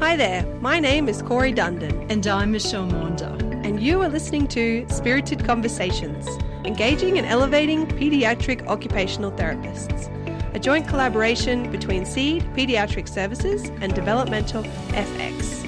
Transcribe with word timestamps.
Hi 0.00 0.16
there, 0.16 0.44
my 0.60 0.78
name 0.78 1.08
is 1.08 1.22
Corey 1.22 1.52
Dundon, 1.52 2.06
And 2.10 2.26
I'm 2.26 2.52
Michelle 2.52 2.86
Maunder. 2.86 3.36
and 3.64 3.82
you 3.82 4.00
are 4.00 4.08
listening 4.08 4.46
to 4.48 4.86
Spirited 4.88 5.44
Conversations, 5.44 6.26
engaging 6.64 7.18
and 7.18 7.26
elevating 7.26 7.86
paediatric 7.86 8.66
occupational 8.66 9.32
therapists, 9.32 10.08
a 10.54 10.58
joint 10.58 10.88
collaboration 10.88 11.70
between 11.70 12.06
SEED 12.06 12.42
Paediatric 12.54 13.08
Services 13.08 13.70
and 13.80 13.94
Developmental 13.94 14.62
FX. 14.62 15.64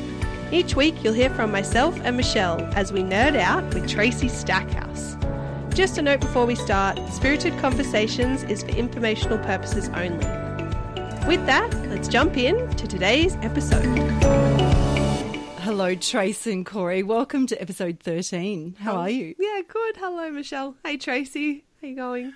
Each 0.52 0.74
week, 0.74 1.02
you'll 1.04 1.14
hear 1.14 1.30
from 1.30 1.52
myself 1.52 1.98
and 2.02 2.16
Michelle 2.16 2.60
as 2.74 2.92
we 2.92 3.00
nerd 3.02 3.36
out 3.36 3.74
with 3.74 3.88
Tracy 3.88 4.28
Stackhouse. 4.28 5.16
Just 5.74 5.98
a 5.98 6.02
note 6.02 6.20
before 6.20 6.46
we 6.46 6.54
start 6.54 6.98
Spirited 7.12 7.56
Conversations 7.58 8.42
is 8.44 8.62
for 8.62 8.70
informational 8.70 9.38
purposes 9.38 9.88
only. 9.90 10.39
With 11.26 11.44
that, 11.46 11.72
let's 11.88 12.08
jump 12.08 12.36
in 12.36 12.68
to 12.76 12.86
today's 12.86 13.36
episode. 13.36 13.84
Hello, 15.60 15.94
Trace 15.94 16.46
and 16.46 16.66
Corey. 16.66 17.02
Welcome 17.02 17.46
to 17.48 17.60
episode 17.60 18.00
13. 18.00 18.76
How 18.80 18.96
are 18.96 19.10
you? 19.10 19.34
Yeah, 19.38 19.60
good. 19.68 19.96
Hello, 19.96 20.30
Michelle. 20.30 20.74
Hey, 20.84 20.96
Tracy. 20.96 21.64
How 21.80 21.88
you 21.88 21.96
going? 21.96 22.32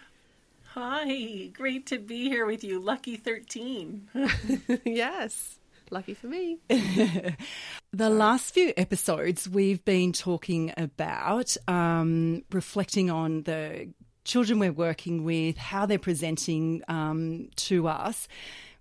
Hi, 0.74 1.50
great 1.52 1.86
to 1.86 1.98
be 1.98 2.28
here 2.28 2.46
with 2.46 2.62
you. 2.62 2.78
Lucky 2.78 3.16
13. 3.16 4.08
yes. 4.84 5.58
Lucky 5.90 6.14
for 6.14 6.26
me. 6.28 6.58
The 7.92 8.10
last 8.10 8.52
few 8.52 8.72
episodes, 8.76 9.48
we've 9.48 9.84
been 9.84 10.12
talking 10.12 10.74
about 10.76 11.56
um, 11.68 12.42
reflecting 12.50 13.08
on 13.08 13.44
the 13.44 13.90
children 14.24 14.58
we're 14.58 14.72
working 14.72 15.22
with, 15.22 15.56
how 15.56 15.86
they're 15.86 15.96
presenting 16.00 16.82
um, 16.88 17.50
to 17.54 17.86
us, 17.86 18.26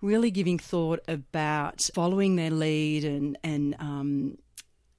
really 0.03 0.30
giving 0.30 0.59
thought 0.59 0.99
about 1.07 1.89
following 1.95 2.35
their 2.35 2.52
lead 2.52 3.05
and, 3.05 3.38
and 3.44 3.75
um, 3.80 4.38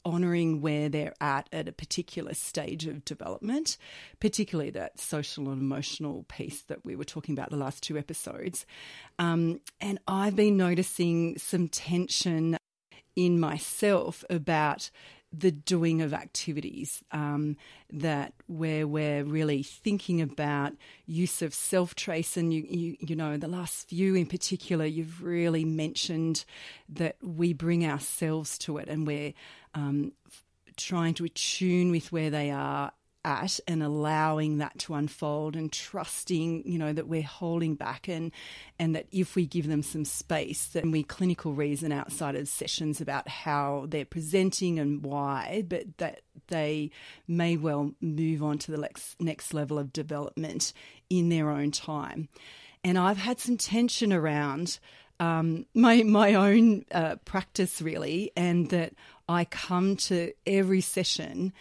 honouring 0.07 0.63
where 0.63 0.89
they're 0.89 1.15
at 1.21 1.49
at 1.53 1.69
a 1.69 1.73
particular 1.73 2.33
stage 2.33 2.87
of 2.87 3.05
development, 3.05 3.77
particularly 4.19 4.71
that 4.71 4.99
social 4.99 5.51
and 5.51 5.61
emotional 5.61 6.25
piece 6.29 6.63
that 6.63 6.85
we 6.85 6.97
were 6.97 7.05
talking 7.05 7.35
about 7.35 7.51
the 7.51 7.57
last 7.57 7.83
two 7.83 7.99
episodes. 7.99 8.65
Um, 9.19 9.61
and 9.81 9.99
I've 10.09 10.37
been 10.37 10.57
noticing 10.57 11.39
some 11.39 11.69
tension 11.69 12.57
in 13.15 13.39
myself 13.39 14.25
about 14.31 14.91
the 15.41 15.51
doing 15.51 16.01
of 16.03 16.15
activities 16.15 17.03
um, 17.13 17.57
that 17.93 18.33
where 18.47 18.87
we're 18.87 19.25
really 19.25 19.63
thinking 19.63 20.21
about 20.21 20.73
use 21.07 21.43
of 21.43 21.53
self 21.53 21.95
trace 21.95 22.37
and 22.37 22.53
you, 22.53 22.65
you 22.69 22.97
you 23.01 23.17
know 23.17 23.37
the 23.37 23.49
last 23.49 23.89
few 23.89 24.15
in 24.15 24.27
particular 24.27 24.85
you've 24.85 25.23
really 25.23 25.65
mentioned 25.65 26.45
that 26.89 27.17
we 27.23 27.53
bring 27.53 27.85
ourselves 27.85 28.59
to 28.59 28.79
it 28.79 28.89
and 28.89 29.07
we're 29.07 29.33
um, 29.75 30.13
trying 30.77 31.15
to 31.15 31.25
attune 31.25 31.91
with 31.91 32.13
where 32.13 32.31
they 32.31 32.51
are 32.51 32.93
at 33.25 33.59
and 33.67 33.83
allowing 33.83 34.59
that 34.59 34.79
to 34.79 34.95
unfold 34.95 35.57
and 35.57 35.73
trusting 35.73 36.63
you 36.67 36.79
know 36.79 36.93
that 36.93 37.09
we're 37.09 37.23
holding 37.23 37.75
back 37.75 38.09
and 38.09 38.33
and 38.79 38.95
that 38.95 39.07
if 39.11 39.35
we 39.35 39.47
give 39.47 39.69
them 39.69 39.83
some 39.83 40.05
space 40.05 40.67
then 40.67 40.91
we 40.91 41.03
clinical 41.03 41.53
reason 41.53 41.93
outside 41.93 42.35
of 42.35 42.49
sessions 42.49 43.01
about 43.01 43.29
how 43.29 43.87
they're 43.89 44.05
presenting 44.05 44.79
and 44.79 45.05
why 45.05 45.65
but 45.69 45.85
that 45.99 46.21
they 46.49 46.91
may 47.27 47.57
well 47.57 47.93
move 48.01 48.43
on 48.43 48.59
to 48.59 48.71
the 48.71 48.79
next 48.79 49.21
next 49.21 49.55
level 49.55 49.79
of 49.79 49.93
development 49.93 50.73
in 51.11 51.29
their 51.29 51.51
own 51.51 51.71
time. 51.71 52.29
And 52.83 52.99
I've 52.99 53.17
had 53.17 53.41
some 53.41 53.57
tension 53.57 54.13
around 54.13 54.79
um, 55.21 55.67
my 55.75 56.03
my 56.03 56.35
own 56.35 56.85
uh, 56.93 57.17
practice 57.25 57.81
really, 57.81 58.33
and 58.37 58.69
that 58.71 58.93
I 59.29 59.45
come 59.45 59.97
to 59.97 60.33
every 60.47 60.81
session 60.81 61.53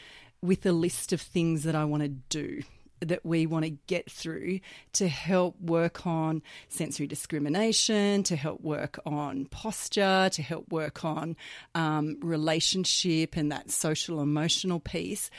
with 0.43 0.65
a 0.65 0.73
list 0.73 1.13
of 1.13 1.21
things 1.21 1.63
that 1.63 1.73
I 1.73 1.85
want 1.85 2.03
to 2.03 2.09
do 2.09 2.63
that 2.99 3.25
we 3.25 3.45
want 3.45 3.65
to 3.65 3.71
get 3.87 4.11
through 4.11 4.59
to 4.93 5.07
help 5.07 5.59
work 5.59 6.05
on 6.05 6.41
sensory 6.69 7.07
discrimination, 7.07 8.23
to 8.23 8.35
help 8.35 8.61
work 8.61 8.99
on 9.05 9.45
posture, 9.45 10.29
to 10.31 10.41
help 10.41 10.71
work 10.71 11.03
on 11.03 11.35
um, 11.75 12.17
relationship 12.21 13.35
and 13.35 13.51
that 13.51 13.71
social 13.71 14.21
emotional 14.21 14.79
piece. 14.79 15.29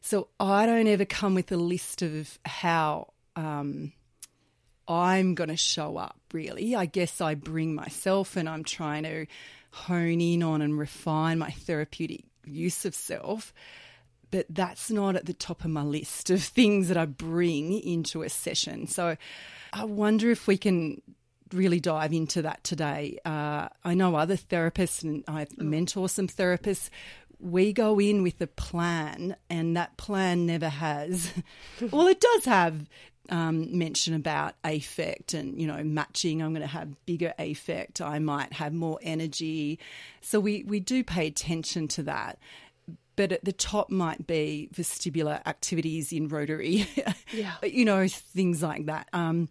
So 0.00 0.28
I 0.38 0.66
don't 0.66 0.86
ever 0.88 1.04
come 1.04 1.34
with 1.34 1.50
a 1.52 1.56
list 1.56 2.02
of 2.02 2.38
how. 2.44 3.12
Um, 3.36 3.92
I'm 4.88 5.36
going 5.36 5.50
to 5.50 5.56
show 5.56 5.98
up, 5.98 6.18
really. 6.32 6.74
I 6.74 6.84
guess 6.86 7.20
I 7.20 7.36
bring 7.36 7.76
myself 7.76 8.36
and 8.36 8.48
I'm 8.48 8.64
trying 8.64 9.04
to 9.04 9.26
hone 9.70 10.20
in 10.20 10.42
on 10.42 10.62
and 10.62 10.76
refine 10.76 11.38
my 11.38 11.50
therapeutic 11.50 12.24
use 12.44 12.84
of 12.84 12.96
self. 12.96 13.54
But 14.30 14.46
that's 14.48 14.90
not 14.90 15.16
at 15.16 15.26
the 15.26 15.34
top 15.34 15.64
of 15.64 15.70
my 15.70 15.82
list 15.82 16.30
of 16.30 16.42
things 16.42 16.88
that 16.88 16.96
I 16.96 17.06
bring 17.06 17.72
into 17.72 18.22
a 18.22 18.28
session. 18.28 18.86
So 18.86 19.16
I 19.72 19.84
wonder 19.84 20.30
if 20.30 20.46
we 20.46 20.56
can 20.56 21.02
really 21.52 21.80
dive 21.80 22.12
into 22.12 22.42
that 22.42 22.62
today. 22.64 23.18
Uh, 23.24 23.68
I 23.84 23.94
know 23.94 24.14
other 24.14 24.36
therapists 24.36 25.02
and 25.02 25.24
I 25.26 25.46
mentor 25.56 26.08
some 26.08 26.28
therapists. 26.28 26.90
We 27.38 27.72
go 27.72 27.98
in 27.98 28.22
with 28.22 28.40
a 28.40 28.46
plan, 28.46 29.34
and 29.48 29.74
that 29.76 29.96
plan 29.96 30.44
never 30.44 30.68
has. 30.68 31.32
well, 31.90 32.06
it 32.06 32.20
does 32.20 32.44
have 32.44 32.86
um, 33.30 33.78
mention 33.78 34.12
about 34.12 34.54
affect 34.64 35.34
and 35.34 35.58
you 35.60 35.66
know 35.66 35.82
matching. 35.82 36.42
I'm 36.42 36.52
going 36.52 36.62
to 36.62 36.66
have 36.66 37.06
bigger 37.06 37.32
affect. 37.38 38.00
I 38.00 38.18
might 38.18 38.52
have 38.54 38.74
more 38.74 38.98
energy. 39.02 39.78
So 40.20 40.38
we 40.38 40.64
we 40.64 40.80
do 40.80 41.02
pay 41.02 41.26
attention 41.26 41.88
to 41.88 42.02
that. 42.04 42.38
But 43.20 43.32
at 43.32 43.44
the 43.44 43.52
top 43.52 43.90
might 43.90 44.26
be 44.26 44.70
vestibular 44.74 45.42
activities 45.46 46.10
in 46.10 46.28
Rotary, 46.28 46.86
Yeah. 47.34 47.52
you 47.62 47.84
know 47.84 48.08
things 48.08 48.62
like 48.62 48.86
that. 48.86 49.08
Um, 49.12 49.50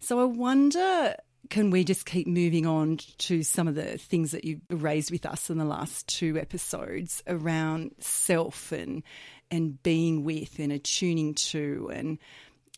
so 0.00 0.22
I 0.22 0.24
wonder, 0.24 1.14
can 1.50 1.70
we 1.70 1.84
just 1.84 2.06
keep 2.06 2.26
moving 2.26 2.64
on 2.64 2.96
to 3.18 3.42
some 3.42 3.68
of 3.68 3.74
the 3.74 3.98
things 3.98 4.30
that 4.30 4.46
you've 4.46 4.62
raised 4.70 5.10
with 5.10 5.26
us 5.26 5.50
in 5.50 5.58
the 5.58 5.66
last 5.66 6.08
two 6.08 6.38
episodes 6.38 7.22
around 7.26 7.90
self 7.98 8.72
and 8.72 9.02
and 9.50 9.82
being 9.82 10.24
with 10.24 10.58
and 10.58 10.72
attuning 10.72 11.34
to 11.34 11.90
and 11.92 12.16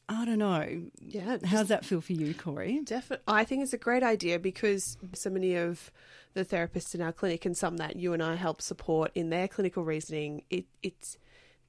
I 0.08 0.24
don't 0.24 0.38
know. 0.38 0.82
Yeah. 1.00 1.38
How's 1.44 1.68
that 1.68 1.84
feel 1.84 2.00
for 2.00 2.12
you, 2.12 2.32
Corey? 2.34 2.80
Definitely. 2.84 3.24
I 3.26 3.44
think 3.44 3.62
it's 3.62 3.72
a 3.72 3.78
great 3.78 4.02
idea 4.04 4.38
because 4.38 4.96
so 5.14 5.30
many 5.30 5.56
of 5.56 5.90
the 6.34 6.44
therapists 6.44 6.94
in 6.94 7.02
our 7.02 7.12
clinic 7.12 7.44
and 7.44 7.56
some 7.56 7.78
that 7.78 7.96
you 7.96 8.12
and 8.12 8.22
I 8.22 8.36
help 8.36 8.62
support 8.62 9.10
in 9.14 9.30
their 9.30 9.48
clinical 9.48 9.84
reasoning, 9.84 10.44
it, 10.50 10.66
it's 10.82 11.18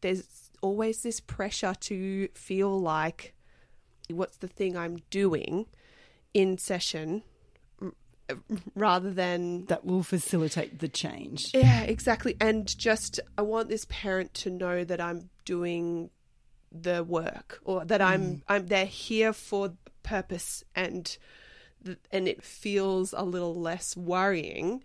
there's 0.01 0.51
always 0.61 1.01
this 1.01 1.19
pressure 1.19 1.73
to 1.79 2.27
feel 2.35 2.79
like 2.79 3.33
what's 4.09 4.37
the 4.37 4.47
thing 4.47 4.77
I'm 4.77 4.97
doing 5.09 5.65
in 6.33 6.57
session 6.59 7.23
rather 8.75 9.09
than 9.11 9.65
That 9.65 9.85
will 9.85 10.03
facilitate 10.03 10.79
the 10.79 10.89
change. 10.89 11.51
yeah, 11.53 11.81
exactly. 11.83 12.35
And 12.41 12.67
just, 12.77 13.19
I 13.37 13.41
want 13.41 13.69
this 13.69 13.85
parent 13.89 14.33
to 14.35 14.49
know 14.49 14.83
that 14.83 14.99
I'm 15.01 15.29
doing 15.45 16.09
the 16.83 17.03
work 17.03 17.59
or 17.63 17.85
that 17.85 18.01
I'm, 18.01 18.21
mm. 18.21 18.41
I'm, 18.47 18.67
they're 18.67 18.85
here 18.85 19.33
for 19.33 19.73
purpose 20.03 20.63
and, 20.75 21.17
and 22.11 22.27
it 22.27 22.43
feels 22.43 23.13
a 23.13 23.23
little 23.23 23.55
less 23.55 23.95
worrying, 23.95 24.83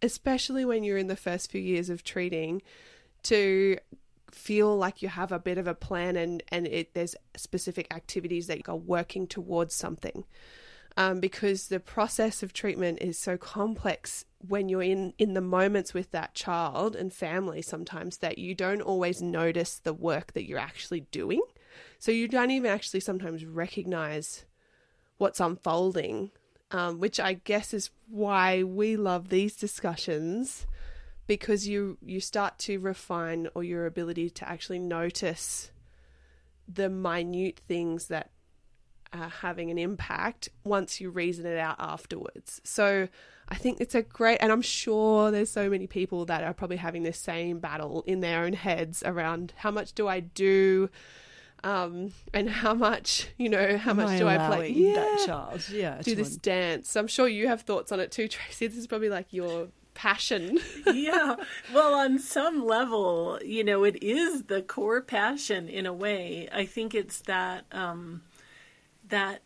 especially 0.00 0.64
when 0.64 0.84
you're 0.84 0.98
in 0.98 1.08
the 1.08 1.16
first 1.16 1.50
few 1.50 1.60
years 1.60 1.90
of 1.90 2.04
treating 2.04 2.62
to 3.24 3.78
feel 4.30 4.76
like 4.76 5.02
you 5.02 5.08
have 5.08 5.30
a 5.30 5.38
bit 5.38 5.58
of 5.58 5.66
a 5.66 5.74
plan 5.74 6.16
and, 6.16 6.42
and 6.48 6.66
it, 6.66 6.94
there's 6.94 7.14
specific 7.36 7.92
activities 7.92 8.46
that 8.46 8.58
you 8.58 8.64
are 8.66 8.76
working 8.76 9.26
towards 9.26 9.74
something 9.74 10.24
um, 10.96 11.20
because 11.20 11.68
the 11.68 11.80
process 11.80 12.42
of 12.42 12.52
treatment 12.52 12.98
is 13.00 13.18
so 13.18 13.36
complex 13.36 14.24
when 14.46 14.68
you're 14.68 14.82
in 14.82 15.14
in 15.18 15.34
the 15.34 15.40
moments 15.40 15.94
with 15.94 16.10
that 16.10 16.34
child 16.34 16.96
and 16.96 17.12
family 17.12 17.62
sometimes 17.62 18.18
that 18.18 18.38
you 18.38 18.54
don't 18.54 18.82
always 18.82 19.22
notice 19.22 19.78
the 19.78 19.94
work 19.94 20.32
that 20.32 20.46
you're 20.46 20.58
actually 20.58 21.00
doing. 21.12 21.42
So 21.98 22.10
you 22.10 22.28
don't 22.28 22.50
even 22.50 22.70
actually 22.70 23.00
sometimes 23.00 23.44
recognize 23.44 24.44
what's 25.18 25.40
unfolding 25.40 26.30
um, 26.72 26.98
which 26.98 27.20
i 27.20 27.34
guess 27.34 27.72
is 27.72 27.90
why 28.08 28.62
we 28.62 28.96
love 28.96 29.28
these 29.28 29.54
discussions 29.54 30.66
because 31.26 31.68
you 31.68 31.98
you 32.04 32.18
start 32.18 32.58
to 32.58 32.78
refine 32.78 33.48
or 33.54 33.62
your 33.62 33.86
ability 33.86 34.28
to 34.30 34.48
actually 34.48 34.78
notice 34.78 35.70
the 36.66 36.88
minute 36.88 37.60
things 37.68 38.08
that 38.08 38.30
uh, 39.12 39.28
having 39.28 39.70
an 39.70 39.78
impact 39.78 40.48
once 40.64 41.00
you 41.00 41.10
reason 41.10 41.46
it 41.46 41.58
out 41.58 41.76
afterwards. 41.78 42.60
So 42.64 43.08
I 43.48 43.54
think 43.56 43.80
it's 43.80 43.94
a 43.94 44.02
great, 44.02 44.38
and 44.40 44.50
I'm 44.50 44.62
sure 44.62 45.30
there's 45.30 45.50
so 45.50 45.68
many 45.68 45.86
people 45.86 46.24
that 46.26 46.42
are 46.42 46.54
probably 46.54 46.78
having 46.78 47.02
this 47.02 47.18
same 47.18 47.58
battle 47.58 48.02
in 48.06 48.20
their 48.20 48.44
own 48.44 48.52
heads 48.54 49.02
around 49.04 49.52
how 49.56 49.70
much 49.70 49.92
do 49.92 50.08
I 50.08 50.20
do, 50.20 50.88
um, 51.64 52.12
and 52.34 52.48
how 52.50 52.74
much, 52.74 53.28
you 53.38 53.48
know, 53.48 53.76
how 53.76 53.90
Am 53.90 53.98
much 53.98 54.08
I 54.08 54.18
do 54.18 54.26
I 54.26 54.34
allowing 54.34 54.72
play? 54.74 54.92
that 54.94 55.16
Yeah. 55.20 55.26
child? 55.26 55.68
Yeah, 55.70 55.96
Do 55.98 56.10
to 56.10 56.16
this 56.16 56.36
dance. 56.36 56.96
I'm 56.96 57.06
sure 57.06 57.28
you 57.28 57.46
have 57.48 57.62
thoughts 57.62 57.92
on 57.92 58.00
it 58.00 58.10
too, 58.10 58.26
Tracy. 58.28 58.66
This 58.66 58.76
is 58.78 58.86
probably 58.86 59.08
like 59.10 59.26
your 59.32 59.68
passion. 59.94 60.58
yeah. 60.92 61.36
Well, 61.72 61.94
on 61.94 62.18
some 62.18 62.64
level, 62.66 63.38
you 63.44 63.62
know, 63.62 63.84
it 63.84 64.02
is 64.02 64.44
the 64.44 64.62
core 64.62 65.02
passion 65.02 65.68
in 65.68 65.86
a 65.86 65.92
way. 65.92 66.48
I 66.50 66.64
think 66.64 66.94
it's 66.94 67.20
that 67.22 67.64
um, 67.70 68.22
that 69.12 69.42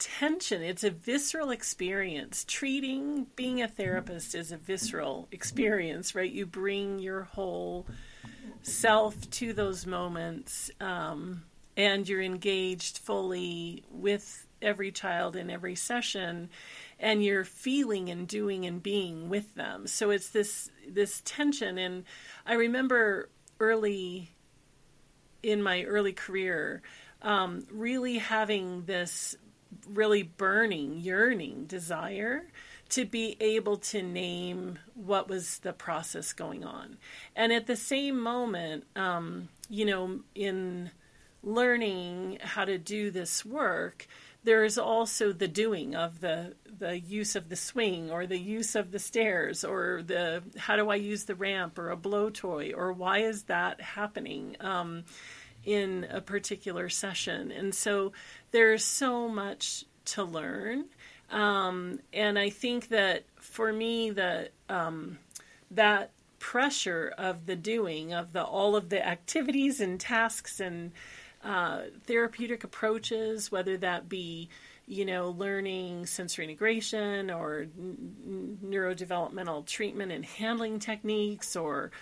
tension. 0.00 0.62
It's 0.62 0.82
a 0.82 0.90
visceral 0.90 1.50
experience. 1.50 2.44
Treating 2.44 3.28
being 3.36 3.62
a 3.62 3.68
therapist 3.68 4.34
is 4.34 4.50
a 4.50 4.56
visceral 4.56 5.28
experience, 5.30 6.16
right? 6.16 6.30
You 6.30 6.44
bring 6.44 6.98
your 6.98 7.22
whole 7.22 7.86
self 8.62 9.30
to 9.30 9.52
those 9.52 9.86
moments, 9.86 10.72
um, 10.80 11.44
and 11.76 12.08
you're 12.08 12.20
engaged 12.20 12.98
fully 12.98 13.84
with 13.92 14.44
every 14.60 14.90
child 14.90 15.36
in 15.36 15.50
every 15.50 15.76
session 15.76 16.50
and 16.98 17.24
you're 17.24 17.44
feeling 17.44 18.10
and 18.10 18.26
doing 18.28 18.66
and 18.66 18.82
being 18.82 19.30
with 19.30 19.54
them 19.54 19.86
so 19.86 20.10
it's 20.10 20.28
this 20.28 20.70
this 20.86 21.22
tension 21.24 21.78
and 21.78 22.04
i 22.44 22.52
remember 22.52 23.30
early 23.58 24.30
in 25.42 25.62
my 25.62 25.82
early 25.84 26.12
career 26.12 26.82
um, 27.22 27.66
really 27.70 28.18
having 28.18 28.84
this 28.84 29.36
really 29.88 30.22
burning 30.22 30.98
yearning 30.98 31.64
desire 31.66 32.46
to 32.88 33.04
be 33.04 33.36
able 33.40 33.76
to 33.76 34.02
name 34.02 34.78
what 34.94 35.28
was 35.28 35.58
the 35.58 35.72
process 35.72 36.32
going 36.32 36.64
on. 36.64 36.96
And 37.36 37.52
at 37.52 37.68
the 37.68 37.76
same 37.76 38.20
moment 38.20 38.84
um, 38.96 39.48
you 39.68 39.84
know 39.84 40.20
in 40.34 40.90
learning 41.42 42.38
how 42.42 42.64
to 42.64 42.76
do 42.76 43.10
this 43.10 43.44
work 43.44 44.06
there 44.42 44.64
is 44.64 44.78
also 44.78 45.32
the 45.32 45.48
doing 45.48 45.94
of 45.94 46.20
the 46.20 46.54
the 46.78 46.98
use 46.98 47.36
of 47.36 47.48
the 47.48 47.56
swing 47.56 48.10
or 48.10 48.26
the 48.26 48.38
use 48.38 48.74
of 48.74 48.90
the 48.90 48.98
stairs 48.98 49.64
or 49.64 50.02
the 50.02 50.42
how 50.56 50.76
do 50.76 50.88
I 50.88 50.94
use 50.94 51.24
the 51.24 51.34
ramp 51.34 51.78
or 51.78 51.90
a 51.90 51.96
blow 51.96 52.30
toy 52.30 52.72
or 52.74 52.92
why 52.92 53.18
is 53.18 53.44
that 53.44 53.80
happening? 53.80 54.56
Um, 54.60 55.04
in 55.64 56.06
a 56.10 56.20
particular 56.20 56.88
session. 56.88 57.50
And 57.50 57.74
so 57.74 58.12
there's 58.50 58.84
so 58.84 59.28
much 59.28 59.84
to 60.06 60.24
learn. 60.24 60.86
Um, 61.30 62.00
and 62.12 62.38
I 62.38 62.50
think 62.50 62.88
that 62.88 63.24
for 63.36 63.72
me 63.72 64.10
that 64.10 64.50
um, 64.68 65.18
that 65.70 66.10
pressure 66.38 67.12
of 67.18 67.46
the 67.46 67.56
doing 67.56 68.12
of 68.12 68.32
the 68.32 68.42
all 68.42 68.74
of 68.74 68.88
the 68.88 69.06
activities 69.06 69.80
and 69.80 70.00
tasks 70.00 70.58
and 70.58 70.92
uh, 71.44 71.82
therapeutic 72.06 72.64
approaches, 72.64 73.52
whether 73.52 73.76
that 73.76 74.08
be 74.08 74.48
you 74.90 75.04
know, 75.04 75.30
learning 75.38 76.04
sensory 76.04 76.44
integration 76.44 77.30
or 77.30 77.60
n- 77.78 78.58
neurodevelopmental 78.64 79.64
treatment 79.64 80.10
and 80.10 80.24
handling 80.24 80.80
techniques 80.80 81.54
or 81.54 81.92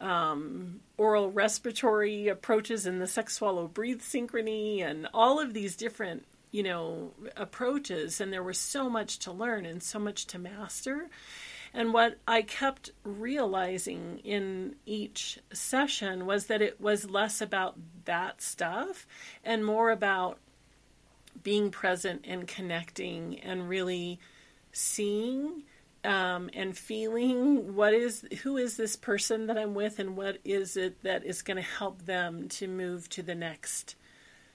um, 0.00 0.80
oral 0.96 1.30
respiratory 1.30 2.28
approaches 2.28 2.86
in 2.86 2.98
the 2.98 3.06
suck 3.06 3.30
swallow 3.30 3.68
breathe 3.68 4.00
synchrony 4.00 4.82
and 4.82 5.08
all 5.12 5.40
of 5.40 5.54
these 5.54 5.76
different, 5.76 6.24
you 6.50 6.62
know, 6.62 7.12
approaches. 7.36 8.20
And 8.20 8.32
there 8.32 8.42
was 8.42 8.58
so 8.58 8.88
much 8.88 9.18
to 9.20 9.32
learn 9.32 9.66
and 9.66 9.82
so 9.82 9.98
much 9.98 10.26
to 10.28 10.38
master. 10.38 11.08
And 11.72 11.92
what 11.92 12.18
I 12.26 12.42
kept 12.42 12.90
realizing 13.04 14.20
in 14.24 14.74
each 14.86 15.38
session 15.52 16.26
was 16.26 16.46
that 16.46 16.62
it 16.62 16.80
was 16.80 17.08
less 17.08 17.40
about 17.40 17.76
that 18.06 18.42
stuff 18.42 19.06
and 19.44 19.64
more 19.64 19.90
about 19.90 20.38
being 21.42 21.70
present 21.70 22.24
and 22.26 22.46
connecting 22.46 23.38
and 23.40 23.68
really 23.68 24.18
seeing 24.72 25.62
um, 26.04 26.50
and 26.54 26.76
feeling 26.76 27.74
what 27.74 27.92
is 27.92 28.24
who 28.42 28.56
is 28.56 28.76
this 28.76 28.96
person 28.96 29.46
that 29.46 29.58
I'm 29.58 29.74
with 29.74 29.98
and 29.98 30.16
what 30.16 30.38
is 30.44 30.76
it 30.76 31.02
that 31.02 31.24
is 31.24 31.42
going 31.42 31.56
to 31.56 31.62
help 31.62 32.06
them 32.06 32.48
to 32.50 32.68
move 32.68 33.08
to 33.10 33.22
the 33.22 33.34
next 33.34 33.96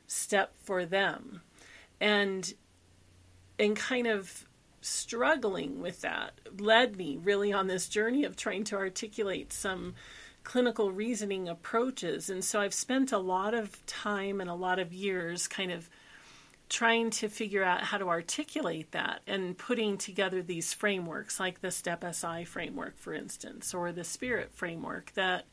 step 0.08 0.56
for 0.64 0.86
them 0.86 1.42
and 2.00 2.54
and 3.60 3.76
kind 3.76 4.08
of 4.08 4.46
struggling 4.82 5.82
with 5.82 6.02
that 6.02 6.40
led 6.60 6.96
me 6.96 7.18
really 7.22 7.52
on 7.52 7.68
this 7.68 7.88
journey 7.88 8.24
of 8.24 8.36
trying 8.36 8.64
to 8.64 8.76
articulate 8.76 9.52
some 9.52 9.96
clinical 10.44 10.92
reasoning 10.92 11.50
approaches. 11.50 12.30
And 12.30 12.44
so 12.44 12.62
I've 12.62 12.74
spent 12.74 13.12
a 13.12 13.18
lot 13.18 13.54
of 13.54 13.84
time 13.88 14.40
and 14.40 14.50
a 14.50 14.54
lot 14.54 14.78
of 14.78 14.94
years 14.94 15.48
kind 15.48 15.72
of 15.72 15.90
trying 16.70 17.10
to 17.12 17.30
figure 17.30 17.64
out 17.64 17.82
how 17.82 17.98
to 17.98 18.08
articulate 18.08 18.92
that 18.92 19.22
and 19.28 19.58
putting 19.58 19.98
together 19.98 20.42
these 20.42 20.74
frameworks 20.74 21.40
like 21.40 21.62
the 21.62 21.72
STEP 21.72 22.04
SI 22.14 22.44
framework, 22.46 22.98
for 22.98 23.14
instance, 23.14 23.74
or 23.74 23.92
the 23.92 24.04
SPIRIT 24.04 24.52
framework 24.54 25.12
that 25.14 25.46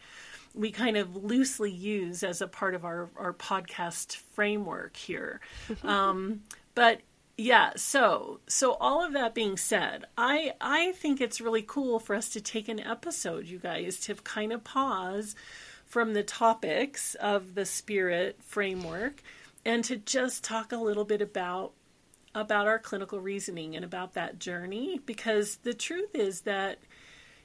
we 0.54 0.70
kind 0.70 0.96
of 0.96 1.16
loosely 1.16 1.70
use 1.70 2.22
as 2.22 2.40
a 2.40 2.46
part 2.46 2.74
of 2.74 2.84
our, 2.84 3.10
our 3.16 3.32
podcast 3.32 4.16
framework 4.16 4.96
here. 4.96 5.40
um, 5.84 6.40
but 6.74 7.00
yeah 7.38 7.72
so 7.76 8.40
so 8.46 8.74
all 8.74 9.04
of 9.04 9.14
that 9.14 9.34
being 9.34 9.56
said 9.56 10.04
i 10.18 10.52
i 10.60 10.92
think 10.92 11.18
it's 11.20 11.40
really 11.40 11.62
cool 11.62 11.98
for 11.98 12.14
us 12.14 12.28
to 12.28 12.40
take 12.40 12.68
an 12.68 12.78
episode 12.78 13.46
you 13.46 13.58
guys 13.58 13.98
to 13.98 14.14
kind 14.16 14.52
of 14.52 14.62
pause 14.62 15.34
from 15.86 16.12
the 16.12 16.22
topics 16.22 17.14
of 17.16 17.54
the 17.54 17.64
spirit 17.64 18.36
framework 18.42 19.22
and 19.64 19.84
to 19.84 19.96
just 19.96 20.44
talk 20.44 20.72
a 20.72 20.76
little 20.76 21.04
bit 21.04 21.22
about 21.22 21.72
about 22.34 22.66
our 22.66 22.78
clinical 22.78 23.20
reasoning 23.20 23.76
and 23.76 23.84
about 23.84 24.14
that 24.14 24.38
journey 24.38 24.98
because 25.04 25.56
the 25.56 25.74
truth 25.74 26.14
is 26.14 26.42
that 26.42 26.78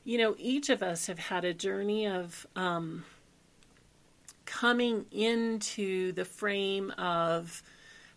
you 0.03 0.17
know 0.17 0.35
each 0.37 0.69
of 0.69 0.81
us 0.81 1.07
have 1.07 1.19
had 1.19 1.43
a 1.43 1.53
journey 1.53 2.07
of 2.07 2.47
um, 2.55 3.03
coming 4.45 5.05
into 5.11 6.11
the 6.13 6.25
frame 6.25 6.91
of 6.97 7.61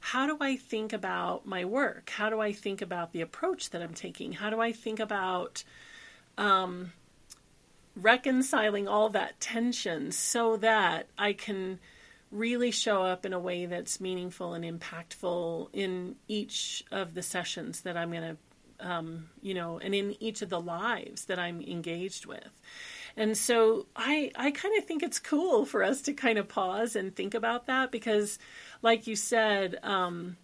how 0.00 0.26
do 0.26 0.38
I 0.40 0.56
think 0.56 0.94
about 0.94 1.46
my 1.46 1.66
work? 1.66 2.08
How 2.08 2.30
do 2.30 2.40
I 2.40 2.52
think 2.52 2.80
about 2.80 3.12
the 3.12 3.20
approach 3.20 3.70
that 3.70 3.82
I'm 3.82 3.92
taking? 3.92 4.32
How 4.32 4.48
do 4.48 4.58
I 4.60 4.72
think 4.72 4.98
about 4.98 5.62
um, 6.38 6.92
reconciling 7.94 8.88
all 8.88 9.10
that 9.10 9.38
tension 9.40 10.10
so 10.10 10.56
that 10.56 11.08
I 11.18 11.34
can 11.34 11.78
really 12.30 12.70
show 12.70 13.02
up 13.02 13.26
in 13.26 13.32
a 13.32 13.38
way 13.38 13.66
that's 13.66 14.00
meaningful 14.00 14.54
and 14.54 14.64
impactful 14.64 15.68
in 15.72 16.16
each 16.28 16.84
of 16.90 17.14
the 17.14 17.22
sessions 17.22 17.80
that 17.82 17.96
I'm 17.96 18.12
going 18.12 18.36
to, 18.78 18.88
um, 18.88 19.30
you 19.42 19.54
know, 19.54 19.78
and 19.78 19.94
in 19.94 20.16
each 20.22 20.42
of 20.42 20.48
the 20.48 20.60
lives 20.60 21.24
that 21.26 21.38
I'm 21.38 21.60
engaged 21.60 22.26
with. 22.26 22.48
And 23.16 23.36
so 23.36 23.86
I 23.96 24.30
I 24.36 24.52
kind 24.52 24.78
of 24.78 24.84
think 24.84 25.02
it's 25.02 25.18
cool 25.18 25.66
for 25.66 25.82
us 25.82 26.02
to 26.02 26.12
kind 26.12 26.38
of 26.38 26.48
pause 26.48 26.94
and 26.94 27.14
think 27.14 27.34
about 27.34 27.66
that 27.66 27.90
because 27.90 28.38
like 28.82 29.06
you 29.06 29.16
said, 29.16 29.78
um, 29.82 30.36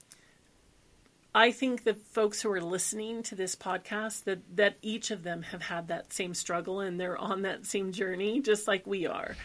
I 1.34 1.52
think 1.52 1.84
the 1.84 1.94
folks 1.94 2.42
who 2.42 2.50
are 2.50 2.60
listening 2.60 3.22
to 3.24 3.36
this 3.36 3.54
podcast 3.54 4.24
that 4.24 4.40
that 4.56 4.78
each 4.82 5.12
of 5.12 5.22
them 5.22 5.42
have 5.42 5.62
had 5.62 5.88
that 5.88 6.12
same 6.12 6.34
struggle 6.34 6.80
and 6.80 6.98
they're 6.98 7.16
on 7.16 7.42
that 7.42 7.64
same 7.66 7.92
journey 7.92 8.40
just 8.40 8.66
like 8.66 8.86
we 8.86 9.06
are. 9.06 9.36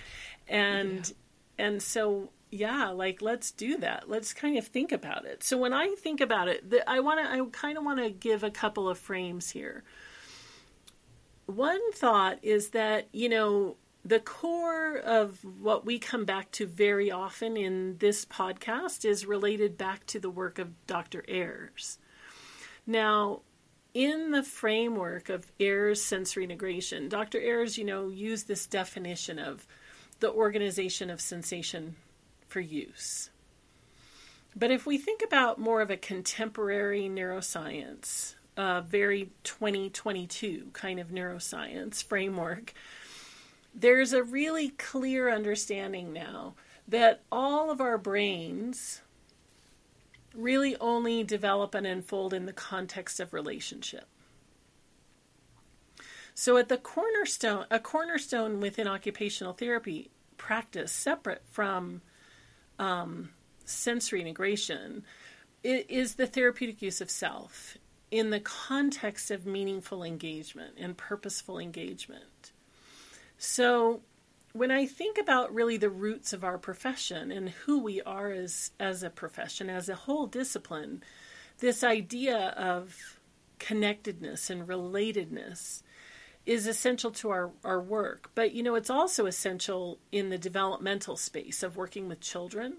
And. 0.48 1.12
And 1.58 1.82
so 1.82 2.30
yeah, 2.52 2.90
like 2.90 3.22
let's 3.22 3.52
do 3.52 3.78
that. 3.78 4.10
Let's 4.10 4.34
kind 4.34 4.58
of 4.58 4.68
think 4.68 4.92
about 4.92 5.26
it. 5.26 5.44
So 5.44 5.58
when 5.58 5.74
I 5.74 5.96
think 5.98 6.20
about 6.20 6.50
it, 6.50 6.70
the, 6.70 6.88
I 6.90 7.00
want 7.00 7.22
to 7.22 7.32
I 7.32 7.42
kind 7.52 7.78
of 7.78 7.86
want 7.86 8.00
to 8.00 8.10
give 8.10 8.44
a 8.44 8.52
couple 8.52 8.90
of 8.90 9.00
frames 9.00 9.50
here. 9.50 9.84
One 11.46 11.92
thought 11.94 12.40
is 12.44 12.70
that, 12.70 13.08
you 13.14 13.30
know, 13.30 13.78
the 14.04 14.20
core 14.20 14.98
of 14.98 15.44
what 15.44 15.86
we 15.86 16.00
come 16.00 16.26
back 16.26 16.52
to 16.52 16.66
very 16.66 17.12
often 17.12 17.56
in 17.56 17.98
this 17.98 18.26
podcast 18.26 19.06
is 19.06 19.26
related 19.26 19.78
back 19.78 20.06
to 20.08 20.20
the 20.20 20.30
work 20.30 20.60
of 20.60 20.86
Dr. 20.88 21.24
Ayres. 21.28 22.00
Now, 22.88 23.42
in 23.94 24.32
the 24.32 24.44
framework 24.44 25.30
of 25.30 25.52
Ayres 25.60 26.04
sensory 26.04 26.46
integration, 26.46 27.10
Dr. 27.10 27.40
Ayres, 27.40 27.78
you 27.78 27.84
know, 27.84 28.10
used 28.10 28.48
this 28.48 28.66
definition 28.66 29.38
of 29.38 29.68
the 30.22 30.32
organization 30.32 31.10
of 31.10 31.20
sensation 31.20 31.96
for 32.48 32.62
use. 32.62 33.30
But 34.56 34.72
if 34.72 34.86
we 34.86 34.98
think 34.98 35.22
about 35.22 35.60
more 35.60 35.82
of 35.82 35.90
a 35.90 35.98
contemporary 35.98 37.10
neuroscience, 37.10 38.36
a 38.58 38.82
very 38.82 39.30
2022 39.44 40.70
kind 40.74 41.00
of 41.00 41.10
neuroscience 41.10 42.04
framework, 42.04 42.74
there's 43.74 44.14
a 44.14 44.24
really 44.24 44.70
clear 44.70 45.30
understanding 45.30 46.14
now 46.14 46.54
that 46.88 47.22
all 47.32 47.72
of 47.72 47.80
our 47.80 47.98
brains 47.98 49.02
really 50.36 50.76
only 50.78 51.24
develop 51.24 51.74
and 51.74 51.88
unfold 51.88 52.34
in 52.34 52.46
the 52.46 52.54
context 52.54 53.20
of 53.20 53.34
relationship. 53.34 54.06
So 56.34 56.58
at 56.58 56.70
the 56.70 56.78
cornerstone, 56.78 57.66
a 57.70 57.80
cornerstone 57.80 58.60
within 58.60 58.88
occupational 58.88 59.54
therapy 59.54 60.10
practice, 60.38 60.92
separate 60.92 61.44
from 61.46 62.02
um, 62.80 63.30
sensory 63.66 64.22
integration, 64.22 65.04
is 65.64 66.16
the 66.16 66.28
therapeutic 66.28 66.82
use 66.82 67.02
of 67.02 67.10
self. 67.10 67.78
in 68.10 68.30
the 68.30 68.42
context 68.42 69.32
of 69.32 69.46
meaningful 69.46 70.04
engagement 70.04 70.74
and 70.78 70.98
purposeful 70.98 71.58
engagement. 71.58 72.52
So, 73.38 74.02
when 74.54 74.70
I 74.70 74.86
think 74.86 75.18
about 75.18 75.54
really 75.54 75.78
the 75.78 75.90
roots 75.90 76.34
of 76.34 76.44
our 76.44 76.58
profession 76.58 77.32
and 77.32 77.50
who 77.50 77.80
we 77.80 78.02
are 78.02 78.30
as 78.32 78.72
as 78.80 79.02
a 79.02 79.10
profession, 79.10 79.70
as 79.70 79.88
a 79.88 79.96
whole 79.96 80.28
discipline, 80.28 81.04
this 81.60 81.84
idea 81.86 82.50
of 82.58 83.20
connectedness 83.60 84.50
and 84.50 84.68
relatedness 84.68 85.84
is 86.46 86.68
essential 86.68 87.12
to 87.12 87.30
our, 87.30 87.52
our 87.64 87.82
work. 87.82 88.32
But 88.36 88.54
you 88.54 88.64
know, 88.64 88.76
it's 88.76 88.90
also 88.90 89.26
essential 89.26 90.00
in 90.12 90.30
the 90.30 90.38
developmental 90.38 91.18
space 91.18 91.64
of 91.64 91.78
working 91.78 92.08
with 92.08 92.20
children 92.20 92.78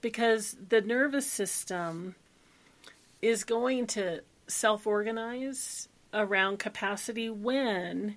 because 0.00 0.56
the 0.68 0.80
nervous 0.80 1.30
system 1.30 2.14
is 3.22 3.44
going 3.44 3.86
to 3.88 4.22
self 4.46 4.86
organize 4.86 5.88
around 6.12 6.58
capacity 6.58 7.30
when 7.30 8.16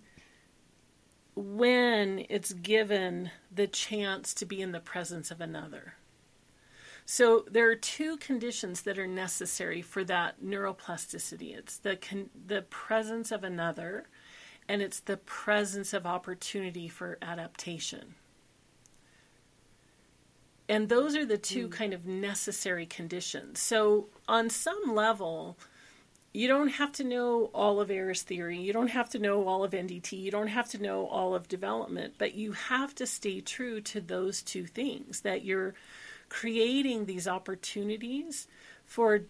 when 1.35 2.25
it's 2.29 2.51
given 2.53 3.29
the 3.53 3.67
chance 3.67 4.33
to 4.33 4.45
be 4.45 4.59
in 4.59 4.71
the 4.71 4.79
presence 4.79 5.29
of 5.29 5.39
another. 5.39 5.93
So 7.05 7.45
there 7.49 7.69
are 7.69 7.75
two 7.75 8.17
conditions 8.17 8.81
that 8.81 8.99
are 8.99 9.07
necessary 9.07 9.81
for 9.81 10.03
that 10.05 10.41
neuroplasticity. 10.43 11.55
It's 11.55 11.77
the 11.77 11.95
con- 11.95 12.31
the 12.33 12.63
presence 12.63 13.31
of 13.31 13.43
another 13.43 14.07
and 14.69 14.81
it's 14.81 14.99
the 14.99 15.17
presence 15.17 15.93
of 15.93 16.05
opportunity 16.05 16.87
for 16.87 17.17
adaptation. 17.21 18.15
And 20.69 20.89
those 20.89 21.15
are 21.15 21.25
the 21.25 21.37
two 21.37 21.67
mm. 21.67 21.71
kind 21.71 21.93
of 21.93 22.05
necessary 22.05 22.85
conditions. 22.85 23.59
So 23.59 24.07
on 24.27 24.49
some 24.49 24.93
level, 24.93 25.57
you 26.33 26.47
don't 26.47 26.67
have 26.69 26.91
to 26.93 27.03
know 27.03 27.49
all 27.53 27.79
of 27.79 27.89
Ayres 27.89 28.21
theory. 28.21 28.59
You 28.59 28.73
don't 28.73 28.89
have 28.89 29.09
to 29.11 29.19
know 29.19 29.47
all 29.47 29.63
of 29.63 29.71
NDT. 29.71 30.19
You 30.19 30.29
don't 30.29 30.47
have 30.47 30.69
to 30.69 30.81
know 30.81 31.07
all 31.07 31.33
of 31.33 31.47
development, 31.47 32.15
but 32.17 32.35
you 32.35 32.51
have 32.51 32.93
to 32.95 33.07
stay 33.07 33.39
true 33.39 33.79
to 33.81 34.01
those 34.01 34.41
two 34.41 34.65
things 34.65 35.21
that 35.21 35.45
you're 35.45 35.73
creating 36.29 37.05
these 37.05 37.27
opportunities 37.27 38.47
for 38.85 39.21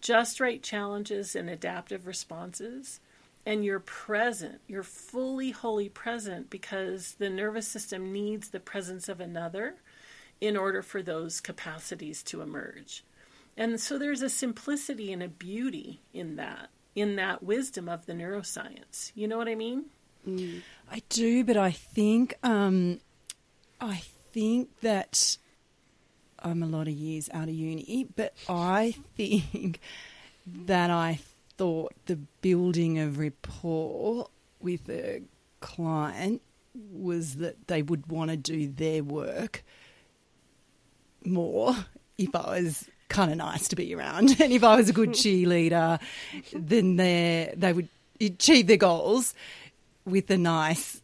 just 0.00 0.40
right 0.40 0.62
challenges 0.62 1.36
and 1.36 1.50
adaptive 1.50 2.06
responses. 2.06 3.00
And 3.46 3.64
you're 3.64 3.80
present, 3.80 4.60
you're 4.66 4.82
fully, 4.82 5.52
wholly 5.52 5.88
present 5.88 6.50
because 6.50 7.14
the 7.14 7.30
nervous 7.30 7.68
system 7.68 8.12
needs 8.12 8.50
the 8.50 8.60
presence 8.60 9.08
of 9.08 9.20
another 9.20 9.76
in 10.40 10.56
order 10.56 10.82
for 10.82 11.00
those 11.00 11.40
capacities 11.40 12.22
to 12.24 12.42
emerge. 12.42 13.04
And 13.56 13.80
so 13.80 13.98
there's 13.98 14.20
a 14.20 14.28
simplicity 14.28 15.12
and 15.12 15.22
a 15.22 15.28
beauty 15.28 16.00
in 16.12 16.36
that, 16.36 16.70
in 16.94 17.16
that 17.16 17.42
wisdom 17.42 17.88
of 17.88 18.06
the 18.06 18.12
neuroscience. 18.12 19.12
You 19.14 19.28
know 19.28 19.38
what 19.38 19.48
I 19.48 19.54
mean? 19.54 19.86
Mm. 20.26 20.62
I 20.90 21.02
do, 21.08 21.44
but 21.44 21.56
I 21.56 21.70
think 21.70 22.34
um, 22.42 23.00
I 23.80 24.02
think 24.32 24.80
that 24.80 25.38
I'm 26.40 26.62
a 26.62 26.66
lot 26.66 26.88
of 26.88 26.94
years 26.94 27.30
out 27.32 27.48
of 27.48 27.54
uni, 27.54 28.08
but 28.16 28.34
I 28.48 28.94
think 29.16 29.80
that 30.46 30.90
I 30.90 31.20
thought 31.56 31.92
the 32.06 32.16
building 32.40 32.98
of 32.98 33.18
rapport 33.18 34.28
with 34.60 34.88
a 34.88 35.22
client 35.60 36.42
was 36.92 37.36
that 37.36 37.68
they 37.68 37.82
would 37.82 38.06
want 38.08 38.30
to 38.30 38.36
do 38.36 38.68
their 38.68 39.02
work 39.02 39.64
more 41.24 41.74
if 42.18 42.34
I 42.34 42.60
was 42.60 42.88
kind 43.08 43.30
of 43.30 43.36
nice 43.38 43.68
to 43.68 43.76
be 43.76 43.94
around. 43.94 44.36
And 44.40 44.52
if 44.52 44.64
I 44.64 44.76
was 44.76 44.88
a 44.88 44.92
good 44.92 45.10
cheerleader, 45.22 46.00
then 46.52 46.96
they 46.96 47.52
they 47.56 47.72
would 47.72 47.88
achieve 48.20 48.66
their 48.66 48.76
goals 48.76 49.34
with 50.04 50.30
a 50.30 50.38
nice, 50.38 51.02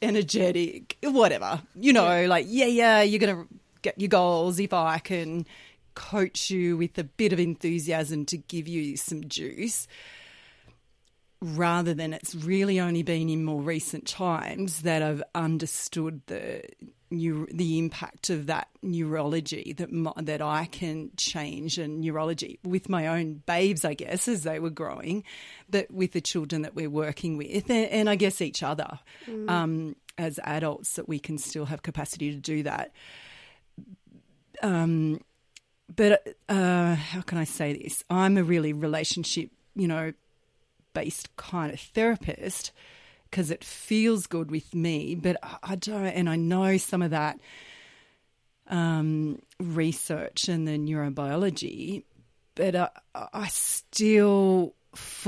energetic, 0.00 0.96
whatever. 1.02 1.62
You 1.74 1.92
know, 1.92 2.20
yeah. 2.20 2.28
like 2.28 2.46
yeah, 2.48 2.66
yeah, 2.66 3.02
you're 3.02 3.20
gonna 3.20 3.46
get 3.82 3.98
your 3.98 4.08
goals 4.08 4.58
if 4.58 4.72
I 4.72 4.98
can 4.98 5.46
coach 5.98 6.50
you 6.50 6.76
with 6.76 6.96
a 6.98 7.04
bit 7.04 7.32
of 7.32 7.40
enthusiasm 7.40 8.24
to 8.26 8.36
give 8.36 8.68
you 8.68 8.96
some 8.96 9.28
juice. 9.28 9.88
Rather 11.40 11.94
than 11.94 12.12
it's 12.12 12.34
really 12.34 12.80
only 12.80 13.02
been 13.02 13.28
in 13.28 13.44
more 13.44 13.60
recent 13.60 14.06
times 14.06 14.82
that 14.82 15.02
I've 15.02 15.22
understood 15.34 16.22
the 16.26 16.62
the 17.10 17.78
impact 17.78 18.28
of 18.28 18.46
that 18.46 18.68
neurology 18.82 19.72
that 19.78 19.90
my, 19.90 20.12
that 20.16 20.42
I 20.42 20.66
can 20.66 21.10
change 21.16 21.78
and 21.78 22.00
neurology 22.00 22.58
with 22.62 22.88
my 22.88 23.06
own 23.06 23.42
babes, 23.46 23.84
I 23.84 23.94
guess, 23.94 24.28
as 24.28 24.42
they 24.42 24.58
were 24.58 24.70
growing, 24.70 25.24
but 25.70 25.90
with 25.90 26.12
the 26.12 26.20
children 26.20 26.62
that 26.62 26.74
we're 26.74 26.90
working 26.90 27.38
with, 27.38 27.70
and, 27.70 27.88
and 27.90 28.10
I 28.10 28.16
guess 28.16 28.40
each 28.40 28.62
other 28.62 28.98
mm. 29.26 29.48
um, 29.48 29.96
as 30.18 30.38
adults, 30.44 30.96
that 30.96 31.08
we 31.08 31.18
can 31.18 31.38
still 31.38 31.64
have 31.66 31.82
capacity 31.82 32.32
to 32.32 32.36
do 32.36 32.64
that. 32.64 32.92
Um, 34.62 35.20
but 35.94 36.36
uh, 36.48 36.94
how 36.94 37.22
can 37.22 37.38
I 37.38 37.44
say 37.44 37.72
this? 37.72 38.04
I'm 38.10 38.36
a 38.36 38.42
really 38.42 38.72
relationship, 38.72 39.50
you 39.74 39.88
know, 39.88 40.12
based 40.92 41.34
kind 41.36 41.72
of 41.72 41.80
therapist 41.80 42.72
because 43.30 43.50
it 43.50 43.64
feels 43.64 44.26
good 44.26 44.50
with 44.50 44.74
me. 44.74 45.14
But 45.14 45.38
I 45.62 45.76
don't, 45.76 46.06
and 46.06 46.28
I 46.28 46.36
know 46.36 46.76
some 46.76 47.02
of 47.02 47.10
that 47.10 47.38
um, 48.68 49.40
research 49.58 50.48
and 50.48 50.68
the 50.68 50.78
neurobiology, 50.78 52.04
but 52.54 52.76
I, 52.76 52.90
I 53.14 53.48
still 53.48 54.74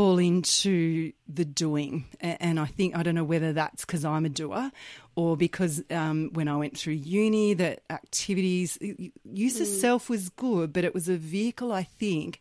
fall 0.01 0.17
into 0.17 1.13
the 1.29 1.45
doing. 1.45 2.07
And 2.23 2.59
I 2.59 2.65
think, 2.65 2.97
I 2.97 3.03
don't 3.03 3.15
know 3.15 3.23
whether 3.23 3.53
that's 3.53 3.85
because 3.85 4.03
I'm 4.03 4.25
a 4.25 4.31
doer 4.31 4.73
or 5.15 5.37
because 5.37 5.83
um, 5.91 6.31
when 6.33 6.49
I 6.49 6.57
went 6.57 6.79
through 6.79 6.95
uni, 6.95 7.53
the 7.53 7.77
activities, 7.93 8.79
use 8.81 9.61
of 9.61 9.67
mm. 9.67 9.81
self 9.81 10.09
was 10.09 10.31
good, 10.31 10.73
but 10.73 10.85
it 10.85 10.95
was 10.95 11.11
a 11.11 11.19
vehicle, 11.19 11.71
I 11.71 11.83
think, 11.83 12.41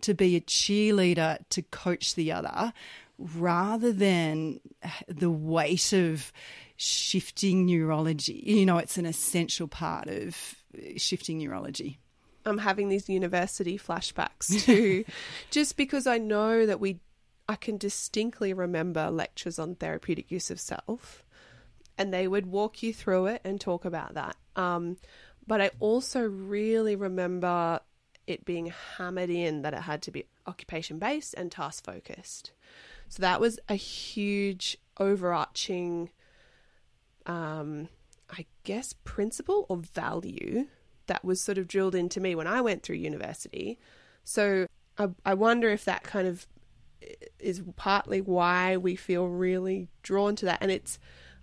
to 0.00 0.14
be 0.14 0.34
a 0.34 0.40
cheerleader 0.40 1.38
to 1.50 1.62
coach 1.62 2.16
the 2.16 2.32
other 2.32 2.72
rather 3.18 3.92
than 3.92 4.58
the 5.06 5.30
weight 5.30 5.92
of 5.92 6.32
shifting 6.76 7.66
neurology. 7.66 8.42
You 8.44 8.66
know, 8.66 8.78
it's 8.78 8.98
an 8.98 9.06
essential 9.06 9.68
part 9.68 10.08
of 10.08 10.56
shifting 10.96 11.38
neurology. 11.38 12.00
I'm 12.46 12.58
having 12.58 12.88
these 12.88 13.08
university 13.08 13.76
flashbacks 13.76 14.62
too, 14.64 15.04
just 15.50 15.76
because 15.76 16.06
I 16.06 16.18
know 16.18 16.64
that 16.64 16.80
we, 16.80 17.00
I 17.48 17.56
can 17.56 17.76
distinctly 17.76 18.52
remember 18.52 19.10
lectures 19.10 19.58
on 19.58 19.74
therapeutic 19.74 20.30
use 20.30 20.50
of 20.50 20.60
self, 20.60 21.24
and 21.98 22.14
they 22.14 22.28
would 22.28 22.46
walk 22.46 22.82
you 22.82 22.94
through 22.94 23.26
it 23.26 23.40
and 23.44 23.60
talk 23.60 23.84
about 23.84 24.14
that. 24.14 24.36
Um, 24.54 24.96
but 25.46 25.60
I 25.60 25.70
also 25.80 26.22
really 26.22 26.96
remember 26.96 27.80
it 28.26 28.44
being 28.44 28.72
hammered 28.96 29.30
in 29.30 29.62
that 29.62 29.74
it 29.74 29.82
had 29.82 30.02
to 30.02 30.10
be 30.10 30.24
occupation 30.46 30.98
based 30.98 31.34
and 31.34 31.50
task 31.50 31.84
focused. 31.84 32.52
So 33.08 33.20
that 33.20 33.40
was 33.40 33.58
a 33.68 33.74
huge 33.74 34.78
overarching, 34.98 36.10
um, 37.24 37.88
I 38.30 38.46
guess, 38.64 38.94
principle 39.04 39.66
or 39.68 39.76
value 39.76 40.66
that 41.06 41.24
was 41.24 41.40
sort 41.40 41.58
of 41.58 41.68
drilled 41.68 41.94
into 41.94 42.20
me 42.20 42.34
when 42.34 42.46
I 42.46 42.60
went 42.60 42.82
through 42.82 42.96
university. 42.96 43.78
So 44.24 44.66
I, 44.98 45.08
I 45.24 45.34
wonder 45.34 45.68
if 45.70 45.84
that 45.84 46.02
kind 46.02 46.26
of 46.26 46.46
is 47.38 47.62
partly 47.76 48.20
why 48.20 48.76
we 48.76 48.96
feel 48.96 49.26
really 49.26 49.88
drawn 50.02 50.36
to 50.36 50.46
that. 50.46 50.58
And 50.60 50.70
it's, 50.70 50.98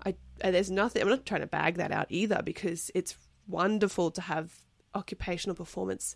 I, 0.05 0.15
there's 0.39 0.71
nothing, 0.71 1.01
I'm 1.01 1.09
not 1.09 1.25
trying 1.25 1.41
to 1.41 1.47
bag 1.47 1.75
that 1.75 1.91
out 1.91 2.07
either 2.09 2.41
because 2.43 2.91
it's 2.93 3.15
wonderful 3.47 4.11
to 4.11 4.21
have 4.21 4.53
occupational 4.95 5.55
performance 5.55 6.15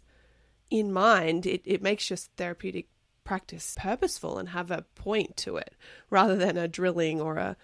in 0.70 0.92
mind. 0.92 1.46
It, 1.46 1.62
it 1.66 1.82
makes 1.82 2.10
your 2.10 2.18
therapeutic 2.18 2.88
practice 3.24 3.76
purposeful 3.78 4.38
and 4.38 4.50
have 4.50 4.72
a 4.72 4.86
point 4.96 5.36
to 5.38 5.58
it 5.58 5.76
rather 6.10 6.36
than 6.36 6.58
a 6.58 6.68
drilling 6.68 7.20
or 7.20 7.38
a 7.38 7.58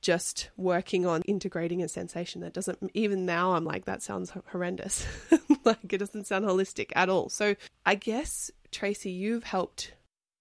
just 0.00 0.50
working 0.56 1.06
on 1.06 1.22
integrating 1.22 1.82
a 1.82 1.88
sensation 1.88 2.40
that 2.40 2.52
doesn't 2.52 2.78
even 2.94 3.26
now 3.26 3.54
I'm 3.54 3.64
like 3.64 3.84
that 3.86 4.02
sounds 4.02 4.32
horrendous. 4.50 5.06
Like 5.64 5.92
it 5.92 5.98
doesn't 5.98 6.26
sound 6.26 6.46
holistic 6.46 6.92
at 6.94 7.10
all. 7.10 7.28
So 7.28 7.54
I 7.84 7.94
guess 7.94 8.50
Tracy 8.70 9.10
you've 9.10 9.44
helped 9.44 9.92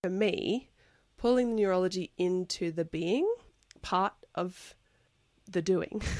for 0.02 0.10
me 0.10 0.70
pulling 1.18 1.50
the 1.50 1.64
neurology 1.64 2.12
into 2.18 2.72
the 2.72 2.86
being 2.86 3.30
part 3.82 4.14
of 4.36 4.76
the 5.50 5.62
doing. 5.62 6.02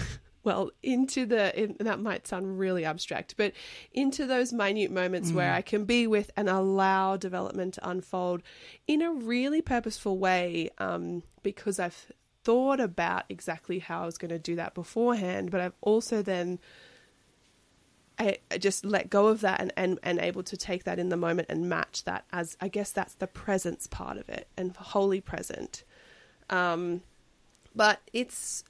Well 0.44 0.72
into 0.82 1.26
the 1.26 1.62
in, 1.62 1.76
that 1.82 2.00
might 2.00 2.26
sound 2.26 2.58
really 2.58 2.86
abstract 2.86 3.36
but 3.36 3.52
into 3.92 4.26
those 4.26 4.54
minute 4.54 4.92
moments 4.92 5.30
mm. 5.30 5.34
where 5.34 5.52
i 5.52 5.62
can 5.62 5.84
be 5.84 6.08
with 6.08 6.32
and 6.38 6.48
allow 6.48 7.18
development 7.18 7.74
to 7.74 7.90
unfold 7.90 8.44
in 8.88 9.02
a 9.02 9.12
really 9.12 9.62
purposeful 9.62 10.18
way 10.18 10.70
um, 10.78 11.22
because 11.44 11.80
i've 11.80 12.14
thought 12.48 12.80
about 12.80 13.26
exactly 13.28 13.80
how 13.80 14.04
i 14.04 14.06
was 14.06 14.18
going 14.18 14.30
to 14.30 14.40
do 14.40 14.56
that 14.56 14.74
beforehand 14.74 15.52
but 15.52 15.60
i've 15.60 15.74
also 15.82 16.22
then 16.22 16.58
I, 18.20 18.38
I 18.50 18.58
just 18.58 18.84
let 18.84 19.10
go 19.10 19.28
of 19.28 19.42
that 19.42 19.62
and, 19.62 19.72
and, 19.78 20.00
and 20.02 20.18
able 20.18 20.42
to 20.44 20.58
take 20.58 20.86
that 20.86 20.98
in 20.98 21.10
the 21.10 21.18
moment 21.18 21.50
and 21.52 21.70
match 21.70 22.04
that 22.06 22.26
as 22.34 22.58
I 22.60 22.68
guess 22.68 22.92
that's 22.92 23.14
the 23.14 23.28
presence 23.28 23.86
part 23.86 24.18
of 24.18 24.28
it 24.28 24.48
and 24.58 24.76
wholly 24.76 25.22
present. 25.22 25.84
Um, 26.50 27.02
but 27.76 28.00
it's 28.14 28.64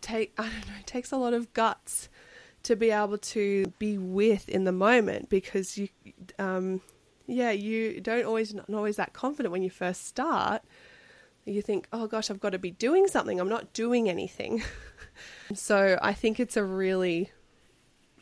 take 0.00 0.32
I 0.38 0.44
don't 0.44 0.68
know, 0.68 0.78
it 0.78 0.86
takes 0.86 1.10
a 1.10 1.16
lot 1.16 1.34
of 1.34 1.52
guts 1.54 2.08
to 2.62 2.76
be 2.76 2.90
able 2.90 3.18
to 3.18 3.72
be 3.78 3.98
with 3.98 4.48
in 4.48 4.62
the 4.64 4.72
moment 4.72 5.28
because 5.28 5.76
you 5.76 5.88
um, 6.38 6.80
yeah, 7.26 7.50
you 7.50 8.00
don't 8.00 8.24
always 8.24 8.54
not 8.54 8.70
always 8.70 8.96
that 8.96 9.12
confident 9.12 9.50
when 9.50 9.62
you 9.62 9.70
first 9.70 10.06
start. 10.06 10.62
You 11.44 11.62
think, 11.62 11.88
"Oh 11.92 12.06
gosh, 12.06 12.30
I've 12.30 12.40
got 12.40 12.50
to 12.50 12.58
be 12.58 12.70
doing 12.70 13.06
something. 13.06 13.38
I'm 13.38 13.48
not 13.48 13.72
doing 13.72 14.08
anything." 14.08 14.62
so, 15.54 15.98
I 16.00 16.12
think 16.14 16.40
it's 16.40 16.56
a 16.56 16.64
really 16.64 17.30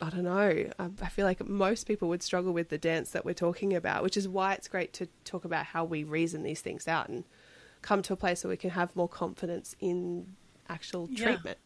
I 0.03 0.09
don't 0.09 0.23
know. 0.23 0.69
I 0.79 1.07
feel 1.09 1.25
like 1.25 1.47
most 1.47 1.87
people 1.87 2.09
would 2.09 2.21
struggle 2.21 2.51
with 2.51 2.67
the 2.67 2.77
dance 2.77 3.11
that 3.11 3.23
we're 3.23 3.33
talking 3.33 3.73
about, 3.73 4.03
which 4.03 4.17
is 4.17 4.27
why 4.27 4.53
it's 4.53 4.67
great 4.67 4.91
to 4.93 5.07
talk 5.23 5.45
about 5.45 5.67
how 5.67 5.85
we 5.85 6.03
reason 6.03 6.43
these 6.43 6.59
things 6.59 6.89
out 6.89 7.07
and 7.07 7.23
come 7.81 8.01
to 8.01 8.13
a 8.13 8.17
place 8.17 8.43
where 8.43 8.49
we 8.49 8.57
can 8.57 8.71
have 8.71 8.93
more 8.97 9.07
confidence 9.07 9.77
in 9.79 10.35
actual 10.67 11.07
treatment. 11.07 11.57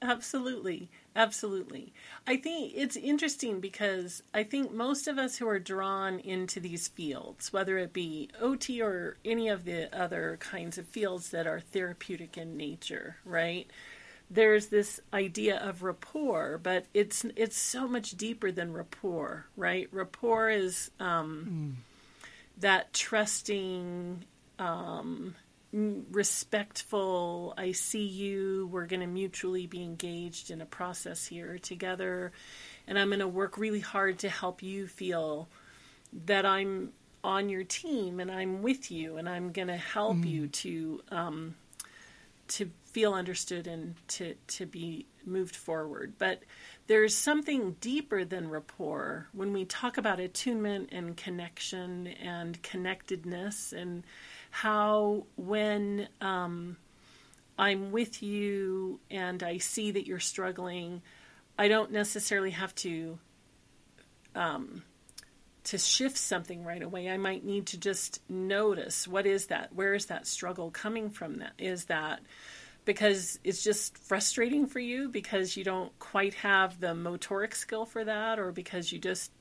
Yeah, 0.00 0.10
absolutely. 0.10 0.90
Absolutely. 1.16 1.94
I 2.26 2.36
think 2.36 2.74
it's 2.76 2.94
interesting 2.94 3.58
because 3.58 4.22
I 4.34 4.42
think 4.42 4.70
most 4.70 5.08
of 5.08 5.16
us 5.16 5.38
who 5.38 5.48
are 5.48 5.58
drawn 5.58 6.20
into 6.20 6.60
these 6.60 6.88
fields, 6.88 7.52
whether 7.54 7.78
it 7.78 7.94
be 7.94 8.28
OT 8.38 8.82
or 8.82 9.16
any 9.24 9.48
of 9.48 9.64
the 9.64 9.88
other 9.98 10.36
kinds 10.40 10.76
of 10.76 10.86
fields 10.86 11.30
that 11.30 11.46
are 11.46 11.58
therapeutic 11.58 12.36
in 12.36 12.58
nature, 12.58 13.16
right? 13.24 13.66
there's 14.30 14.66
this 14.66 15.00
idea 15.12 15.56
of 15.58 15.82
rapport, 15.82 16.58
but 16.62 16.86
it's 16.92 17.24
it's 17.36 17.56
so 17.56 17.86
much 17.86 18.12
deeper 18.12 18.50
than 18.50 18.72
rapport, 18.72 19.46
right? 19.56 19.88
Rapport 19.92 20.50
is 20.50 20.90
um, 20.98 21.76
mm. 21.78 22.30
that 22.60 22.92
trusting, 22.92 24.24
um, 24.58 25.34
respectful. 25.72 27.54
I 27.56 27.72
see 27.72 28.06
you. 28.06 28.68
We're 28.72 28.86
going 28.86 29.00
to 29.00 29.06
mutually 29.06 29.66
be 29.66 29.82
engaged 29.82 30.50
in 30.50 30.60
a 30.60 30.66
process 30.66 31.26
here 31.26 31.58
together, 31.58 32.32
and 32.86 32.98
I'm 32.98 33.08
going 33.08 33.20
to 33.20 33.28
work 33.28 33.58
really 33.58 33.80
hard 33.80 34.18
to 34.20 34.28
help 34.28 34.62
you 34.62 34.86
feel 34.86 35.48
that 36.26 36.46
I'm 36.46 36.92
on 37.24 37.48
your 37.48 37.64
team 37.64 38.20
and 38.20 38.30
I'm 38.30 38.62
with 38.62 38.90
you, 38.90 39.16
and 39.16 39.28
I'm 39.28 39.52
going 39.52 39.68
to 39.68 39.76
help 39.76 40.16
mm. 40.18 40.30
you 40.30 40.46
to 40.48 41.00
um, 41.10 41.54
to 42.48 42.70
feel 42.84 43.12
understood 43.12 43.66
and 43.66 43.94
to, 44.08 44.34
to 44.46 44.66
be 44.66 45.06
moved 45.24 45.56
forward. 45.56 46.14
But 46.18 46.42
there's 46.86 47.14
something 47.14 47.76
deeper 47.80 48.24
than 48.24 48.48
rapport 48.48 49.28
when 49.32 49.52
we 49.52 49.64
talk 49.64 49.98
about 49.98 50.20
attunement 50.20 50.90
and 50.92 51.16
connection 51.16 52.06
and 52.06 52.62
connectedness 52.62 53.72
and 53.72 54.04
how 54.50 55.26
when 55.36 56.08
um, 56.20 56.76
I'm 57.58 57.92
with 57.92 58.22
you 58.22 59.00
and 59.10 59.42
I 59.42 59.58
see 59.58 59.90
that 59.92 60.06
you're 60.06 60.20
struggling, 60.20 61.02
I 61.58 61.68
don't 61.68 61.92
necessarily 61.92 62.50
have 62.50 62.74
to 62.76 63.18
um, 64.34 64.82
to 65.64 65.78
shift 65.78 66.16
something 66.16 66.62
right 66.62 66.82
away. 66.82 67.08
I 67.08 67.16
might 67.16 67.44
need 67.44 67.66
to 67.68 67.78
just 67.78 68.20
notice 68.28 69.08
what 69.08 69.26
is 69.26 69.46
that? 69.46 69.74
Where 69.74 69.94
is 69.94 70.06
that 70.06 70.26
struggle 70.26 70.70
coming 70.70 71.10
from? 71.10 71.38
That 71.38 71.52
is 71.58 71.86
that 71.86 72.20
because 72.84 73.40
it's 73.42 73.64
just 73.64 73.98
frustrating 73.98 74.66
for 74.66 74.78
you 74.78 75.08
because 75.08 75.56
you 75.56 75.64
don't 75.64 75.98
quite 75.98 76.34
have 76.34 76.78
the 76.80 76.94
motoric 76.94 77.54
skill 77.54 77.84
for 77.84 78.04
that 78.04 78.38
or 78.38 78.52
because 78.52 78.92
you 78.92 78.98
just 78.98 79.32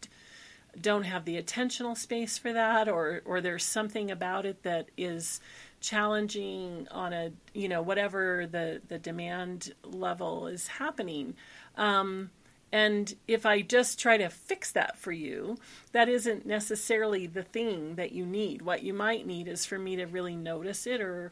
don't 0.80 1.04
have 1.04 1.26
the 1.26 1.42
attentional 1.42 1.98
space 1.98 2.38
for 2.38 2.54
that 2.54 2.88
or 2.88 3.22
or 3.26 3.42
there's 3.42 3.64
something 3.64 4.12
about 4.12 4.46
it 4.46 4.64
that 4.64 4.90
is 4.98 5.40
challenging 5.80 6.88
on 6.92 7.14
a 7.14 7.32
you 7.54 7.70
know 7.70 7.82
whatever 7.82 8.48
the 8.50 8.82
the 8.88 8.98
demand 8.98 9.74
level 9.84 10.48
is 10.48 10.68
happening 10.68 11.36
um, 11.78 12.30
and 12.72 13.16
if 13.28 13.46
I 13.46 13.62
just 13.62 14.00
try 14.00 14.18
to 14.18 14.28
fix 14.28 14.72
that 14.74 14.98
for 14.98 15.14
you, 15.14 15.58
that 15.94 16.10
isn't 16.10 16.46
necessarily 16.46 17.26
the 17.26 17.44
thing 17.44 17.96
that 17.96 18.12
you 18.12 18.26
need. 18.26 18.64
What 18.64 18.84
you 18.84 18.94
might 18.94 19.26
need 19.26 19.48
is 19.48 19.66
for 19.66 19.80
me 19.80 19.96
to 19.96 20.06
really 20.06 20.36
notice 20.36 20.86
it 20.86 21.00
or 21.00 21.32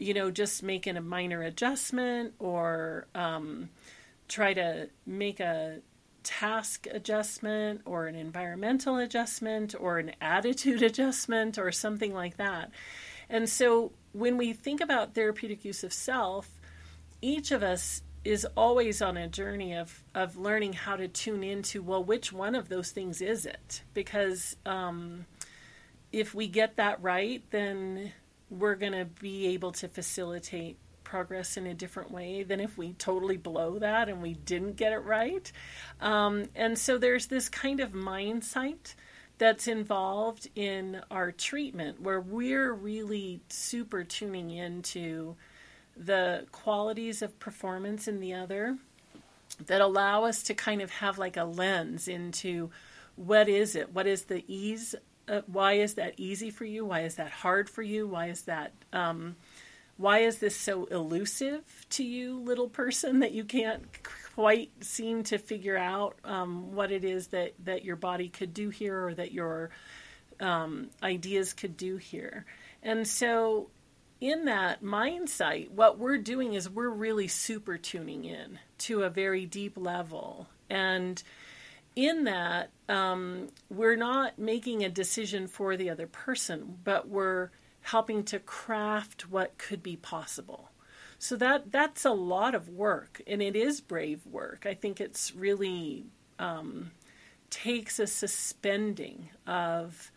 you 0.00 0.14
know, 0.14 0.30
just 0.30 0.62
making 0.62 0.96
a 0.96 1.00
minor 1.00 1.42
adjustment 1.42 2.32
or 2.38 3.06
um, 3.14 3.68
try 4.28 4.54
to 4.54 4.88
make 5.06 5.38
a 5.38 5.80
task 6.22 6.86
adjustment 6.90 7.82
or 7.84 8.06
an 8.06 8.14
environmental 8.14 8.98
adjustment 8.98 9.74
or 9.78 9.98
an 9.98 10.12
attitude 10.20 10.82
adjustment 10.90 11.58
or 11.58 11.72
something 11.72 12.14
like 12.14 12.36
that. 12.36 12.70
And 13.28 13.48
so 13.48 13.92
when 14.12 14.36
we 14.36 14.52
think 14.52 14.80
about 14.80 15.14
therapeutic 15.14 15.64
use 15.64 15.84
of 15.84 15.92
self, 15.92 16.48
each 17.22 17.52
of 17.52 17.62
us 17.62 18.02
is 18.24 18.46
always 18.56 19.00
on 19.00 19.16
a 19.16 19.28
journey 19.28 19.74
of, 19.74 20.04
of 20.14 20.36
learning 20.36 20.74
how 20.74 20.96
to 20.96 21.08
tune 21.08 21.42
into, 21.42 21.82
well, 21.82 22.04
which 22.04 22.32
one 22.32 22.54
of 22.54 22.68
those 22.68 22.90
things 22.90 23.22
is 23.22 23.46
it? 23.46 23.82
Because 23.94 24.56
um, 24.66 25.24
if 26.12 26.34
we 26.34 26.46
get 26.46 26.76
that 26.76 27.02
right, 27.02 27.42
then 27.50 28.12
we're 28.50 28.74
going 28.74 28.92
to 28.92 29.06
be 29.06 29.46
able 29.48 29.72
to 29.72 29.88
facilitate 29.88 30.76
progress 31.10 31.56
in 31.56 31.66
a 31.66 31.74
different 31.74 32.12
way 32.12 32.44
than 32.44 32.60
if 32.60 32.78
we 32.78 32.92
totally 32.92 33.36
blow 33.36 33.80
that 33.80 34.08
and 34.08 34.22
we 34.22 34.34
didn't 34.34 34.76
get 34.76 34.92
it 34.92 34.98
right. 34.98 35.50
Um, 36.00 36.44
and 36.54 36.78
so 36.78 36.98
there's 36.98 37.26
this 37.26 37.48
kind 37.48 37.80
of 37.80 37.90
mindset 37.90 38.94
that's 39.38 39.66
involved 39.66 40.48
in 40.54 41.02
our 41.10 41.32
treatment 41.32 42.00
where 42.00 42.20
we're 42.20 42.72
really 42.72 43.40
super 43.48 44.04
tuning 44.04 44.50
into 44.52 45.34
the 45.96 46.46
qualities 46.52 47.22
of 47.22 47.36
performance 47.40 48.06
in 48.06 48.20
the 48.20 48.32
other 48.32 48.78
that 49.66 49.80
allow 49.80 50.22
us 50.22 50.44
to 50.44 50.54
kind 50.54 50.80
of 50.80 50.92
have 50.92 51.18
like 51.18 51.36
a 51.36 51.44
lens 51.44 52.06
into 52.06 52.70
what 53.16 53.48
is 53.48 53.74
it? 53.74 53.92
What 53.92 54.06
is 54.06 54.26
the 54.26 54.44
ease 54.46 54.94
uh, 55.28 55.42
why 55.46 55.74
is 55.74 55.94
that 55.94 56.14
easy 56.16 56.50
for 56.50 56.64
you? 56.64 56.84
Why 56.84 57.02
is 57.02 57.14
that 57.16 57.30
hard 57.30 57.70
for 57.70 57.82
you? 57.82 58.08
Why 58.08 58.26
is 58.26 58.42
that 58.42 58.72
um, 58.92 59.36
why 60.00 60.20
is 60.20 60.38
this 60.38 60.56
so 60.56 60.86
elusive 60.86 61.62
to 61.90 62.02
you, 62.02 62.38
little 62.38 62.70
person, 62.70 63.18
that 63.18 63.32
you 63.32 63.44
can't 63.44 63.82
quite 64.34 64.70
seem 64.80 65.22
to 65.24 65.36
figure 65.36 65.76
out 65.76 66.16
um, 66.24 66.72
what 66.74 66.90
it 66.90 67.04
is 67.04 67.28
that 67.28 67.52
that 67.64 67.84
your 67.84 67.96
body 67.96 68.30
could 68.30 68.54
do 68.54 68.70
here 68.70 69.08
or 69.08 69.14
that 69.14 69.32
your 69.32 69.68
um, 70.40 70.88
ideas 71.02 71.52
could 71.52 71.76
do 71.76 71.98
here? 71.98 72.46
And 72.82 73.06
so, 73.06 73.68
in 74.22 74.46
that 74.46 74.82
mindset, 74.82 75.70
what 75.70 75.98
we're 75.98 76.16
doing 76.16 76.54
is 76.54 76.68
we're 76.68 76.88
really 76.88 77.28
super 77.28 77.76
tuning 77.76 78.24
in 78.24 78.58
to 78.78 79.02
a 79.02 79.10
very 79.10 79.44
deep 79.44 79.76
level 79.76 80.48
and 80.70 81.22
in 81.96 82.24
that, 82.24 82.70
um, 82.88 83.48
we're 83.68 83.96
not 83.96 84.38
making 84.38 84.84
a 84.84 84.88
decision 84.88 85.48
for 85.48 85.76
the 85.76 85.90
other 85.90 86.06
person, 86.06 86.78
but 86.84 87.08
we're 87.08 87.50
helping 87.82 88.24
to 88.24 88.38
craft 88.38 89.30
what 89.30 89.58
could 89.58 89.82
be 89.82 89.96
possible. 89.96 90.70
So 91.18 91.36
that 91.36 91.70
that's 91.70 92.04
a 92.04 92.12
lot 92.12 92.54
of 92.54 92.68
work, 92.68 93.20
and 93.26 93.42
it 93.42 93.54
is 93.54 93.80
brave 93.80 94.26
work. 94.26 94.64
I 94.66 94.74
think 94.74 95.00
it's 95.00 95.34
really 95.34 96.06
um, 96.38 96.92
takes 97.50 97.98
a 97.98 98.06
suspending 98.06 99.28
of 99.46 100.10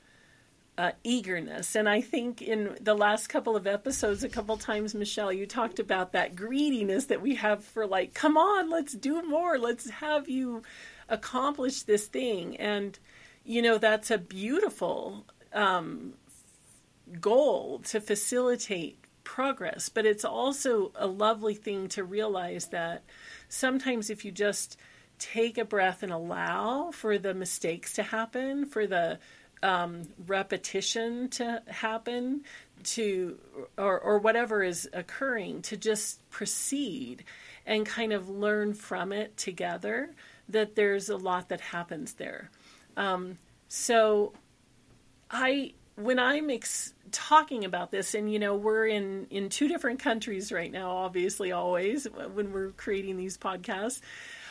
uh, 0.78 0.91
eagerness. 1.04 1.76
And 1.76 1.88
I 1.88 2.02
think 2.02 2.41
in 2.41 2.78
the 2.82 2.95
last 2.95 3.28
couple 3.28 3.56
of 3.56 3.67
episodes, 3.67 4.23
a 4.23 4.30
couple 4.30 4.58
times, 4.58 4.95
Michelle, 4.95 5.32
you 5.32 5.45
talked 5.45 5.80
about 5.80 6.13
that 6.13 6.36
greediness 6.36 7.06
that 7.06 7.21
we 7.21 7.36
have 7.36 7.63
for 7.63 7.86
like, 7.86 8.13
come 8.13 8.38
on, 8.38 8.69
let's 8.69 8.93
do 8.93 9.21
more. 9.23 9.60
Let's 9.60 9.89
have 9.89 10.30
you 10.30 10.63
accomplish 11.10 11.84
this 11.84 12.08
thing. 12.08 12.58
And, 12.58 12.97
you 13.43 13.62
know, 13.62 13.78
that's 13.78 14.10
a 14.10 14.17
beautiful 14.17 15.26
um, 15.54 16.13
goal 17.19 17.79
to 17.85 17.99
facilitate 17.99 18.97
progress. 19.23 19.89
But 19.89 20.05
it's 20.05 20.25
also 20.25 20.91
a 20.95 21.07
lovely 21.07 21.55
thing 21.55 21.87
to 21.89 22.03
realize 22.03 22.67
that 22.67 23.03
sometimes 23.49 24.09
if 24.09 24.25
you 24.25 24.31
just 24.31 24.77
take 25.19 25.57
a 25.57 25.65
breath 25.65 26.03
and 26.03 26.11
allow 26.11 26.91
for 26.91 27.17
the 27.17 27.33
mistakes 27.33 27.93
to 27.93 28.03
happen, 28.03 28.65
for 28.65 28.87
the 28.87 29.19
um, 29.61 30.03
repetition 30.27 31.29
to 31.29 31.61
happen, 31.67 32.43
to 32.83 33.39
or, 33.77 33.99
or 33.99 34.19
whatever 34.19 34.61
is 34.61 34.89
occurring, 34.91 35.61
to 35.63 35.77
just 35.77 36.29
proceed 36.29 37.23
and 37.65 37.85
kind 37.85 38.11
of 38.11 38.27
learn 38.27 38.73
from 38.73 39.13
it 39.13 39.37
together 39.37 40.09
that 40.49 40.75
there's 40.75 41.07
a 41.07 41.15
lot 41.15 41.49
that 41.49 41.61
happens 41.61 42.13
there. 42.13 42.49
Um, 42.97 43.37
so 43.69 44.33
I 45.31 45.73
when 45.95 46.19
I'm 46.19 46.49
ex- 46.49 46.93
talking 47.12 47.65
about 47.65 47.91
this, 47.91 48.15
and 48.15 48.32
you 48.32 48.39
know, 48.39 48.56
we're 48.56 48.88
in 48.88 49.27
in 49.29 49.49
two 49.49 49.67
different 49.67 49.99
countries 49.99 50.51
right 50.51 50.71
now, 50.71 50.91
obviously, 50.91 51.51
always 51.51 52.06
when 52.06 52.51
we're 52.51 52.71
creating 52.71 53.17
these 53.17 53.38
podcasts. 53.38 54.01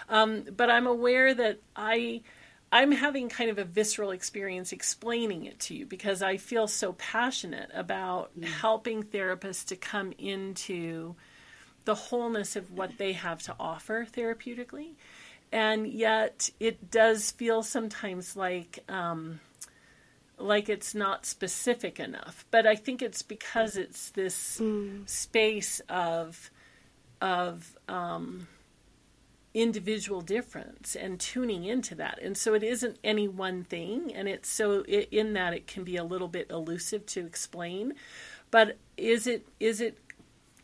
Um, 0.08 0.44
but 0.56 0.70
I'm 0.70 0.86
aware 0.86 1.34
that 1.34 1.58
I. 1.76 2.22
I'm 2.74 2.90
having 2.90 3.28
kind 3.28 3.50
of 3.50 3.58
a 3.58 3.64
visceral 3.64 4.12
experience 4.12 4.72
explaining 4.72 5.44
it 5.44 5.60
to 5.60 5.74
you 5.74 5.84
because 5.84 6.22
I 6.22 6.38
feel 6.38 6.66
so 6.66 6.94
passionate 6.94 7.68
about 7.74 8.30
mm. 8.34 8.44
helping 8.44 9.02
therapists 9.02 9.66
to 9.66 9.76
come 9.76 10.14
into 10.16 11.14
the 11.84 11.94
wholeness 11.94 12.56
of 12.56 12.72
what 12.72 12.96
they 12.96 13.12
have 13.12 13.42
to 13.42 13.54
offer 13.60 14.06
therapeutically. 14.10 14.94
And 15.52 15.86
yet 15.86 16.48
it 16.60 16.90
does 16.90 17.30
feel 17.32 17.62
sometimes 17.62 18.36
like 18.36 18.78
um, 18.88 19.40
like 20.42 20.68
it's 20.68 20.94
not 20.94 21.26
specific 21.26 22.00
enough. 22.00 22.44
But 22.50 22.66
I 22.66 22.74
think 22.74 23.02
it's 23.02 23.22
because 23.22 23.76
it's 23.76 24.10
this 24.10 24.58
mm. 24.60 25.08
space 25.08 25.80
of 25.88 26.50
of 27.20 27.76
um, 27.88 28.48
individual 29.54 30.20
difference 30.20 30.96
and 30.96 31.20
tuning 31.20 31.64
into 31.64 31.94
that. 31.94 32.18
And 32.20 32.36
so 32.36 32.54
it 32.54 32.62
isn't 32.62 32.98
any 33.04 33.28
one 33.28 33.64
thing, 33.64 34.12
and 34.14 34.28
it's 34.28 34.48
so 34.48 34.84
it, 34.88 35.08
in 35.10 35.34
that 35.34 35.54
it 35.54 35.66
can 35.66 35.84
be 35.84 35.96
a 35.96 36.04
little 36.04 36.28
bit 36.28 36.50
elusive 36.50 37.06
to 37.06 37.24
explain. 37.24 37.94
But 38.50 38.78
is 38.96 39.26
it 39.26 39.46
is 39.60 39.80
it 39.80 39.98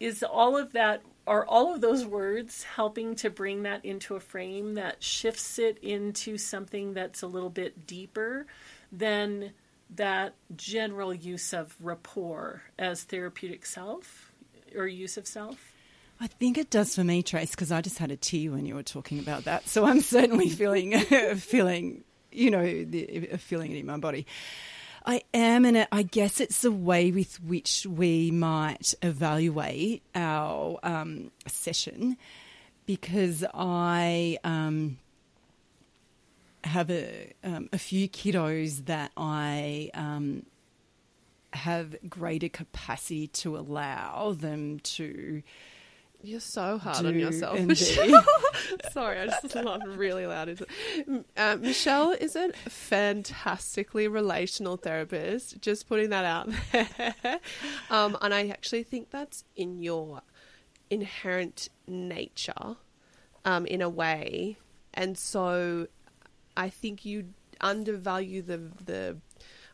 is 0.00 0.22
all 0.22 0.56
of 0.56 0.72
that 0.72 1.02
are 1.26 1.44
all 1.44 1.74
of 1.74 1.82
those 1.82 2.06
words 2.06 2.62
helping 2.62 3.14
to 3.14 3.28
bring 3.28 3.62
that 3.62 3.84
into 3.84 4.16
a 4.16 4.20
frame 4.20 4.74
that 4.74 5.02
shifts 5.02 5.58
it 5.58 5.76
into 5.78 6.38
something 6.38 6.94
that's 6.94 7.20
a 7.20 7.26
little 7.26 7.50
bit 7.50 7.86
deeper 7.86 8.46
than 8.90 9.52
that 9.96 10.34
general 10.56 11.14
use 11.14 11.52
of 11.52 11.74
rapport 11.80 12.62
as 12.78 13.04
therapeutic 13.04 13.66
self 13.66 14.32
or 14.74 14.86
use 14.86 15.16
of 15.16 15.26
self? 15.26 15.72
I 16.20 16.26
think 16.26 16.58
it 16.58 16.70
does 16.70 16.94
for 16.94 17.04
me, 17.04 17.22
Trace, 17.22 17.52
because 17.52 17.70
I 17.70 17.80
just 17.80 17.98
had 17.98 18.10
a 18.10 18.16
tea 18.16 18.48
when 18.48 18.66
you 18.66 18.74
were 18.74 18.82
talking 18.82 19.18
about 19.20 19.44
that. 19.44 19.68
So 19.68 19.84
I'm 19.84 20.00
certainly 20.00 20.48
feeling, 20.48 20.98
feeling, 21.36 22.04
you 22.32 22.50
know, 22.50 22.64
the, 22.64 23.36
feeling 23.38 23.72
it 23.72 23.78
in 23.78 23.86
my 23.86 23.98
body. 23.98 24.26
I 25.06 25.22
am, 25.32 25.64
and 25.64 25.86
I 25.90 26.02
guess 26.02 26.40
it's 26.40 26.62
the 26.62 26.72
way 26.72 27.12
with 27.12 27.42
which 27.42 27.86
we 27.86 28.30
might 28.30 28.94
evaluate 29.00 30.02
our 30.14 30.78
um, 30.82 31.30
session, 31.46 32.16
because 32.84 33.44
I 33.54 34.38
um, 34.44 34.98
have 36.64 36.90
a 36.90 37.32
um, 37.44 37.68
a 37.72 37.78
few 37.78 38.08
kiddos 38.08 38.86
that 38.86 39.12
I 39.16 39.90
um, 39.94 40.44
have 41.52 41.96
greater 42.08 42.48
capacity 42.48 43.28
to 43.28 43.56
allow 43.56 44.32
them 44.38 44.80
to. 44.80 45.42
You're 46.20 46.40
so 46.40 46.78
hard 46.78 47.06
on 47.06 47.16
yourself, 47.16 47.60
Michelle. 47.60 48.24
Sorry, 48.90 49.20
I 49.20 49.26
just 49.26 49.54
laughed 49.54 49.86
really 49.86 50.26
loud. 50.26 50.60
Uh, 51.36 51.56
Michelle 51.60 52.10
is 52.10 52.34
a 52.34 52.52
fantastically 52.68 54.08
relational 54.08 54.76
therapist. 54.76 55.60
Just 55.60 55.88
putting 55.88 56.10
that 56.10 56.24
out 56.24 56.50
there, 56.72 57.38
um, 57.90 58.18
and 58.20 58.34
I 58.34 58.48
actually 58.48 58.82
think 58.82 59.10
that's 59.10 59.44
in 59.54 59.80
your 59.80 60.22
inherent 60.90 61.68
nature, 61.86 62.76
um, 63.44 63.64
in 63.66 63.80
a 63.80 63.88
way. 63.88 64.58
And 64.94 65.16
so 65.16 65.86
I 66.58 66.70
think 66.70 67.04
you 67.04 67.28
undervalue 67.60 68.42
the 68.42 68.58
the. 68.84 69.16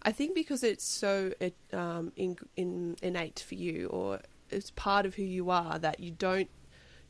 I 0.03 0.13
think 0.13 0.35
because 0.35 0.63
it's 0.63 0.85
so 0.85 1.33
it, 1.41 1.57
um, 1.73 2.13
in, 2.15 2.37
in, 2.57 2.97
innate 3.03 3.41
for 3.41 3.55
you, 3.55 3.87
or 3.87 4.21
it's 4.51 4.71
part 4.73 5.07
of 5.07 5.15
who 5.15 5.23
you 5.23 5.49
are, 5.49 5.79
that 5.79 5.99
you 5.99 6.11
don't 6.11 6.51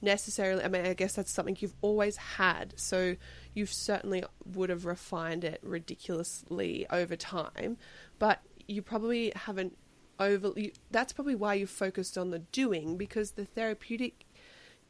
necessarily. 0.00 0.62
I 0.62 0.68
mean, 0.68 0.86
I 0.86 0.94
guess 0.94 1.14
that's 1.14 1.32
something 1.32 1.56
you've 1.58 1.74
always 1.82 2.16
had. 2.16 2.74
So 2.76 3.16
you 3.52 3.66
certainly 3.66 4.22
would 4.46 4.70
have 4.70 4.86
refined 4.86 5.42
it 5.42 5.58
ridiculously 5.64 6.86
over 6.88 7.16
time, 7.16 7.76
but 8.20 8.40
you 8.68 8.80
probably 8.80 9.32
haven't 9.34 9.76
over. 10.20 10.52
You, 10.54 10.70
that's 10.92 11.12
probably 11.12 11.34
why 11.34 11.54
you 11.54 11.66
focused 11.66 12.16
on 12.16 12.30
the 12.30 12.38
doing 12.38 12.96
because 12.96 13.32
the 13.32 13.44
therapeutic 13.44 14.24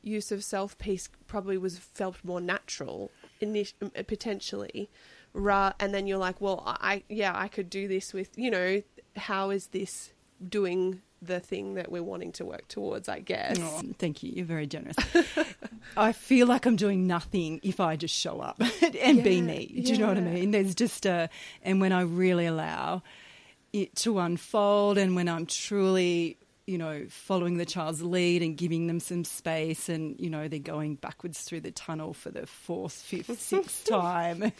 use 0.03 0.31
of 0.31 0.45
self 0.45 0.77
piece 0.77 1.09
probably 1.27 1.57
was 1.57 1.79
felt 1.79 2.17
more 2.23 2.43
natural 2.43 3.11
init- 3.45 4.07
potentially 4.07 4.91
ra- 5.33 5.73
and 5.81 5.93
then 5.95 6.07
you're 6.07 6.19
like 6.19 6.41
well 6.41 6.63
i 6.67 7.03
yeah 7.09 7.33
i 7.35 7.49
could 7.49 7.69
do 7.69 7.89
this 7.89 8.13
with 8.13 8.31
you 8.37 8.51
know 8.51 8.83
how 9.17 9.51
is 9.51 9.69
this 9.69 10.13
doing 10.49 11.01
the 11.23 11.41
thing 11.41 11.75
that 11.75 11.91
we're 11.91 12.03
wanting 12.03 12.33
to 12.33 12.45
work 12.45 12.69
towards 12.69 13.09
i 13.09 13.19
guess? 13.19 13.57
Oh, 13.59 13.81
thank 13.99 14.23
you. 14.23 14.31
You're 14.37 14.45
very 14.45 14.67
generous. 14.67 14.97
I 15.97 16.13
feel 16.13 16.47
like 16.47 16.67
i'm 16.67 16.77
doing 16.77 17.07
nothing 17.07 17.61
if 17.63 17.81
i 17.81 17.97
just 17.97 18.15
show 18.15 18.41
up 18.41 18.61
and 18.83 18.95
yeah, 18.95 19.13
be 19.23 19.41
me. 19.41 19.83
Do 19.85 19.93
you 19.93 19.99
know 19.99 20.09
what 20.09 20.19
i 20.19 20.21
mean? 20.21 20.51
There's 20.51 20.75
just 20.75 21.07
a 21.07 21.31
and 21.63 21.81
when 21.81 21.93
i 21.93 22.03
really 22.03 22.47
allow 22.47 23.03
it 23.73 23.97
to 23.97 24.19
unfold 24.19 24.99
and 24.99 25.17
when 25.17 25.29
i'm 25.29 25.47
truly 25.47 26.37
you 26.67 26.79
know, 26.79 27.05
following 27.11 27.59
the 27.59 27.67
child's 27.67 28.03
lead 28.03 28.43
and 28.43 28.57
giving 28.57 28.87
them 28.87 28.99
some 29.01 29.25
space, 29.25 29.89
and 29.89 30.19
you 30.19 30.31
know, 30.31 30.49
they're 30.49 30.59
going 30.59 30.95
backwards 30.95 31.43
through 31.43 31.61
the 31.61 31.71
tunnel 31.71 32.15
for 32.15 32.31
the 32.31 32.47
fourth, 32.47 32.95
fifth, 32.95 33.39
sixth 33.41 33.85
time, 33.85 34.53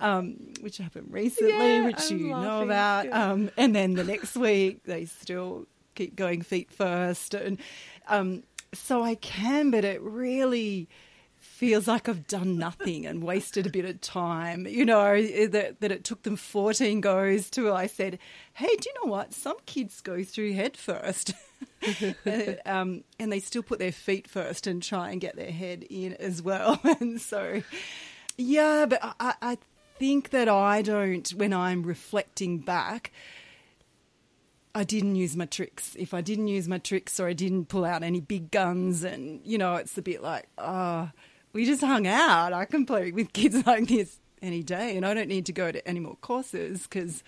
um, 0.00 0.36
which 0.60 0.78
happened 0.78 1.08
recently, 1.10 1.52
yeah, 1.52 1.84
which 1.84 2.10
I'm 2.10 2.18
you 2.18 2.30
laughing. 2.32 2.48
know 2.48 2.62
about. 2.62 3.12
Um, 3.12 3.50
and 3.56 3.74
then 3.74 3.94
the 3.94 4.04
next 4.04 4.36
week, 4.36 4.84
they 4.84 5.06
still 5.06 5.66
keep 5.94 6.14
going 6.14 6.42
feet 6.42 6.70
first, 6.70 7.32
and 7.32 7.58
um, 8.08 8.42
so 8.74 9.02
I 9.02 9.14
can, 9.14 9.70
but 9.70 9.84
it 9.84 10.02
really 10.02 10.88
feels 11.36 11.88
like 11.88 12.08
I've 12.08 12.26
done 12.26 12.58
nothing 12.58 13.06
and 13.06 13.22
wasted 13.22 13.66
a 13.66 13.70
bit 13.70 13.86
of 13.86 14.00
time. 14.02 14.66
You 14.66 14.84
know, 14.84 15.22
that, 15.46 15.80
that 15.80 15.90
it 15.92 16.04
took 16.04 16.22
them 16.22 16.36
14 16.36 17.00
goes 17.00 17.48
to 17.50 17.72
I 17.72 17.86
said, 17.86 18.18
hey, 18.52 18.66
do 18.66 18.90
you 18.90 18.94
know 19.02 19.10
what? 19.10 19.32
Some 19.32 19.56
kids 19.64 20.00
go 20.02 20.22
through 20.22 20.52
head 20.52 20.76
first. 20.76 21.32
and, 22.24 22.60
um, 22.66 23.04
and 23.18 23.32
they 23.32 23.40
still 23.40 23.62
put 23.62 23.78
their 23.78 23.92
feet 23.92 24.28
first 24.28 24.66
and 24.66 24.82
try 24.82 25.10
and 25.10 25.20
get 25.20 25.36
their 25.36 25.50
head 25.50 25.84
in 25.88 26.14
as 26.14 26.42
well. 26.42 26.80
and 27.00 27.20
so, 27.20 27.62
yeah, 28.36 28.86
but 28.86 29.00
I, 29.02 29.34
I 29.40 29.58
think 29.98 30.30
that 30.30 30.48
I 30.48 30.82
don't, 30.82 31.28
when 31.30 31.52
I'm 31.52 31.82
reflecting 31.82 32.58
back, 32.58 33.12
I 34.74 34.84
didn't 34.84 35.16
use 35.16 35.36
my 35.36 35.46
tricks. 35.46 35.96
If 35.98 36.12
I 36.12 36.20
didn't 36.20 36.48
use 36.48 36.68
my 36.68 36.76
tricks 36.76 37.18
or 37.18 37.28
I 37.28 37.32
didn't 37.32 37.66
pull 37.66 37.84
out 37.84 38.02
any 38.02 38.20
big 38.20 38.50
guns, 38.50 39.04
and 39.04 39.40
you 39.42 39.56
know, 39.56 39.76
it's 39.76 39.96
a 39.96 40.02
bit 40.02 40.22
like, 40.22 40.48
oh, 40.58 41.10
we 41.54 41.64
just 41.64 41.80
hung 41.80 42.06
out. 42.06 42.52
I 42.52 42.66
can 42.66 42.84
play 42.84 43.10
with 43.10 43.32
kids 43.32 43.66
like 43.66 43.88
this 43.88 44.20
any 44.42 44.62
day, 44.62 44.96
and 44.98 45.06
I 45.06 45.14
don't 45.14 45.28
need 45.28 45.46
to 45.46 45.52
go 45.52 45.72
to 45.72 45.88
any 45.88 46.00
more 46.00 46.16
courses 46.16 46.82
because 46.82 47.24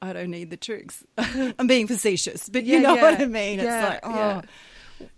I, 0.00 0.12
don't 0.12 0.30
need 0.30 0.50
the 0.50 0.56
tricks. 0.56 1.04
I'm 1.18 1.66
being 1.66 1.86
facetious, 1.86 2.48
but 2.48 2.64
you 2.64 2.74
yeah, 2.74 2.80
know 2.80 2.94
yeah. 2.94 3.02
what 3.02 3.20
I 3.20 3.26
mean. 3.26 3.58
Yeah, 3.58 3.82
it's 3.82 3.90
like, 3.90 4.00
oh. 4.04 4.14
Yeah. 4.14 4.42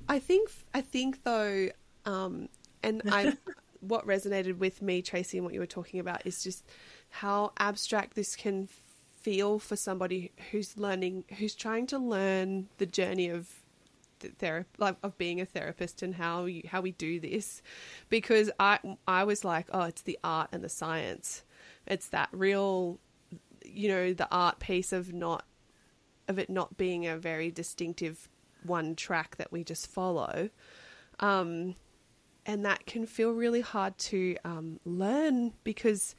I 0.08 0.18
think, 0.18 0.50
I 0.74 0.80
think 0.80 1.22
though, 1.24 1.68
um, 2.04 2.48
and 2.82 3.02
I, 3.10 3.36
what 3.80 4.06
resonated 4.06 4.58
with 4.58 4.82
me, 4.82 5.02
Tracy, 5.02 5.38
and 5.38 5.44
what 5.44 5.54
you 5.54 5.60
were 5.60 5.66
talking 5.66 6.00
about 6.00 6.26
is 6.26 6.42
just 6.42 6.64
how 7.08 7.52
abstract 7.58 8.14
this 8.14 8.36
can 8.36 8.68
feel 9.20 9.58
for 9.58 9.76
somebody 9.76 10.32
who's 10.50 10.76
learning, 10.76 11.24
who's 11.38 11.54
trying 11.54 11.86
to 11.88 11.98
learn 11.98 12.68
the 12.78 12.86
journey 12.86 13.28
of 13.28 13.48
therapy 14.38 14.68
like, 14.78 14.96
of 15.02 15.16
being 15.18 15.40
a 15.40 15.46
therapist 15.46 16.02
and 16.02 16.14
how 16.14 16.44
you, 16.44 16.62
how 16.66 16.80
we 16.80 16.92
do 16.92 17.20
this 17.20 17.62
because 18.08 18.50
I 18.60 18.78
I 19.06 19.24
was 19.24 19.44
like 19.44 19.66
oh 19.72 19.84
it's 19.84 20.02
the 20.02 20.18
art 20.22 20.50
and 20.52 20.62
the 20.62 20.68
science 20.68 21.42
it's 21.86 22.08
that 22.08 22.28
real 22.32 22.98
you 23.74 23.88
know 23.88 24.12
the 24.12 24.28
art 24.30 24.58
piece 24.58 24.92
of 24.92 25.12
not 25.12 25.44
of 26.28 26.38
it 26.38 26.50
not 26.50 26.76
being 26.76 27.06
a 27.06 27.16
very 27.16 27.50
distinctive 27.50 28.28
one 28.62 28.94
track 28.94 29.36
that 29.36 29.50
we 29.50 29.64
just 29.64 29.86
follow 29.86 30.50
um, 31.20 31.74
and 32.46 32.64
that 32.64 32.86
can 32.86 33.06
feel 33.06 33.32
really 33.32 33.60
hard 33.60 33.96
to 33.98 34.36
um, 34.44 34.80
learn 34.84 35.52
because 35.64 36.14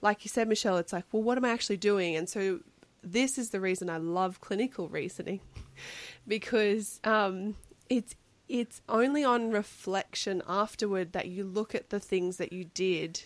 like 0.00 0.24
you 0.24 0.28
said 0.28 0.48
Michelle 0.48 0.78
it's 0.78 0.92
like 0.92 1.04
well 1.12 1.22
what 1.22 1.38
am 1.38 1.44
I 1.44 1.50
actually 1.50 1.76
doing? 1.76 2.16
And 2.16 2.28
so 2.28 2.60
this 3.02 3.38
is 3.38 3.50
the 3.50 3.60
reason 3.60 3.88
I 3.88 3.98
love 3.98 4.40
clinical 4.40 4.88
reasoning 4.88 5.40
because 6.28 7.00
um, 7.04 7.54
it's 7.88 8.14
it's 8.48 8.80
only 8.88 9.24
on 9.24 9.50
reflection 9.50 10.42
afterward 10.48 11.12
that 11.12 11.28
you 11.28 11.44
look 11.44 11.74
at 11.74 11.90
the 11.90 12.00
things 12.00 12.36
that 12.36 12.52
you 12.52 12.64
did 12.64 13.22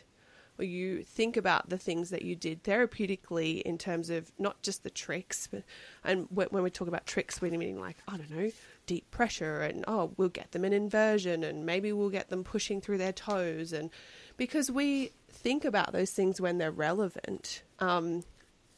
or 0.60 0.64
you 0.64 1.02
think 1.02 1.36
about 1.36 1.68
the 1.68 1.78
things 1.78 2.10
that 2.10 2.22
you 2.22 2.36
did 2.36 2.62
therapeutically 2.62 3.62
in 3.62 3.78
terms 3.78 4.10
of 4.10 4.30
not 4.38 4.60
just 4.62 4.82
the 4.82 4.90
tricks 4.90 5.48
but 5.50 5.62
and 6.04 6.26
when 6.30 6.62
we 6.62 6.70
talk 6.70 6.88
about 6.88 7.06
tricks 7.06 7.40
we're 7.40 7.50
meaning 7.50 7.80
like 7.80 7.96
i 8.06 8.16
don't 8.16 8.30
know 8.30 8.50
deep 8.86 9.10
pressure 9.10 9.62
and 9.62 9.84
oh 9.88 10.12
we'll 10.16 10.28
get 10.28 10.52
them 10.52 10.64
an 10.64 10.72
inversion 10.72 11.42
and 11.42 11.64
maybe 11.64 11.92
we'll 11.92 12.10
get 12.10 12.28
them 12.28 12.44
pushing 12.44 12.80
through 12.80 12.98
their 12.98 13.12
toes 13.12 13.72
and 13.72 13.90
because 14.36 14.70
we 14.70 15.10
think 15.30 15.64
about 15.64 15.92
those 15.92 16.10
things 16.10 16.40
when 16.40 16.58
they're 16.58 16.70
relevant 16.70 17.62
um, 17.78 18.22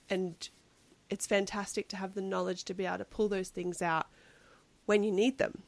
and 0.09 0.51
it's 1.13 1.27
fantastic 1.27 1.89
to 1.89 1.97
have 1.97 2.15
the 2.15 2.23
knowledge 2.23 2.65
to 2.65 2.73
be 2.73 2.87
able 2.87 2.97
to 2.97 3.05
pull 3.05 3.29
those 3.29 3.51
things 3.51 3.83
out 3.83 4.07
when 4.87 5.03
you 5.03 5.13
need 5.13 5.37
them. 5.37 5.63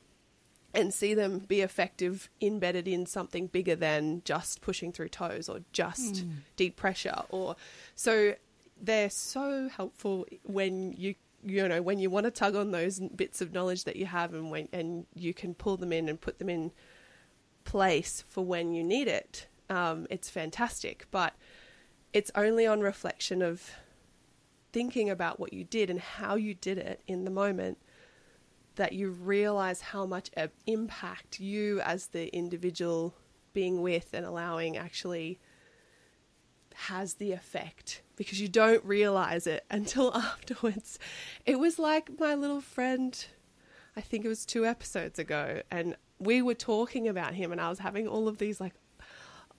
And 0.75 0.93
see 0.93 1.15
them 1.15 1.39
be 1.39 1.61
effective 1.61 2.29
embedded 2.41 2.89
in 2.89 3.07
something 3.07 3.47
bigger 3.47 3.77
than 3.77 4.23
just 4.25 4.61
pushing 4.61 4.93
through 4.93 5.09
toes 5.09 5.49
or 5.49 5.61
just 5.73 6.17
mm. 6.17 6.31
deep 6.57 6.77
pressure 6.77 7.23
or 7.31 7.57
so 7.95 8.35
they're 8.81 9.11
so 9.11 9.69
helpful 9.69 10.27
when 10.43 10.93
you 10.93 11.15
you 11.45 11.67
know 11.69 11.81
when 11.81 11.99
you 11.99 12.11
want 12.11 12.25
to 12.25 12.31
tug 12.31 12.57
on 12.57 12.71
those 12.71 13.01
bits 13.15 13.41
of 13.41 13.53
knowledge 13.53 13.85
that 13.85 13.97
you 13.97 14.07
have 14.07 14.35
and 14.35 14.51
when 14.51 14.69
and 14.73 15.07
you 15.15 15.33
can 15.33 15.55
pull 15.55 15.77
them 15.77 15.93
in 15.93 16.09
and 16.09 16.21
put 16.21 16.39
them 16.39 16.49
in 16.49 16.73
place 17.65 18.25
for 18.29 18.45
when 18.45 18.75
you 18.75 18.83
need 18.83 19.09
it 19.09 19.47
um, 19.71 20.07
it's 20.11 20.29
fantastic 20.29 21.07
but 21.11 21.35
it's 22.13 22.31
only 22.35 22.67
on 22.67 22.81
reflection 22.81 23.43
of 23.43 23.71
thinking 24.73 25.09
about 25.09 25.39
what 25.39 25.53
you 25.53 25.65
did 25.65 25.89
and 25.89 26.01
how 26.01 26.35
you 26.35 26.55
did 26.55 26.79
it 26.79 27.01
in 27.07 27.25
the 27.25 27.31
moment 27.31 27.79
that 28.77 28.93
you 28.93 29.11
realize 29.11 29.81
how 29.81 30.07
much 30.07 30.31
of 30.37 30.51
impact 30.67 31.41
you 31.41 31.81
as 31.81 32.09
the 32.09 32.35
individual 32.35 33.15
being 33.53 33.83
with 33.83 34.11
and 34.13 34.27
allowing 34.27 34.77
actually 34.77 35.39
has 36.75 37.15
the 37.15 37.33
effect 37.33 38.03
because 38.17 38.41
you 38.41 38.49
don't 38.49 38.85
realize 38.85 39.47
it 39.47 39.65
until 39.71 40.13
afterwards. 40.15 40.99
It 41.47 41.59
was 41.59 41.79
like 41.79 42.19
my 42.19 42.35
little 42.35 42.61
friend, 42.61 43.25
I 43.97 44.01
think 44.01 44.25
it 44.25 44.29
was 44.29 44.45
two 44.45 44.67
episodes 44.67 45.19
ago, 45.19 45.63
and 45.71 45.97
we 46.19 46.43
were 46.43 46.55
talking 46.55 47.09
about 47.09 47.35
him, 47.35 47.53
and 47.53 47.61
I 47.61 47.69
was 47.69 47.79
having 47.79 48.09
all 48.09 48.29
of 48.29 48.39
these, 48.39 48.61
like, 48.61 48.75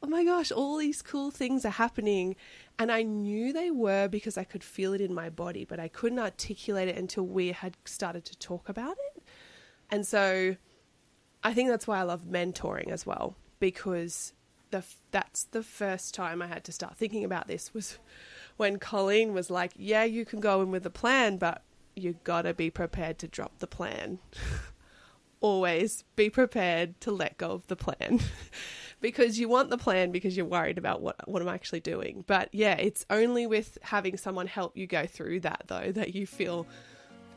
oh 0.03 0.07
my 0.07 0.23
gosh, 0.23 0.51
all 0.51 0.77
these 0.77 1.01
cool 1.01 1.31
things 1.31 1.65
are 1.65 1.69
happening. 1.69 2.35
And 2.77 2.91
I 2.91 3.03
knew 3.03 3.53
they 3.53 3.71
were 3.71 4.07
because 4.07 4.37
I 4.37 4.43
could 4.43 4.63
feel 4.63 4.93
it 4.93 5.01
in 5.01 5.13
my 5.13 5.29
body, 5.29 5.65
but 5.65 5.79
I 5.79 5.87
couldn't 5.87 6.19
articulate 6.19 6.87
it 6.87 6.97
until 6.97 7.25
we 7.25 7.51
had 7.51 7.77
started 7.85 8.25
to 8.25 8.37
talk 8.37 8.69
about 8.69 8.91
it. 8.91 9.04
And 9.89 10.05
so 10.05 10.55
I 11.43 11.53
think 11.53 11.69
that's 11.69 11.87
why 11.87 11.99
I 11.99 12.03
love 12.03 12.23
mentoring 12.23 12.91
as 12.91 13.05
well 13.05 13.35
because 13.59 14.33
the 14.71 14.83
that's 15.11 15.45
the 15.45 15.63
first 15.63 16.13
time 16.13 16.41
I 16.41 16.47
had 16.47 16.63
to 16.65 16.71
start 16.71 16.97
thinking 16.97 17.23
about 17.23 17.47
this 17.47 17.73
was 17.73 17.97
when 18.57 18.79
Colleen 18.79 19.33
was 19.33 19.49
like, 19.49 19.71
"Yeah, 19.77 20.03
you 20.03 20.25
can 20.25 20.39
go 20.39 20.61
in 20.61 20.71
with 20.71 20.85
a 20.85 20.89
plan, 20.89 21.37
but 21.37 21.61
you 21.95 22.17
got 22.23 22.43
to 22.43 22.53
be 22.53 22.69
prepared 22.69 23.19
to 23.19 23.27
drop 23.27 23.59
the 23.59 23.67
plan." 23.67 24.19
Always 25.41 26.03
be 26.15 26.29
prepared 26.29 26.99
to 27.01 27.11
let 27.11 27.37
go 27.37 27.51
of 27.51 27.67
the 27.67 27.75
plan. 27.75 28.19
because 29.01 29.37
you 29.37 29.47
want 29.47 29.69
the 29.69 29.77
plan 29.77 30.11
because 30.11 30.35
you're 30.35 30.45
worried 30.45 30.79
about 30.79 31.01
what 31.01 31.27
what 31.29 31.41
I'm 31.41 31.47
actually 31.47 31.81
doing. 31.81 32.23
But 32.25 32.49
yeah, 32.51 32.75
it's 32.75 33.05
only 33.09 33.45
with 33.45 33.77
having 33.83 34.17
someone 34.17 34.47
help 34.47 34.75
you 34.75 34.87
go 34.87 35.05
through 35.05 35.41
that 35.41 35.65
though 35.67 35.91
that 35.91 36.15
you 36.15 36.25
feel 36.25 36.65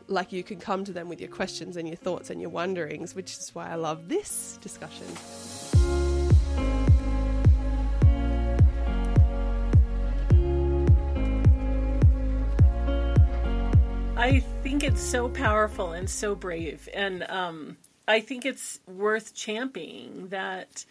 like 0.09 0.33
you 0.33 0.43
can 0.43 0.59
come 0.59 0.85
to 0.85 0.93
them 0.93 1.09
with 1.09 1.21
your 1.21 1.31
questions 1.31 1.77
and 1.77 1.87
your 1.87 1.97
thoughts 1.97 2.31
and 2.31 2.41
your 2.41 2.51
wonderings, 2.51 3.15
which 3.15 3.33
is 3.33 3.55
why 3.55 3.71
I 3.71 3.75
love 3.77 4.09
this 4.09 4.59
discussion. 4.61 5.07
I 14.17 14.41
think 14.63 14.83
it's 14.83 15.01
so 15.01 15.29
powerful 15.29 15.93
and 15.93 16.11
so 16.11 16.35
brave, 16.35 16.89
and 16.93 17.23
um, 17.31 17.77
I 18.09 18.21
think 18.21 18.45
it's 18.45 18.81
worth 18.87 19.35
championing 19.35 20.29
that 20.29 20.85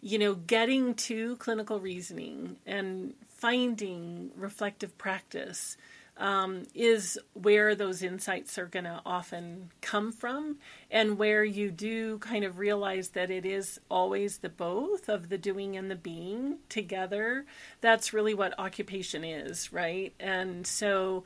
you 0.00 0.18
know 0.18 0.34
getting 0.34 0.94
to 0.94 1.36
clinical 1.36 1.80
reasoning 1.80 2.56
and 2.64 3.14
finding 3.28 4.30
reflective 4.36 4.96
practice 4.98 5.76
um, 6.20 6.64
is 6.74 7.18
where 7.32 7.74
those 7.74 8.02
insights 8.02 8.58
are 8.58 8.66
going 8.66 8.84
to 8.84 9.00
often 9.04 9.70
come 9.80 10.12
from, 10.12 10.58
and 10.90 11.18
where 11.18 11.42
you 11.42 11.70
do 11.70 12.18
kind 12.18 12.44
of 12.44 12.58
realize 12.58 13.08
that 13.10 13.30
it 13.30 13.44
is 13.44 13.80
always 13.90 14.38
the 14.38 14.48
both 14.48 15.08
of 15.08 15.30
the 15.30 15.38
doing 15.38 15.76
and 15.76 15.90
the 15.90 15.96
being 15.96 16.58
together. 16.68 17.46
That's 17.80 18.12
really 18.12 18.34
what 18.34 18.58
occupation 18.58 19.24
is, 19.24 19.72
right? 19.72 20.12
And 20.20 20.66
so 20.66 21.24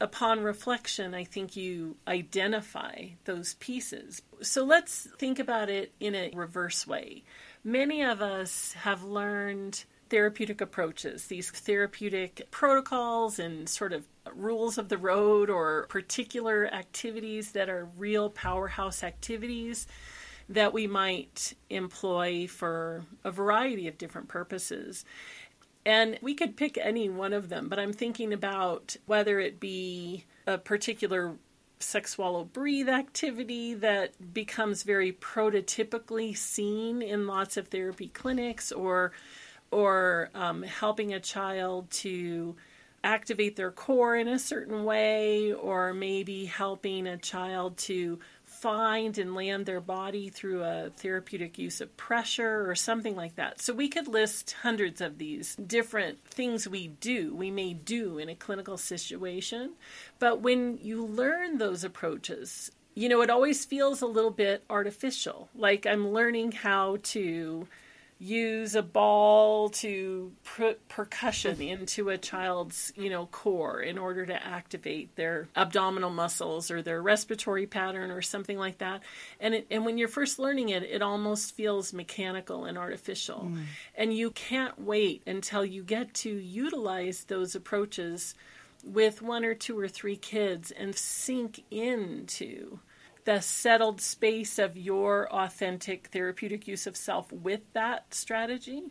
upon 0.00 0.42
reflection, 0.42 1.14
I 1.14 1.24
think 1.24 1.56
you 1.56 1.96
identify 2.06 3.06
those 3.24 3.54
pieces. 3.54 4.22
So 4.42 4.64
let's 4.64 5.08
think 5.18 5.38
about 5.38 5.70
it 5.70 5.92
in 5.98 6.14
a 6.14 6.30
reverse 6.34 6.86
way. 6.86 7.22
Many 7.64 8.02
of 8.02 8.20
us 8.20 8.74
have 8.74 9.02
learned 9.02 9.84
therapeutic 10.14 10.60
approaches, 10.60 11.26
these 11.26 11.50
therapeutic 11.50 12.46
protocols 12.52 13.40
and 13.40 13.68
sort 13.68 13.92
of 13.92 14.06
rules 14.32 14.78
of 14.78 14.88
the 14.88 14.96
road 14.96 15.50
or 15.50 15.86
particular 15.88 16.68
activities 16.72 17.50
that 17.50 17.68
are 17.68 17.88
real 17.96 18.30
powerhouse 18.30 19.02
activities 19.02 19.88
that 20.48 20.72
we 20.72 20.86
might 20.86 21.54
employ 21.68 22.46
for 22.46 23.04
a 23.24 23.32
variety 23.32 23.88
of 23.88 23.98
different 23.98 24.28
purposes. 24.28 25.04
And 25.84 26.16
we 26.22 26.34
could 26.34 26.56
pick 26.56 26.78
any 26.78 27.08
one 27.08 27.32
of 27.32 27.48
them, 27.48 27.68
but 27.68 27.80
I'm 27.80 27.92
thinking 27.92 28.32
about 28.32 28.96
whether 29.06 29.40
it 29.40 29.58
be 29.58 30.26
a 30.46 30.58
particular 30.58 31.34
suck 31.80 32.06
swallow 32.06 32.44
breathe 32.44 32.88
activity 32.88 33.74
that 33.74 34.32
becomes 34.32 34.84
very 34.84 35.12
prototypically 35.12 36.36
seen 36.36 37.02
in 37.02 37.26
lots 37.26 37.56
of 37.56 37.66
therapy 37.66 38.06
clinics 38.06 38.70
or 38.70 39.10
or 39.74 40.30
um, 40.34 40.62
helping 40.62 41.12
a 41.12 41.20
child 41.20 41.90
to 41.90 42.54
activate 43.02 43.56
their 43.56 43.70
core 43.70 44.16
in 44.16 44.28
a 44.28 44.38
certain 44.38 44.84
way, 44.84 45.52
or 45.52 45.92
maybe 45.92 46.46
helping 46.46 47.06
a 47.06 47.18
child 47.18 47.76
to 47.76 48.18
find 48.44 49.18
and 49.18 49.34
land 49.34 49.66
their 49.66 49.80
body 49.80 50.30
through 50.30 50.62
a 50.62 50.88
therapeutic 50.96 51.58
use 51.58 51.82
of 51.82 51.94
pressure 51.98 52.68
or 52.70 52.74
something 52.74 53.14
like 53.14 53.34
that. 53.34 53.60
So 53.60 53.74
we 53.74 53.88
could 53.88 54.08
list 54.08 54.56
hundreds 54.62 55.00
of 55.02 55.18
these 55.18 55.56
different 55.56 56.24
things 56.24 56.66
we 56.66 56.88
do, 56.88 57.34
we 57.34 57.50
may 57.50 57.74
do 57.74 58.16
in 58.18 58.30
a 58.30 58.34
clinical 58.34 58.78
situation. 58.78 59.72
But 60.18 60.40
when 60.40 60.78
you 60.80 61.04
learn 61.04 61.58
those 61.58 61.84
approaches, 61.84 62.70
you 62.94 63.08
know, 63.08 63.20
it 63.20 63.28
always 63.28 63.64
feels 63.64 64.00
a 64.00 64.06
little 64.06 64.30
bit 64.30 64.64
artificial. 64.70 65.48
Like 65.54 65.84
I'm 65.84 66.12
learning 66.12 66.52
how 66.52 66.98
to 67.02 67.66
use 68.18 68.74
a 68.76 68.82
ball 68.82 69.68
to 69.68 70.32
put 70.44 70.88
percussion 70.88 71.60
into 71.60 72.08
a 72.10 72.16
child's 72.16 72.92
you 72.96 73.10
know 73.10 73.26
core 73.26 73.80
in 73.80 73.98
order 73.98 74.24
to 74.24 74.46
activate 74.46 75.14
their 75.16 75.48
abdominal 75.56 76.10
muscles 76.10 76.70
or 76.70 76.80
their 76.80 77.02
respiratory 77.02 77.66
pattern 77.66 78.10
or 78.10 78.22
something 78.22 78.56
like 78.56 78.78
that 78.78 79.02
and 79.40 79.54
it, 79.54 79.66
and 79.70 79.84
when 79.84 79.98
you're 79.98 80.08
first 80.08 80.38
learning 80.38 80.68
it 80.68 80.84
it 80.84 81.02
almost 81.02 81.56
feels 81.56 81.92
mechanical 81.92 82.64
and 82.64 82.78
artificial 82.78 83.50
mm. 83.52 83.62
and 83.96 84.14
you 84.14 84.30
can't 84.30 84.80
wait 84.80 85.22
until 85.26 85.64
you 85.64 85.82
get 85.82 86.14
to 86.14 86.30
utilize 86.30 87.24
those 87.24 87.56
approaches 87.56 88.34
with 88.84 89.22
one 89.22 89.44
or 89.44 89.54
two 89.54 89.78
or 89.78 89.88
three 89.88 90.16
kids 90.16 90.70
and 90.70 90.94
sink 90.94 91.64
into 91.70 92.78
the 93.24 93.40
settled 93.40 94.00
space 94.00 94.58
of 94.58 94.76
your 94.76 95.32
authentic 95.32 96.08
therapeutic 96.08 96.68
use 96.68 96.86
of 96.86 96.96
self 96.96 97.32
with 97.32 97.72
that 97.72 98.12
strategy. 98.12 98.84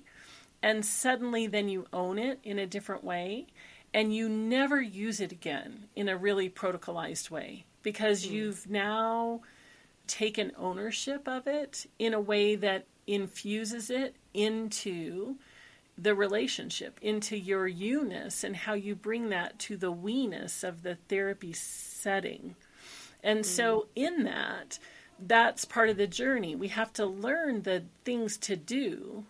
And 0.61 0.85
suddenly, 0.85 1.47
then 1.47 1.69
you 1.69 1.85
own 1.91 2.17
it 2.17 2.39
in 2.43 2.57
a 2.57 2.65
different 2.65 3.03
way, 3.03 3.47
and 3.93 4.15
you 4.15 4.29
never 4.29 4.81
use 4.81 5.19
it 5.19 5.31
again 5.31 5.85
in 5.95 6.09
a 6.09 6.17
really 6.17 6.49
protocolized 6.49 7.29
way 7.29 7.65
because 7.83 8.25
mm. 8.25 8.31
you've 8.31 8.69
now 8.69 9.41
taken 10.07 10.51
ownership 10.57 11.27
of 11.27 11.47
it 11.47 11.85
in 11.99 12.13
a 12.13 12.19
way 12.19 12.55
that 12.55 12.85
infuses 13.07 13.89
it 13.89 14.15
into 14.33 15.35
the 15.97 16.15
relationship, 16.15 16.97
into 17.01 17.37
your 17.37 17.67
you-ness, 17.67 18.43
and 18.43 18.55
how 18.55 18.73
you 18.73 18.95
bring 18.95 19.29
that 19.29 19.59
to 19.59 19.77
the 19.77 19.91
we-ness 19.91 20.63
of 20.63 20.81
the 20.81 20.95
therapy 21.07 21.53
setting. 21.53 22.55
And 23.23 23.41
mm. 23.41 23.45
so, 23.45 23.87
in 23.95 24.23
that, 24.23 24.79
that's 25.19 25.65
part 25.65 25.89
of 25.89 25.97
the 25.97 26.07
journey. 26.07 26.55
We 26.55 26.67
have 26.69 26.93
to 26.93 27.05
learn 27.05 27.61
the 27.61 27.83
things 28.03 28.37
to 28.39 28.55
do, 28.55 29.25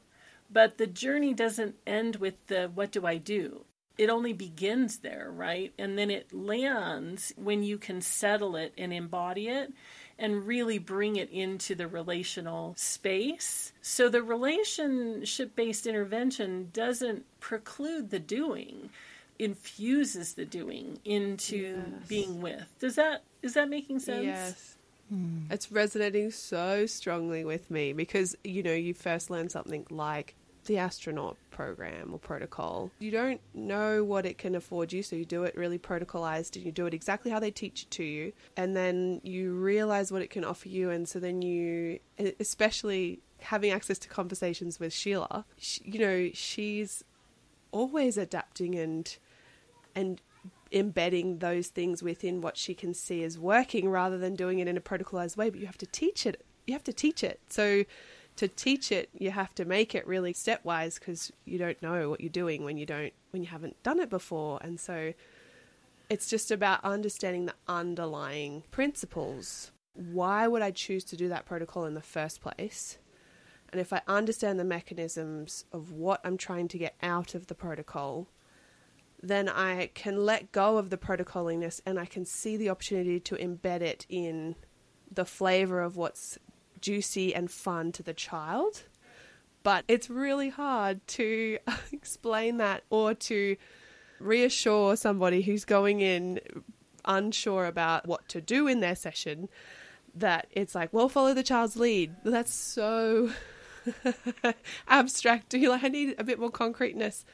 but 0.51 0.77
the 0.77 0.87
journey 0.87 1.33
doesn't 1.33 1.75
end 1.85 2.17
with 2.17 2.35
the 2.47 2.71
what 2.73 2.91
do 2.91 3.05
I 3.05 3.17
do? 3.17 3.65
It 3.97 4.09
only 4.09 4.33
begins 4.33 4.99
there, 4.99 5.29
right? 5.31 5.71
And 5.77 5.97
then 5.97 6.09
it 6.09 6.33
lands 6.33 7.31
when 7.37 7.61
you 7.61 7.77
can 7.77 8.01
settle 8.01 8.55
it 8.55 8.73
and 8.75 8.91
embody 8.91 9.49
it 9.49 9.71
and 10.17 10.47
really 10.47 10.79
bring 10.79 11.15
it 11.15 11.29
into 11.29 11.75
the 11.75 11.87
relational 11.87 12.73
space. 12.75 13.71
So 13.81 14.09
the 14.09 14.23
relationship 14.23 15.55
based 15.55 15.85
intervention 15.85 16.69
doesn't 16.73 17.25
preclude 17.39 18.09
the 18.09 18.19
doing 18.19 18.89
infuses 19.39 20.33
the 20.33 20.45
doing 20.45 20.99
into 21.05 21.57
yes. 21.57 22.07
being 22.07 22.41
with. 22.41 22.65
Does 22.79 22.95
that 22.95 23.23
is 23.41 23.53
that 23.55 23.69
making 23.69 23.99
sense? 23.99 24.25
Yes. 24.25 24.77
Hmm. 25.09 25.41
It's 25.49 25.71
resonating 25.71 26.31
so 26.31 26.85
strongly 26.85 27.43
with 27.43 27.69
me 27.69 27.93
because 27.93 28.35
you 28.43 28.63
know 28.63 28.73
you 28.73 28.93
first 28.93 29.29
learn 29.29 29.49
something 29.49 29.85
like 29.89 30.35
the 30.65 30.77
astronaut 30.77 31.35
program 31.51 32.13
or 32.13 32.19
protocol. 32.19 32.91
You 32.99 33.11
don't 33.11 33.41
know 33.53 34.03
what 34.03 34.25
it 34.25 34.37
can 34.37 34.55
afford 34.55 34.93
you, 34.93 35.03
so 35.03 35.15
you 35.15 35.25
do 35.25 35.43
it 35.43 35.55
really 35.55 35.79
protocolized 35.79 36.55
and 36.55 36.65
you 36.65 36.71
do 36.71 36.85
it 36.85 36.93
exactly 36.93 37.31
how 37.31 37.39
they 37.39 37.51
teach 37.51 37.83
it 37.83 37.91
to 37.91 38.03
you. 38.03 38.33
And 38.55 38.75
then 38.75 39.21
you 39.23 39.53
realize 39.53 40.11
what 40.11 40.21
it 40.21 40.29
can 40.29 40.43
offer 40.43 40.69
you. 40.69 40.89
And 40.89 41.07
so 41.07 41.19
then 41.19 41.41
you, 41.41 41.99
especially 42.39 43.19
having 43.39 43.71
access 43.71 43.99
to 43.99 44.09
conversations 44.09 44.79
with 44.79 44.93
Sheila, 44.93 45.45
she, 45.57 45.81
you 45.83 45.99
know, 45.99 46.29
she's 46.33 47.03
always 47.73 48.17
adapting 48.17 48.75
and, 48.75 49.17
and 49.93 50.21
embedding 50.71 51.39
those 51.39 51.67
things 51.67 52.01
within 52.01 52.39
what 52.39 52.55
she 52.55 52.73
can 52.73 52.93
see 52.93 53.23
as 53.23 53.37
working 53.37 53.89
rather 53.89 54.17
than 54.17 54.35
doing 54.35 54.59
it 54.59 54.67
in 54.67 54.77
a 54.77 54.81
protocolized 54.81 55.35
way. 55.35 55.49
But 55.49 55.59
you 55.59 55.65
have 55.65 55.77
to 55.79 55.85
teach 55.85 56.25
it. 56.25 56.45
You 56.65 56.73
have 56.73 56.83
to 56.85 56.93
teach 56.93 57.23
it. 57.23 57.41
So, 57.49 57.83
to 58.35 58.47
teach 58.47 58.91
it, 58.91 59.09
you 59.13 59.31
have 59.31 59.53
to 59.55 59.65
make 59.65 59.93
it 59.93 60.07
really 60.07 60.33
stepwise 60.33 60.99
because 60.99 61.31
you 61.45 61.59
don't 61.59 61.79
know 61.81 62.09
what 62.09 62.21
you're 62.21 62.29
doing 62.29 62.63
when 62.63 62.77
you 62.77 62.85
don't 62.85 63.13
when 63.31 63.43
you 63.43 63.49
haven't 63.49 63.81
done 63.83 63.99
it 63.99 64.09
before, 64.09 64.59
and 64.61 64.79
so 64.79 65.13
it's 66.09 66.29
just 66.29 66.51
about 66.51 66.83
understanding 66.83 67.45
the 67.45 67.55
underlying 67.67 68.63
principles. 68.71 69.71
Why 69.93 70.47
would 70.47 70.61
I 70.61 70.71
choose 70.71 71.03
to 71.05 71.15
do 71.15 71.29
that 71.29 71.45
protocol 71.45 71.85
in 71.85 71.93
the 71.93 72.01
first 72.01 72.41
place? 72.41 72.97
And 73.73 73.81
if 73.81 73.91
I 73.91 74.03
understand 74.07 74.59
the 74.59 74.63
mechanisms 74.63 75.65
of 75.71 75.91
what 75.91 76.21
I'm 76.23 76.37
trying 76.37 76.67
to 76.67 76.77
get 76.77 76.95
out 77.01 77.33
of 77.33 77.47
the 77.47 77.55
protocol, 77.55 78.27
then 79.19 79.49
I 79.49 79.89
can 79.95 80.23
let 80.27 80.51
go 80.51 80.77
of 80.77 80.91
the 80.91 80.97
protocoliness 80.97 81.81
and 81.83 81.99
I 81.99 82.05
can 82.05 82.23
see 82.23 82.55
the 82.55 82.69
opportunity 82.69 83.19
to 83.21 83.35
embed 83.35 83.81
it 83.81 84.05
in 84.09 84.53
the 85.11 85.25
flavor 85.25 85.81
of 85.81 85.97
what's 85.97 86.37
juicy 86.81 87.33
and 87.33 87.49
fun 87.49 87.91
to 87.93 88.03
the 88.03 88.13
child. 88.13 88.83
But 89.63 89.85
it's 89.87 90.07
really 90.07 90.49
hard 90.49 91.05
to 91.07 91.57
explain 91.91 92.57
that 92.57 92.83
or 92.91 93.15
to 93.15 93.55
reassure 94.19 94.95
somebody 94.97 95.41
who's 95.41 95.65
going 95.65 96.01
in 96.01 96.39
unsure 97.05 97.65
about 97.65 98.07
what 98.07 98.29
to 98.29 98.39
do 98.39 98.67
in 98.67 98.81
their 98.81 98.95
session 98.95 99.49
that 100.13 100.45
it's 100.51 100.75
like, 100.75 100.93
well, 100.93 101.09
follow 101.09 101.33
the 101.33 101.41
child's 101.41 101.75
lead. 101.75 102.15
That's 102.23 102.53
so 102.53 103.31
abstract. 104.87 105.49
Do 105.49 105.59
You're 105.59 105.71
like, 105.71 105.83
I 105.83 105.87
need 105.89 106.15
a 106.17 106.23
bit 106.23 106.39
more 106.39 106.51
concreteness 106.51 107.25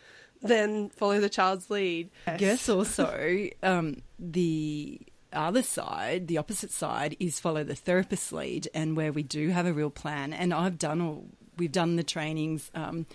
than 0.41 0.89
follow 0.89 1.19
the 1.19 1.29
child's 1.29 1.69
lead. 1.69 2.09
I 2.25 2.37
guess 2.37 2.69
also 2.69 3.47
um, 3.61 4.01
the 4.17 5.01
other 5.33 5.61
side, 5.61 6.27
the 6.27 6.37
opposite 6.37 6.71
side, 6.71 7.15
is 7.19 7.39
follow 7.39 7.63
the 7.63 7.75
therapist's 7.75 8.31
lead, 8.31 8.67
and 8.73 8.95
where 8.95 9.11
we 9.11 9.23
do 9.23 9.49
have 9.49 9.65
a 9.65 9.73
real 9.73 9.89
plan. 9.89 10.33
And 10.33 10.53
I've 10.53 10.79
done 10.79 11.01
all, 11.01 11.25
we've 11.57 11.71
done 11.71 11.95
the 11.95 12.03
trainings 12.03 12.71
um, 12.73 13.05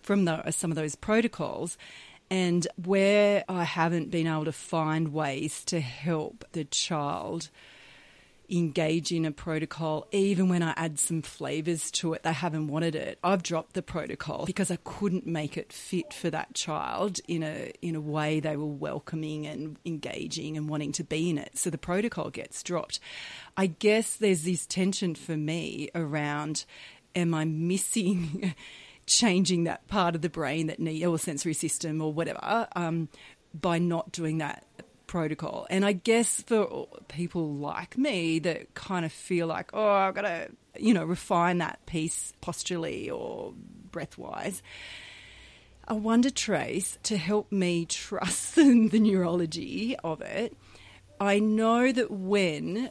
from 0.00 0.24
the, 0.24 0.50
some 0.50 0.70
of 0.70 0.76
those 0.76 0.94
protocols. 0.94 1.76
And 2.30 2.66
where 2.82 3.44
I 3.46 3.64
haven't 3.64 4.10
been 4.10 4.26
able 4.26 4.46
to 4.46 4.52
find 4.52 5.12
ways 5.12 5.64
to 5.66 5.80
help 5.80 6.46
the 6.52 6.64
child 6.64 7.50
engage 8.50 9.12
in 9.12 9.24
a 9.24 9.30
protocol, 9.30 10.06
even 10.12 10.48
when 10.48 10.62
I 10.62 10.72
add 10.76 10.98
some 10.98 11.22
flavors 11.22 11.90
to 11.92 12.12
it, 12.12 12.22
they 12.22 12.32
haven't 12.32 12.68
wanted 12.68 12.94
it. 12.94 13.18
I've 13.22 13.42
dropped 13.42 13.74
the 13.74 13.82
protocol 13.82 14.44
because 14.46 14.70
I 14.70 14.78
couldn't 14.84 15.26
make 15.26 15.56
it 15.56 15.72
fit 15.72 16.12
for 16.12 16.30
that 16.30 16.54
child 16.54 17.20
in 17.26 17.42
a 17.42 17.72
in 17.80 17.94
a 17.94 18.00
way 18.00 18.40
they 18.40 18.56
were 18.56 18.66
welcoming 18.66 19.46
and 19.46 19.76
engaging 19.84 20.56
and 20.56 20.68
wanting 20.68 20.92
to 20.92 21.04
be 21.04 21.30
in 21.30 21.38
it. 21.38 21.56
So 21.56 21.70
the 21.70 21.78
protocol 21.78 22.30
gets 22.30 22.62
dropped. 22.62 23.00
I 23.56 23.66
guess 23.66 24.16
there's 24.16 24.44
this 24.44 24.66
tension 24.66 25.14
for 25.14 25.36
me 25.36 25.90
around 25.94 26.64
am 27.14 27.34
I 27.34 27.44
missing 27.44 28.54
changing 29.06 29.64
that 29.64 29.86
part 29.88 30.14
of 30.14 30.22
the 30.22 30.28
brain 30.28 30.68
that 30.68 30.78
need 30.78 31.04
or 31.04 31.18
sensory 31.18 31.54
system 31.54 32.00
or 32.00 32.12
whatever 32.12 32.68
um, 32.76 33.08
by 33.52 33.78
not 33.78 34.12
doing 34.12 34.38
that 34.38 34.64
protocol. 35.12 35.66
And 35.68 35.84
I 35.84 35.92
guess 35.92 36.40
for 36.40 36.88
people 37.08 37.52
like 37.52 37.98
me 37.98 38.38
that 38.38 38.72
kind 38.72 39.04
of 39.04 39.12
feel 39.12 39.46
like, 39.46 39.68
oh, 39.74 39.86
I've 39.86 40.14
got 40.14 40.22
to, 40.22 40.48
you 40.78 40.94
know, 40.94 41.04
refine 41.04 41.58
that 41.58 41.84
piece 41.84 42.32
posturally 42.40 43.10
or 43.10 43.52
breath 43.90 44.16
wise. 44.16 44.62
I 45.86 45.92
wonder, 45.92 46.30
Trace, 46.30 46.96
to 47.02 47.18
help 47.18 47.52
me 47.52 47.84
trust 47.84 48.56
in 48.56 48.88
the 48.92 49.00
neurology 49.00 49.96
of 50.02 50.22
it, 50.22 50.56
I 51.20 51.40
know 51.40 51.92
that 51.92 52.10
when 52.10 52.90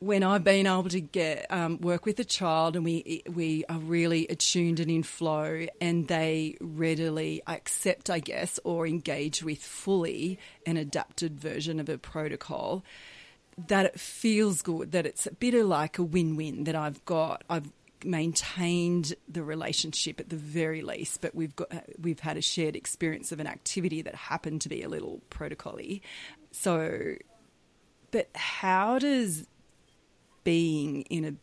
when 0.00 0.22
I've 0.22 0.42
been 0.42 0.66
able 0.66 0.88
to 0.88 1.00
get 1.00 1.46
um, 1.50 1.78
work 1.80 2.06
with 2.06 2.18
a 2.18 2.24
child 2.24 2.74
and 2.74 2.84
we 2.84 3.22
we 3.30 3.64
are 3.68 3.78
really 3.78 4.26
attuned 4.28 4.80
and 4.80 4.90
in 4.90 5.02
flow, 5.02 5.66
and 5.80 6.08
they 6.08 6.56
readily 6.60 7.42
accept, 7.46 8.08
I 8.08 8.18
guess, 8.18 8.58
or 8.64 8.86
engage 8.86 9.42
with 9.42 9.62
fully 9.62 10.38
an 10.66 10.78
adapted 10.78 11.38
version 11.38 11.78
of 11.78 11.88
a 11.90 11.98
protocol, 11.98 12.82
that 13.68 13.86
it 13.86 14.00
feels 14.00 14.62
good. 14.62 14.92
That 14.92 15.04
it's 15.04 15.26
a 15.26 15.32
bit 15.32 15.52
of 15.52 15.66
like 15.66 15.98
a 15.98 16.02
win-win. 16.02 16.64
That 16.64 16.74
I've 16.74 17.04
got 17.04 17.44
I've 17.50 17.70
maintained 18.02 19.12
the 19.28 19.42
relationship 19.42 20.18
at 20.18 20.30
the 20.30 20.36
very 20.36 20.80
least, 20.80 21.20
but 21.20 21.34
we've 21.34 21.54
got 21.54 21.70
we've 22.00 22.20
had 22.20 22.38
a 22.38 22.42
shared 22.42 22.74
experience 22.74 23.32
of 23.32 23.40
an 23.40 23.46
activity 23.46 24.00
that 24.00 24.14
happened 24.14 24.62
to 24.62 24.70
be 24.70 24.82
a 24.82 24.88
little 24.88 25.20
protocoly. 25.28 26.00
So, 26.52 27.16
but 28.10 28.30
how 28.34 28.98
does 28.98 29.46
being 30.44 31.02
in 31.02 31.24
a 31.24 31.34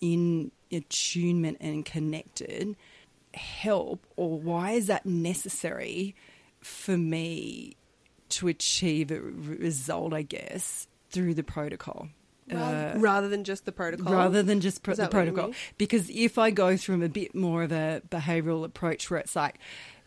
in 0.00 0.50
attunement 0.72 1.58
and 1.60 1.84
connected 1.84 2.76
help 3.34 4.06
or 4.16 4.38
why 4.38 4.72
is 4.72 4.88
that 4.88 5.06
necessary 5.06 6.14
for 6.60 6.96
me 6.96 7.76
to 8.28 8.48
achieve 8.48 9.10
a 9.10 9.20
result 9.20 10.12
i 10.12 10.22
guess 10.22 10.86
through 11.10 11.34
the 11.34 11.42
protocol? 11.44 12.08
Rather, 12.50 12.92
uh, 12.96 12.98
rather 12.98 13.28
than 13.28 13.44
just 13.44 13.66
the 13.66 13.72
protocol? 13.72 14.12
rather 14.12 14.42
than 14.42 14.60
just 14.60 14.82
pro- 14.82 14.94
the 14.94 15.06
protocol. 15.06 15.52
because 15.78 16.10
if 16.10 16.38
i 16.38 16.50
go 16.50 16.76
through 16.76 17.02
a 17.02 17.08
bit 17.08 17.34
more 17.34 17.62
of 17.62 17.70
a 17.70 18.02
behavioral 18.08 18.64
approach 18.64 19.10
where 19.10 19.20
it's 19.20 19.36
like 19.36 19.58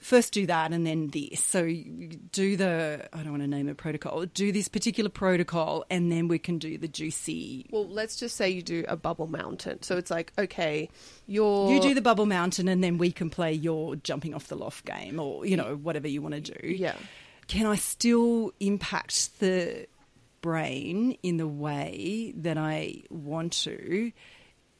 first 0.05 0.33
do 0.33 0.45
that 0.45 0.71
and 0.71 0.85
then 0.85 1.07
this. 1.07 1.43
So 1.43 1.65
do 1.65 2.55
the, 2.55 3.09
I 3.11 3.23
don't 3.23 3.31
want 3.31 3.41
to 3.41 3.47
name 3.47 3.67
a 3.67 3.73
protocol, 3.73 4.23
do 4.27 4.51
this 4.51 4.67
particular 4.67 5.09
protocol 5.09 5.83
and 5.89 6.11
then 6.11 6.27
we 6.27 6.37
can 6.37 6.59
do 6.59 6.77
the 6.77 6.87
juicy. 6.87 7.65
Well, 7.71 7.87
let's 7.87 8.15
just 8.15 8.35
say 8.35 8.51
you 8.51 8.61
do 8.61 8.85
a 8.87 8.95
bubble 8.95 9.25
mountain. 9.25 9.81
So 9.81 9.97
it's 9.97 10.11
like, 10.11 10.31
okay, 10.37 10.89
you're. 11.25 11.73
You 11.73 11.81
do 11.81 11.95
the 11.95 12.03
bubble 12.03 12.27
mountain 12.27 12.67
and 12.67 12.83
then 12.83 12.99
we 12.99 13.11
can 13.11 13.31
play 13.31 13.51
your 13.51 13.95
jumping 13.95 14.35
off 14.35 14.47
the 14.47 14.55
loft 14.55 14.85
game 14.85 15.19
or, 15.19 15.43
you 15.43 15.57
know, 15.57 15.75
whatever 15.75 16.07
you 16.07 16.21
want 16.21 16.35
to 16.35 16.41
do. 16.41 16.67
Yeah. 16.67 16.95
Can 17.47 17.65
I 17.65 17.75
still 17.75 18.53
impact 18.59 19.39
the 19.39 19.87
brain 20.41 21.17
in 21.23 21.37
the 21.37 21.47
way 21.47 22.31
that 22.37 22.59
I 22.59 23.01
want 23.09 23.53
to 23.63 24.11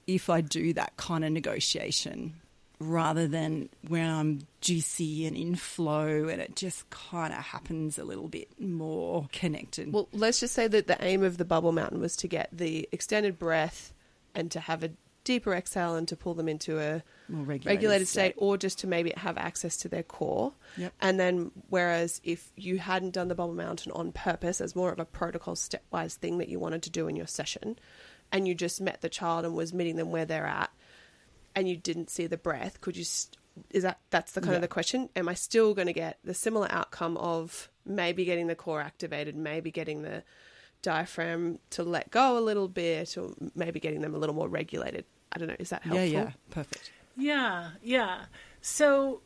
if 0.06 0.30
I 0.30 0.42
do 0.42 0.74
that 0.74 0.98
kind 0.98 1.26
of 1.26 1.32
negotiation? 1.32 2.36
Rather 2.80 3.28
than 3.28 3.70
when 3.88 4.10
I'm 4.10 4.42
juicy 4.62 5.26
and 5.26 5.36
in 5.36 5.56
flow 5.56 6.28
and 6.28 6.42
it 6.42 6.56
just 6.56 6.90
kind 6.90 7.34
of 7.34 7.40
happens 7.40 7.98
a 7.98 8.04
little 8.04 8.28
bit 8.28 8.50
more 8.60 9.28
connected. 9.32 9.94
Well, 9.94 10.10
let's 10.12 10.40
just 10.40 10.54
say 10.54 10.68
that 10.68 10.88
the 10.88 11.04
aim 11.04 11.24
of 11.24 11.38
the 11.38 11.46
bubble 11.46 11.72
mountain 11.72 12.00
was 12.00 12.16
to 12.18 12.28
get 12.28 12.50
the 12.52 12.90
extended 12.92 13.40
breath 13.40 13.94
and 14.34 14.52
to 14.52 14.60
have 14.60 14.84
a 14.84 14.92
deeper 15.24 15.54
exhale 15.54 15.96
and 15.96 16.08
to 16.08 16.16
pull 16.16 16.36
them 16.36 16.48
into 16.48 16.80
a 16.80 17.04
regulated, 17.30 17.66
regulated 17.66 18.08
state, 18.08 18.34
state, 18.34 18.36
or 18.38 18.58
just 18.58 18.80
to 18.80 18.88
maybe 18.88 19.12
have 19.18 19.38
access 19.38 19.76
to 19.78 19.90
their 19.90 20.04
core. 20.04 20.54
Yep. 20.78 20.94
And 21.02 21.20
then, 21.20 21.52
whereas 21.70 22.22
if 22.24 22.52
you 22.56 22.78
hadn't 22.78 23.12
done 23.12 23.28
the 23.28 23.36
bubble 23.36 23.56
mountain 23.56 23.92
on 23.94 24.12
purpose 24.12 24.62
as 24.62 24.76
more 24.76 24.92
of 24.92 25.00
a 25.00 25.06
protocol 25.06 25.56
stepwise 25.56 26.16
thing 26.16 26.38
that 26.38 26.48
you 26.50 26.60
wanted 26.60 26.84
to 26.84 26.90
do 26.90 27.08
in 27.08 27.16
your 27.16 27.28
session, 27.28 27.78
and 28.32 28.48
you 28.48 28.56
just 28.56 28.80
met 28.82 29.02
the 29.02 29.10
child 29.10 29.46
and 29.46 29.56
was 29.56 29.74
meeting 29.74 29.96
them 29.96 30.12
where 30.12 30.26
they're 30.26 30.46
at, 30.46 30.72
and 31.56 31.68
you 31.68 31.78
didn't 31.78 32.10
see 32.10 32.28
the 32.28 32.38
breath, 32.38 32.82
could 32.82 32.98
you? 32.98 33.04
St- 33.04 33.38
is 33.72 33.84
that 33.84 34.00
that's 34.10 34.34
the 34.34 34.42
kind 34.42 34.52
yeah. 34.52 34.58
of 34.58 34.62
the 34.62 34.68
question? 34.68 35.10
Am 35.16 35.30
I 35.30 35.34
still 35.34 35.74
going 35.74 35.88
to 35.88 35.94
get 35.94 36.20
the 36.24 36.34
similar 36.34 36.68
outcome 36.70 37.16
of 37.18 37.70
maybe 37.86 38.26
getting 38.26 38.48
the 38.48 38.56
core 38.56 38.82
activated, 38.82 39.36
maybe 39.36 39.72
getting 39.72 40.02
the 40.02 40.24
diaphragm 40.82 41.60
to 41.72 41.84
let 41.84 42.12
go 42.12 42.38
a 42.38 42.42
little 42.42 42.68
bit, 42.68 43.18
or 43.18 43.34
maybe 43.56 43.80
getting 43.80 44.02
them 44.02 44.14
a 44.14 44.18
little 44.18 44.36
more 44.36 44.50
regulated? 44.50 45.06
I 45.32 45.40
don't 45.40 45.48
know. 45.48 45.56
Is 45.58 45.70
that 45.70 45.84
helpful? 45.84 46.06
Yeah, 46.06 46.24
yeah, 46.24 46.32
perfect. 46.50 46.92
Yeah, 47.16 47.70
yeah. 47.82 48.26
So 48.62 49.22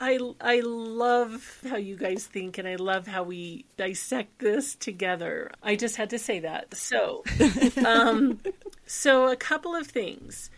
I 0.00 0.18
I 0.40 0.60
love 0.60 1.60
how 1.68 1.76
you 1.76 1.96
guys 1.96 2.26
think, 2.26 2.58
and 2.58 2.68
I 2.68 2.76
love 2.76 3.06
how 3.06 3.22
we 3.22 3.66
dissect 3.76 4.38
this 4.38 4.74
together. 4.74 5.50
I 5.62 5.76
just 5.76 5.96
had 5.96 6.10
to 6.10 6.18
say 6.18 6.40
that. 6.40 6.76
So, 6.76 7.24
um, 7.84 8.40
so 8.86 9.28
a 9.28 9.36
couple 9.36 9.74
of 9.74 9.86
things 9.86 10.50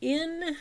in 0.00 0.56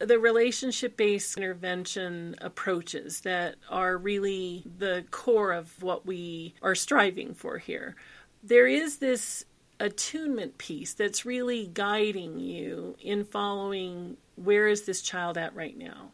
the 0.00 0.18
relationship 0.18 0.96
based 0.96 1.36
intervention 1.36 2.34
approaches 2.40 3.20
that 3.20 3.56
are 3.68 3.96
really 3.96 4.64
the 4.78 5.04
core 5.10 5.52
of 5.52 5.82
what 5.82 6.06
we 6.06 6.54
are 6.62 6.74
striving 6.74 7.34
for 7.34 7.58
here, 7.58 7.94
there 8.42 8.66
is 8.66 8.98
this 8.98 9.44
attunement 9.78 10.58
piece 10.58 10.94
that's 10.94 11.24
really 11.24 11.70
guiding 11.72 12.40
you 12.40 12.96
in 13.00 13.24
following 13.24 14.16
where 14.36 14.68
is 14.68 14.82
this 14.82 15.02
child 15.02 15.36
at 15.36 15.54
right 15.54 15.76
now. 15.76 16.12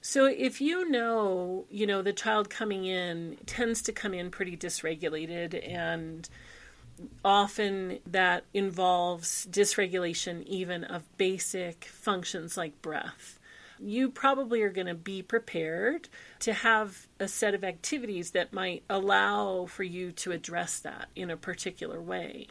So 0.00 0.26
if 0.26 0.60
you 0.60 0.88
know, 0.88 1.66
you 1.70 1.86
know, 1.86 2.02
the 2.02 2.12
child 2.12 2.50
coming 2.50 2.84
in 2.84 3.36
tends 3.46 3.82
to 3.82 3.92
come 3.92 4.14
in 4.14 4.30
pretty 4.30 4.56
dysregulated 4.56 5.68
and 5.68 6.28
often 7.24 7.98
that 8.06 8.44
involves 8.52 9.46
dysregulation 9.50 10.44
even 10.44 10.84
of 10.84 11.16
basic 11.16 11.84
functions 11.86 12.56
like 12.56 12.80
breath. 12.82 13.38
You 13.80 14.10
probably 14.10 14.62
are 14.62 14.72
going 14.72 14.88
to 14.88 14.94
be 14.94 15.22
prepared 15.22 16.08
to 16.40 16.52
have 16.52 17.06
a 17.20 17.28
set 17.28 17.54
of 17.54 17.62
activities 17.62 18.32
that 18.32 18.52
might 18.52 18.82
allow 18.90 19.66
for 19.66 19.84
you 19.84 20.10
to 20.12 20.32
address 20.32 20.80
that 20.80 21.08
in 21.14 21.30
a 21.30 21.36
particular 21.36 22.00
way. 22.00 22.48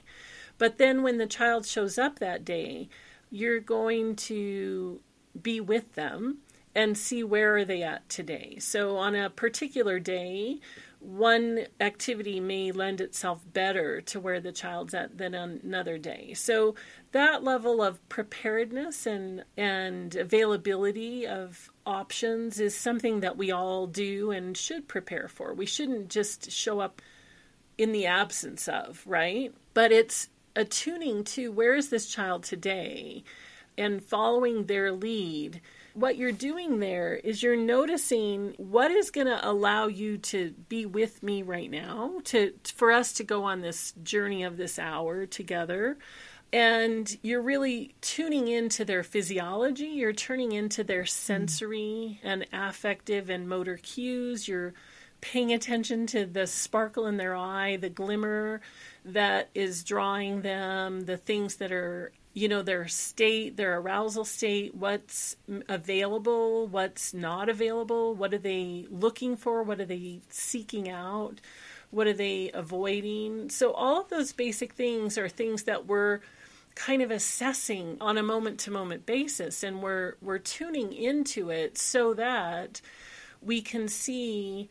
But 0.58 0.78
then 0.78 1.04
when 1.04 1.18
the 1.18 1.28
child 1.28 1.66
shows 1.66 1.98
up 1.98 2.20
that 2.20 2.46
day, 2.46 2.88
you're 3.30 3.60
going 3.60 4.16
to 4.16 5.02
be 5.40 5.60
with 5.60 5.96
them 5.96 6.40
and 6.74 6.98
see 6.98 7.24
where 7.24 7.58
are 7.58 7.66
they 7.66 7.82
at 7.82 8.08
today. 8.08 8.58
So 8.60 8.98
on 8.98 9.16
a 9.16 9.30
particular 9.30 10.00
day, 10.00 10.60
one 11.00 11.66
activity 11.80 12.40
may 12.40 12.72
lend 12.72 13.02
itself 13.02 13.42
better 13.54 14.02
to 14.02 14.20
where 14.20 14.40
the 14.40 14.52
child's 14.52 14.94
at 14.94 15.18
than 15.18 15.34
another 15.34 15.98
day. 15.98 16.34
So 16.34 16.76
that 17.12 17.44
level 17.44 17.82
of 17.82 18.08
preparedness 18.10 19.06
and 19.06 19.44
and 19.56 20.16
availability 20.16 21.28
of 21.28 21.72
options 21.86 22.60
is 22.60 22.76
something 22.76 23.20
that 23.22 23.38
we 23.38 23.52
all 23.52 23.88
do 23.88 24.32
and 24.32 24.58
should 24.58 24.88
prepare 24.88 25.28
for. 25.28 25.54
We 25.54 25.66
shouldn't 25.66 26.10
just 26.10 26.52
show 26.52 26.80
up 26.80 27.02
in 27.78 27.92
the 27.92 28.08
absence 28.08 28.68
of, 28.68 29.04
right? 29.06 29.54
But 29.74 29.92
it's 29.92 30.30
attuning 30.56 31.24
to 31.24 31.52
where 31.52 31.76
is 31.76 31.90
this 31.90 32.08
child 32.08 32.44
today 32.44 33.24
and 33.78 34.04
following 34.04 34.66
their 34.66 34.92
lead 34.92 35.62
what 35.98 36.16
you're 36.16 36.32
doing 36.32 36.80
there 36.80 37.16
is 37.16 37.42
you're 37.42 37.56
noticing 37.56 38.54
what 38.58 38.92
is 38.92 39.10
going 39.10 39.26
to 39.26 39.50
allow 39.50 39.88
you 39.88 40.16
to 40.20 40.52
be 40.70 40.86
with 40.86 41.24
me 41.24 41.42
right 41.42 41.72
now 41.72 42.22
to 42.24 42.54
for 42.76 42.92
us 42.92 43.14
to 43.14 43.24
go 43.24 43.44
on 43.46 43.62
this 43.62 43.94
journey 44.04 44.44
of 44.44 44.58
this 44.58 44.78
hour 44.78 45.26
together. 45.26 45.98
And 46.54 47.18
you're 47.24 47.42
really 47.42 47.96
tuning 48.02 48.48
into 48.48 48.86
their 48.86 49.02
physiology. 49.02 49.88
You're 49.88 50.14
turning 50.14 50.52
into 50.52 50.84
their 50.84 51.02
mm-hmm. 51.02 51.08
sensory 51.08 52.20
and 52.24 52.46
affective 52.54 53.32
and 53.32 53.50
motor 53.50 53.78
cues. 53.78 54.48
You're 54.48 54.76
paying 55.20 55.52
attention 55.52 56.06
to 56.08 56.28
the 56.28 56.46
sparkle 56.46 57.08
in 57.08 57.18
their 57.18 57.36
eye 57.36 57.76
the 57.78 57.90
glimmer 57.90 58.62
that 59.04 59.50
is 59.56 59.84
drawing 59.84 60.42
them 60.44 61.02
the 61.02 61.18
things 61.18 61.56
that 61.56 61.72
are 61.72 62.12
you 62.38 62.48
know 62.48 62.62
their 62.62 62.88
state 62.88 63.58
their 63.58 63.78
arousal 63.78 64.24
state 64.24 64.76
what's 64.76 65.36
available 65.68 66.68
what's 66.68 67.14
not 67.14 67.50
available 67.50 68.14
what 68.14 68.34
are 68.34 68.38
they 68.38 68.86
looking 68.90 69.36
for 69.36 69.64
what 69.64 69.80
are 69.80 69.86
they 69.86 70.20
seeking 70.30 70.90
out 70.90 71.42
what 71.90 72.08
are 72.08 72.14
they 72.14 72.52
avoiding? 72.54 73.50
So 73.50 73.72
all 73.72 74.02
of 74.02 74.10
those 74.10 74.34
basic 74.34 74.74
things 74.74 75.18
are 75.18 75.30
things 75.30 75.64
that 75.64 75.88
we're 75.88 76.20
kind 76.76 77.02
of 77.02 77.10
assessing 77.10 77.98
on 78.00 78.18
a 78.18 78.24
moment 78.24 78.60
to 78.60 78.72
moment 78.72 79.06
basis 79.06 79.64
and 79.64 79.82
we're 79.82 80.14
we're 80.22 80.38
tuning 80.38 80.94
into 80.94 81.50
it 81.50 81.76
so 81.76 82.14
that 82.14 82.82
we 83.42 83.62
can 83.62 83.88
see 83.88 84.70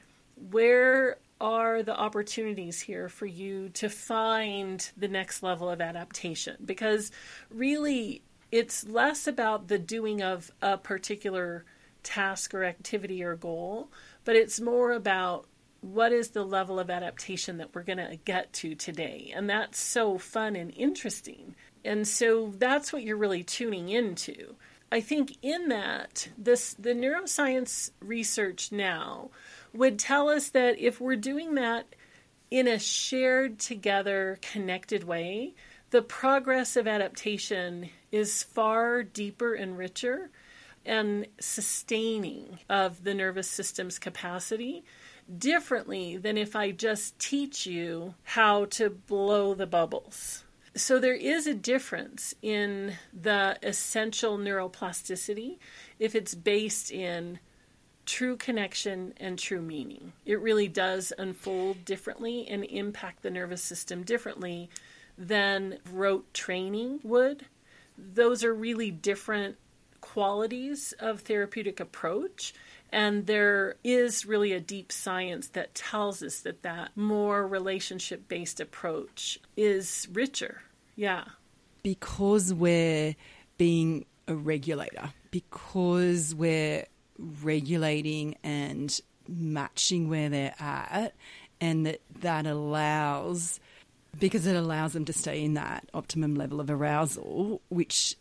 where 0.51 1.17
are 1.41 1.83
the 1.83 1.97
opportunities 1.97 2.81
here 2.81 3.09
for 3.09 3.27
you 3.27 3.69
to 3.71 3.89
find 3.89 4.91
the 4.97 5.09
next 5.09 5.43
level 5.43 5.69
of 5.69 5.81
adaptation? 5.81 6.57
Because 6.65 7.11
really, 7.51 8.23
it's 8.51 8.87
less 8.87 9.27
about 9.27 9.69
the 9.69 9.79
doing 9.79 10.23
of 10.23 10.51
a 10.63 10.79
particular 10.79 11.65
task 12.03 12.55
or 12.55 12.65
activity 12.65 13.23
or 13.23 13.37
goal, 13.37 13.91
but 14.25 14.37
it's 14.37 14.61
more 14.61 14.93
about 14.93 15.47
what 15.81 16.13
is 16.13 16.31
the 16.31 16.45
level 16.45 16.81
of 16.81 16.91
adaptation 16.91 17.59
that 17.59 17.75
we're 17.75 17.83
going 17.83 17.99
to 17.99 18.17
get 18.25 18.53
to 18.53 18.75
today. 18.75 19.33
And 19.35 19.49
that's 19.49 19.79
so 19.79 20.19
fun 20.19 20.57
and 20.57 20.73
interesting. 20.75 21.55
And 21.85 22.09
so 22.09 22.53
that's 22.57 22.93
what 22.93 23.03
you're 23.03 23.17
really 23.17 23.45
tuning 23.45 23.89
into. 23.89 24.57
I 24.91 25.01
think 25.01 25.37
in 25.43 25.69
that, 25.69 26.29
this 26.39 26.75
the 26.75 26.95
neuroscience 26.95 27.91
research 28.01 28.71
now 28.71 29.31
would 29.77 29.99
tell 29.99 30.29
us 30.29 30.49
that 30.51 30.79
if 30.79 31.01
we're 31.01 31.17
doing 31.17 31.55
that 31.55 31.95
in 32.51 32.69
a 32.69 32.79
shared 32.79 33.59
together 33.59 34.39
connected 34.41 35.05
way, 35.05 35.55
the 35.91 36.03
progress 36.03 36.77
of 36.77 36.87
adaptation 36.87 37.91
is 38.11 38.43
far 38.43 39.03
deeper 39.03 39.55
and 39.55 39.79
richer 39.79 40.31
and 40.85 41.27
sustaining 41.41 42.59
of 42.69 43.05
the 43.05 43.15
nervous 43.15 43.51
system's 43.51 43.99
capacity 43.99 44.85
differently 45.39 46.17
than 46.17 46.39
if 46.39 46.55
I 46.55 46.71
just 46.71 47.19
teach 47.19 47.67
you 47.67 48.15
how 48.23 48.67
to 48.67 48.91
blow 48.91 49.55
the 49.55 49.67
bubbles. 49.67 50.45
So 50.77 50.99
there 50.99 51.15
is 51.15 51.47
a 51.47 51.55
difference 51.55 52.35
in 52.43 52.95
the 53.13 53.59
essential 53.63 54.39
neuroplasticity 54.39 55.59
if 55.99 56.15
it's 56.15 56.35
based 56.35 56.93
in 56.93 57.41
true 58.07 58.37
connection 58.37 59.13
and 59.19 59.39
true 59.39 59.61
meaning. 59.61 60.13
It 60.25 60.41
really 60.41 60.69
does 60.69 61.13
unfold 61.19 61.85
differently 61.85 62.47
and 62.49 62.65
impact 62.65 63.23
the 63.23 63.31
nervous 63.31 63.63
system 63.63 64.03
differently 64.05 64.71
than 65.19 65.79
rote 65.93 66.33
training 66.33 67.01
would. 67.03 67.47
Those 67.99 68.45
are 68.45 68.55
really 68.55 68.91
different 68.91 69.57
qualities 70.01 70.95
of 71.01 71.21
therapeutic 71.21 71.81
approach 71.81 72.55
and 72.93 73.27
there 73.27 73.75
is 73.83 74.25
really 74.25 74.53
a 74.53 74.61
deep 74.61 74.93
science 74.93 75.49
that 75.49 75.75
tells 75.75 76.23
us 76.23 76.41
that 76.41 76.63
that 76.63 76.97
more 76.97 77.47
relationship 77.47 78.29
based 78.29 78.61
approach 78.61 79.41
is 79.57 80.07
richer 80.13 80.63
yeah 80.95 81.25
because 81.83 82.55
we're 82.55 83.17
being 83.59 84.05
a 84.29 84.35
regulator 84.35 85.13
because 85.31 86.35
we're 86.35 86.85
regulating 87.19 88.37
and 88.43 88.99
matching 89.29 90.09
where 90.09 90.29
they're 90.29 90.55
at, 90.59 91.15
and 91.61 91.87
that 91.87 92.01
that 92.21 92.47
allows 92.47 93.61
because 94.19 94.47
it 94.47 94.57
allows 94.57 94.93
them 94.93 95.05
to 95.05 95.13
stay 95.13 95.45
in 95.45 95.55
that 95.55 95.89
optimum 95.93 96.35
level 96.35 96.61
of 96.61 96.71
arousal, 96.71 97.61
which 97.69 98.17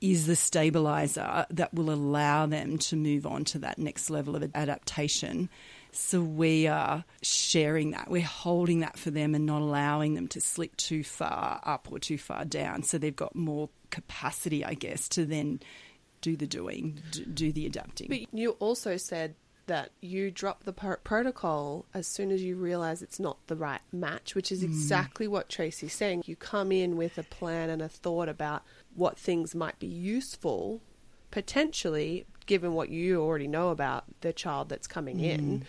is 0.00 0.26
the 0.26 0.36
stabilizer 0.36 1.46
that 1.50 1.72
will 1.74 1.90
allow 1.90 2.46
them 2.46 2.78
to 2.78 2.96
move 2.96 3.26
on 3.26 3.44
to 3.44 3.58
that 3.58 3.78
next 3.78 4.10
level 4.10 4.34
of 4.34 4.50
adaptation. 4.54 5.48
So 5.92 6.22
we 6.22 6.66
are 6.66 7.04
sharing 7.22 7.90
that. 7.90 8.10
We're 8.10 8.22
holding 8.22 8.80
that 8.80 8.98
for 8.98 9.10
them 9.10 9.34
and 9.34 9.44
not 9.44 9.60
allowing 9.60 10.14
them 10.14 10.28
to 10.28 10.40
slip 10.40 10.76
too 10.76 11.04
far 11.04 11.60
up 11.64 11.88
or 11.90 11.98
too 11.98 12.16
far 12.16 12.44
down. 12.44 12.82
So 12.82 12.96
they've 12.96 13.14
got 13.14 13.34
more 13.34 13.68
capacity, 13.90 14.64
I 14.64 14.74
guess, 14.74 15.08
to 15.10 15.26
then 15.26 15.60
do 16.20 16.36
the 16.36 16.46
doing, 16.46 17.00
do 17.34 17.52
the 17.52 17.66
adapting. 17.66 18.08
But 18.08 18.32
you 18.32 18.50
also 18.52 18.96
said 18.96 19.34
that 19.66 19.92
you 20.00 20.32
drop 20.32 20.64
the 20.64 20.72
protocol 20.72 21.86
as 21.94 22.04
soon 22.04 22.32
as 22.32 22.42
you 22.42 22.56
realize 22.56 23.02
it's 23.02 23.20
not 23.20 23.38
the 23.46 23.54
right 23.54 23.80
match, 23.92 24.34
which 24.34 24.50
is 24.50 24.62
mm. 24.62 24.64
exactly 24.64 25.28
what 25.28 25.48
Tracy's 25.48 25.92
saying. 25.92 26.24
You 26.26 26.34
come 26.34 26.72
in 26.72 26.96
with 26.96 27.16
a 27.18 27.22
plan 27.22 27.70
and 27.70 27.80
a 27.80 27.88
thought 27.88 28.28
about 28.28 28.64
what 28.96 29.16
things 29.16 29.54
might 29.54 29.78
be 29.78 29.86
useful, 29.86 30.80
potentially, 31.30 32.26
given 32.46 32.74
what 32.74 32.88
you 32.88 33.22
already 33.22 33.46
know 33.46 33.70
about 33.70 34.04
the 34.22 34.32
child 34.32 34.68
that's 34.68 34.88
coming 34.88 35.18
mm. 35.18 35.24
in. 35.24 35.64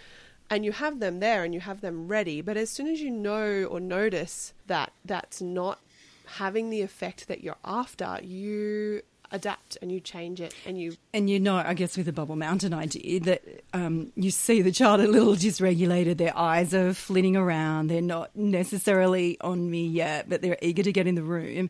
And 0.49 0.65
you 0.65 0.71
have 0.71 0.99
them 0.99 1.19
there 1.19 1.43
and 1.43 1.53
you 1.53 1.59
have 1.59 1.81
them 1.81 2.07
ready. 2.07 2.41
But 2.41 2.57
as 2.57 2.71
soon 2.71 2.87
as 2.87 3.01
you 3.01 3.11
know 3.11 3.65
or 3.65 3.79
notice 3.79 4.53
that 4.65 4.93
that's 5.05 5.41
not 5.41 5.79
having 6.25 6.71
the 6.71 6.81
effect 6.81 7.27
that 7.27 7.43
you're 7.43 7.55
after, 7.63 8.19
you 8.23 9.03
adapt 9.31 9.77
and 9.81 9.91
you 9.91 9.99
change 9.99 10.41
it 10.41 10.53
and 10.65 10.79
you 10.79 10.95
and 11.13 11.29
you 11.29 11.39
know 11.39 11.55
i 11.55 11.73
guess 11.73 11.95
with 11.95 12.05
the 12.05 12.11
bubble 12.11 12.35
mountain 12.35 12.73
idea 12.73 13.19
that 13.19 13.41
um, 13.73 14.11
you 14.15 14.29
see 14.29 14.61
the 14.61 14.71
child 14.71 14.99
a 14.99 15.07
little 15.07 15.35
dysregulated 15.35 16.17
their 16.17 16.37
eyes 16.37 16.73
are 16.73 16.93
flitting 16.93 17.35
around 17.35 17.87
they're 17.87 18.01
not 18.01 18.35
necessarily 18.35 19.37
on 19.41 19.69
me 19.69 19.87
yet 19.87 20.29
but 20.29 20.41
they're 20.41 20.57
eager 20.61 20.83
to 20.83 20.91
get 20.91 21.07
in 21.07 21.15
the 21.15 21.23
room 21.23 21.69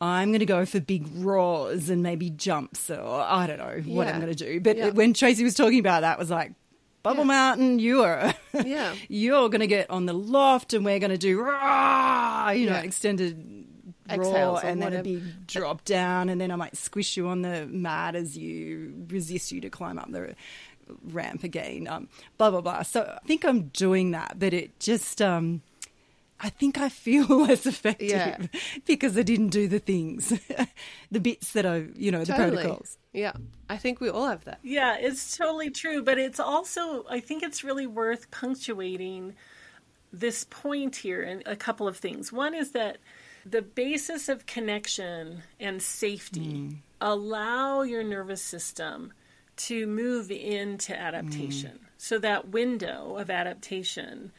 I'm 0.00 0.28
going 0.28 0.40
to 0.40 0.46
go 0.46 0.66
for 0.66 0.78
big 0.78 1.06
roars 1.14 1.88
and 1.88 2.02
maybe 2.02 2.28
jumps, 2.28 2.90
or 2.90 3.20
I 3.22 3.46
don't 3.46 3.56
know 3.56 3.94
what 3.94 4.06
yeah. 4.06 4.12
I'm 4.12 4.20
going 4.20 4.34
to 4.34 4.44
do. 4.44 4.60
But 4.60 4.76
yeah. 4.76 4.90
when 4.90 5.14
Tracy 5.14 5.42
was 5.42 5.54
talking 5.54 5.78
about 5.78 6.02
that, 6.02 6.18
was 6.18 6.28
like, 6.28 6.52
Bubble 7.02 7.20
yeah. 7.20 7.28
Mountain, 7.28 7.78
you 7.78 8.02
are, 8.02 8.34
yeah, 8.64 8.94
you're 9.08 9.48
going 9.48 9.60
to 9.60 9.66
get 9.66 9.88
on 9.90 10.06
the 10.06 10.12
loft, 10.12 10.74
and 10.74 10.84
we're 10.84 10.98
going 10.98 11.12
to 11.12 11.16
do, 11.16 11.40
rah, 11.40 12.50
you 12.50 12.68
know, 12.68 12.76
extended 12.76 13.55
Exhales 14.10 14.60
and 14.62 14.80
then 14.82 14.92
a 14.94 15.02
big 15.02 15.46
drop 15.46 15.84
down, 15.84 16.28
and 16.28 16.40
then 16.40 16.50
I 16.50 16.56
might 16.56 16.76
squish 16.76 17.16
you 17.16 17.28
on 17.28 17.42
the 17.42 17.66
mat 17.66 18.14
as 18.14 18.36
you 18.36 19.06
resist 19.08 19.52
you 19.52 19.60
to 19.60 19.70
climb 19.70 19.98
up 19.98 20.10
the 20.10 20.34
ramp 21.04 21.42
again. 21.44 21.88
Um, 21.88 22.08
blah 22.38 22.50
blah 22.50 22.60
blah. 22.60 22.82
So 22.82 23.02
I 23.02 23.26
think 23.26 23.44
I'm 23.44 23.68
doing 23.68 24.12
that, 24.12 24.38
but 24.38 24.52
it 24.54 24.78
just 24.80 25.20
um, 25.20 25.62
I 26.40 26.48
think 26.50 26.78
I 26.78 26.88
feel 26.88 27.26
less 27.28 27.66
effective 27.66 28.10
Yeah. 28.10 28.38
because 28.86 29.16
I 29.16 29.22
didn't 29.22 29.48
do 29.48 29.68
the 29.68 29.78
things, 29.78 30.32
the 31.10 31.20
bits 31.20 31.52
that 31.52 31.64
I, 31.66 31.86
you 31.96 32.10
know, 32.10 32.24
the 32.24 32.34
protocols. 32.34 32.98
Yeah, 33.12 33.32
I 33.70 33.78
think 33.78 34.00
we 34.00 34.10
all 34.10 34.26
have 34.28 34.44
that. 34.44 34.58
Yeah, 34.62 34.96
it's 34.98 35.36
totally 35.36 35.70
true. 35.70 36.02
But 36.02 36.18
it's 36.18 36.38
also, 36.38 37.06
I 37.08 37.20
think 37.20 37.42
it's 37.42 37.64
really 37.64 37.86
worth 37.86 38.30
punctuating 38.30 39.34
this 40.12 40.44
point 40.48 40.96
here 40.96 41.22
and 41.22 41.42
a 41.46 41.56
couple 41.56 41.88
of 41.88 41.96
things. 41.96 42.32
One 42.32 42.54
is 42.54 42.72
that 42.72 42.98
the 43.48 43.62
basis 43.62 44.28
of 44.28 44.46
connection 44.46 45.42
and 45.60 45.80
safety 45.80 46.52
mm. 46.52 46.76
allow 47.00 47.82
your 47.82 48.02
nervous 48.02 48.42
system 48.42 49.12
to 49.56 49.86
move 49.86 50.30
into 50.30 50.98
adaptation. 50.98 51.72
Mm. 51.72 51.88
So 51.96 52.18
that 52.18 52.48
window 52.48 53.16
of 53.16 53.30
adaptation 53.30 54.32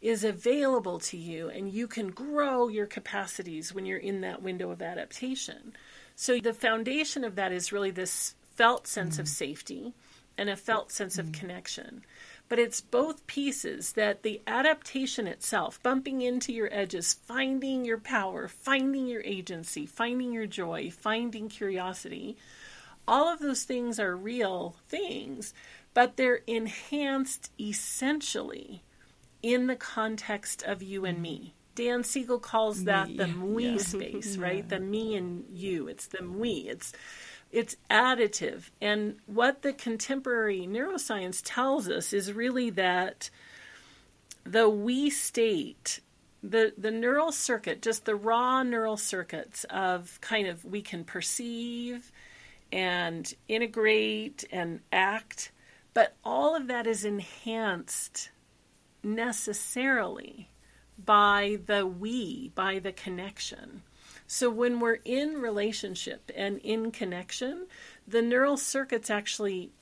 is 0.00 0.24
available 0.24 0.98
to 0.98 1.16
you 1.16 1.48
and 1.48 1.72
you 1.72 1.86
can 1.86 2.08
grow 2.08 2.68
your 2.68 2.86
capacities 2.86 3.74
when 3.74 3.84
you're 3.84 3.98
in 3.98 4.20
that 4.22 4.42
window 4.42 4.70
of 4.70 4.80
adaptation. 4.80 5.74
So 6.14 6.38
the 6.38 6.54
foundation 6.54 7.24
of 7.24 7.34
that 7.34 7.52
is 7.52 7.72
really 7.72 7.90
this 7.90 8.34
felt 8.54 8.86
sense 8.86 9.18
of 9.18 9.26
mm. 9.26 9.30
safety 9.30 9.92
and 10.38 10.48
a 10.48 10.56
felt 10.56 10.90
sense 10.92 11.18
of 11.18 11.32
connection. 11.32 12.04
But 12.52 12.58
it's 12.58 12.82
both 12.82 13.26
pieces 13.26 13.92
that 13.92 14.24
the 14.24 14.42
adaptation 14.46 15.26
itself, 15.26 15.82
bumping 15.82 16.20
into 16.20 16.52
your 16.52 16.68
edges, 16.70 17.14
finding 17.14 17.86
your 17.86 17.96
power, 17.96 18.46
finding 18.46 19.06
your 19.06 19.22
agency, 19.22 19.86
finding 19.86 20.32
your 20.32 20.44
joy, 20.44 20.90
finding 20.90 21.48
curiosity, 21.48 22.36
all 23.08 23.32
of 23.32 23.38
those 23.38 23.64
things 23.64 23.98
are 23.98 24.14
real 24.14 24.76
things, 24.86 25.54
but 25.94 26.18
they're 26.18 26.42
enhanced 26.46 27.50
essentially 27.58 28.82
in 29.42 29.66
the 29.66 29.74
context 29.76 30.62
of 30.62 30.82
you 30.82 31.06
and 31.06 31.22
me. 31.22 31.54
Dan 31.74 32.04
Siegel 32.04 32.38
calls 32.38 32.84
that 32.84 33.16
the 33.16 33.28
me 33.28 33.78
space, 33.78 34.36
right? 34.36 34.68
The 34.68 34.78
me 34.78 35.16
and 35.16 35.46
you. 35.50 35.88
It's 35.88 36.08
the 36.08 36.22
we. 36.22 36.68
It's 36.68 36.92
it's 37.52 37.76
additive. 37.90 38.70
And 38.80 39.16
what 39.26 39.62
the 39.62 39.72
contemporary 39.72 40.66
neuroscience 40.66 41.42
tells 41.44 41.88
us 41.88 42.12
is 42.12 42.32
really 42.32 42.70
that 42.70 43.30
the 44.44 44.68
we 44.68 45.10
state, 45.10 46.00
the 46.42 46.72
the 46.76 46.90
neural 46.90 47.30
circuit, 47.30 47.82
just 47.82 48.06
the 48.06 48.16
raw 48.16 48.62
neural 48.62 48.96
circuits 48.96 49.64
of 49.64 50.18
kind 50.20 50.48
of 50.48 50.64
we 50.64 50.82
can 50.82 51.04
perceive 51.04 52.10
and 52.72 53.34
integrate 53.48 54.44
and 54.50 54.80
act, 54.90 55.52
but 55.92 56.16
all 56.24 56.56
of 56.56 56.68
that 56.68 56.86
is 56.86 57.04
enhanced 57.04 58.30
necessarily 59.02 60.48
by 61.04 61.58
the 61.66 61.86
we, 61.86 62.50
by 62.54 62.78
the 62.78 62.92
connection. 62.92 63.82
So 64.32 64.48
when 64.48 64.80
we're 64.80 65.00
in 65.04 65.42
relationship 65.42 66.30
and 66.34 66.56
in 66.60 66.90
connection, 66.90 67.66
the 68.08 68.22
neural 68.22 68.56
circuits 68.56 69.10
actually 69.10 69.72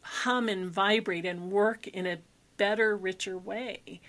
hum 0.00 0.48
and 0.48 0.70
vibrate 0.70 1.26
and 1.26 1.52
work 1.52 1.86
in 1.86 2.06
a 2.06 2.16
better, 2.56 2.96
richer 2.96 3.36
way. 3.36 4.00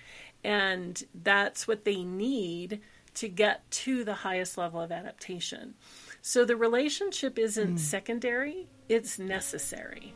And 0.42 1.04
that's 1.14 1.68
what 1.68 1.84
they 1.84 2.02
need 2.02 2.80
to 3.16 3.28
get 3.28 3.70
to 3.72 4.06
the 4.06 4.14
highest 4.14 4.58
level 4.58 4.80
of 4.80 4.90
adaptation. 4.90 5.74
So 6.22 6.46
the 6.46 6.56
relationship 6.56 7.38
isn't 7.38 7.72
hmm. 7.72 7.76
secondary, 7.76 8.70
it's 8.88 9.20
necessary. 9.20 10.14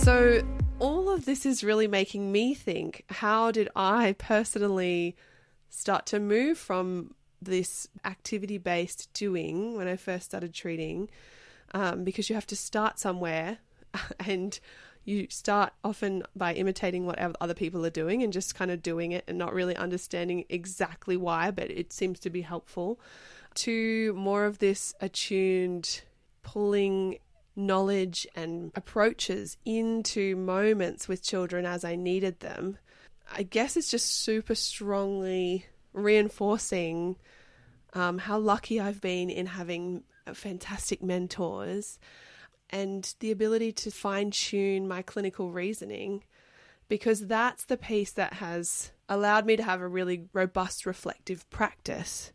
So, 0.00 0.40
all 0.78 1.10
of 1.10 1.26
this 1.26 1.44
is 1.44 1.62
really 1.62 1.86
making 1.86 2.32
me 2.32 2.54
think 2.54 3.04
how 3.10 3.50
did 3.50 3.68
I 3.76 4.14
personally 4.16 5.14
start 5.68 6.06
to 6.06 6.18
move 6.18 6.56
from 6.56 7.14
this 7.42 7.86
activity 8.02 8.56
based 8.56 9.12
doing 9.12 9.76
when 9.76 9.88
I 9.88 9.96
first 9.96 10.24
started 10.24 10.54
treating? 10.54 11.10
Um, 11.74 12.02
because 12.02 12.30
you 12.30 12.34
have 12.34 12.46
to 12.46 12.56
start 12.56 12.98
somewhere 12.98 13.58
and 14.26 14.58
you 15.04 15.26
start 15.28 15.74
often 15.84 16.22
by 16.34 16.54
imitating 16.54 17.04
what 17.04 17.18
other 17.38 17.54
people 17.54 17.84
are 17.84 17.90
doing 17.90 18.22
and 18.22 18.32
just 18.32 18.54
kind 18.54 18.70
of 18.70 18.82
doing 18.82 19.12
it 19.12 19.24
and 19.28 19.36
not 19.36 19.52
really 19.52 19.76
understanding 19.76 20.46
exactly 20.48 21.18
why, 21.18 21.50
but 21.50 21.70
it 21.70 21.92
seems 21.92 22.18
to 22.20 22.30
be 22.30 22.40
helpful. 22.40 22.98
To 23.56 24.14
more 24.14 24.46
of 24.46 24.60
this 24.60 24.94
attuned 24.98 26.00
pulling 26.42 27.18
knowledge 27.56 28.26
and 28.34 28.72
approaches 28.74 29.56
into 29.64 30.36
moments 30.36 31.08
with 31.08 31.22
children 31.22 31.66
as 31.66 31.84
I 31.84 31.96
needed 31.96 32.40
them, 32.40 32.78
I 33.30 33.42
guess 33.42 33.76
it's 33.76 33.90
just 33.90 34.10
super 34.22 34.54
strongly 34.54 35.66
reinforcing 35.92 37.16
um, 37.92 38.18
how 38.18 38.38
lucky 38.38 38.80
I've 38.80 39.00
been 39.00 39.30
in 39.30 39.46
having 39.46 40.04
fantastic 40.32 41.02
mentors 41.02 41.98
and 42.70 43.14
the 43.18 43.32
ability 43.32 43.72
to 43.72 43.90
fine 43.90 44.30
tune 44.30 44.86
my 44.86 45.02
clinical 45.02 45.50
reasoning 45.50 46.22
because 46.88 47.26
that's 47.26 47.64
the 47.64 47.76
piece 47.76 48.12
that 48.12 48.34
has 48.34 48.92
allowed 49.08 49.46
me 49.46 49.56
to 49.56 49.62
have 49.62 49.80
a 49.80 49.88
really 49.88 50.28
robust 50.32 50.86
reflective 50.86 51.48
practice 51.50 52.32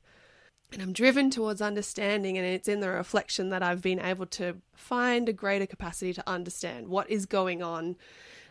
and 0.71 0.81
I'm 0.81 0.93
driven 0.93 1.29
towards 1.29 1.61
understanding, 1.61 2.37
and 2.37 2.45
it's 2.45 2.67
in 2.67 2.79
the 2.79 2.89
reflection 2.89 3.49
that 3.49 3.63
I've 3.63 3.81
been 3.81 3.99
able 3.99 4.25
to 4.27 4.57
find 4.73 5.29
a 5.29 5.33
greater 5.33 5.65
capacity 5.65 6.13
to 6.13 6.29
understand 6.29 6.87
what 6.87 7.09
is 7.09 7.25
going 7.25 7.61
on. 7.63 7.95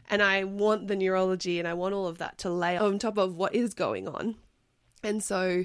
And 0.09 0.23
I 0.23 0.45
want 0.45 0.89
the 0.89 0.97
neurology 0.97 1.59
and 1.59 1.67
I 1.67 1.75
want 1.75 1.95
all 1.95 2.07
of 2.07 2.19
that 2.19 2.39
to 2.39 2.51
lay 2.51 2.77
on 2.77 2.99
top 2.99 3.17
of 3.17 3.37
what 3.37 3.55
is 3.55 3.73
going 3.75 4.07
on. 4.07 4.37
And 5.03 5.23
so 5.23 5.65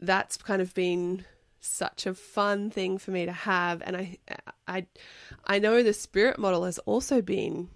that's 0.00 0.36
kind 0.36 0.62
of 0.62 0.74
been 0.74 1.24
such 1.60 2.06
a 2.06 2.14
fun 2.14 2.70
thing 2.70 2.98
for 2.98 3.10
me 3.10 3.26
to 3.26 3.32
have. 3.32 3.82
And 3.84 3.96
I, 3.96 4.18
I, 4.66 4.86
I 5.46 5.58
know 5.58 5.82
the 5.82 5.92
spirit 5.92 6.38
model 6.38 6.64
has 6.64 6.78
also 6.80 7.20
been 7.22 7.68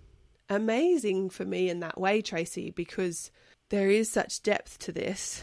amazing 0.49 1.31
for 1.31 1.45
me 1.45 1.68
in 1.68 1.81
that 1.81 2.01
way, 2.01 2.22
Tracy, 2.22 2.70
because 2.70 3.31
there 3.70 3.91
is 3.91 4.11
such 4.11 4.43
depth 4.43 4.79
to 4.81 4.93
this 4.93 5.43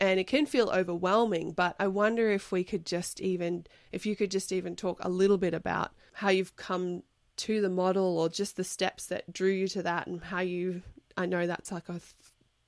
and 0.00 0.18
it 0.18 0.26
can 0.26 0.46
feel 0.46 0.70
overwhelming 0.70 1.52
but 1.52 1.76
i 1.78 1.86
wonder 1.86 2.30
if 2.30 2.50
we 2.50 2.64
could 2.64 2.84
just 2.86 3.20
even 3.20 3.64
if 3.92 4.06
you 4.06 4.16
could 4.16 4.30
just 4.30 4.52
even 4.52 4.74
talk 4.74 4.98
a 5.02 5.08
little 5.08 5.38
bit 5.38 5.54
about 5.54 5.92
how 6.14 6.28
you've 6.28 6.56
come 6.56 7.02
to 7.36 7.60
the 7.60 7.70
model 7.70 8.18
or 8.18 8.28
just 8.28 8.56
the 8.56 8.64
steps 8.64 9.06
that 9.06 9.32
drew 9.32 9.50
you 9.50 9.68
to 9.68 9.82
that 9.82 10.06
and 10.06 10.22
how 10.24 10.40
you 10.40 10.82
i 11.16 11.26
know 11.26 11.46
that's 11.46 11.72
like 11.72 11.88
a 11.88 12.00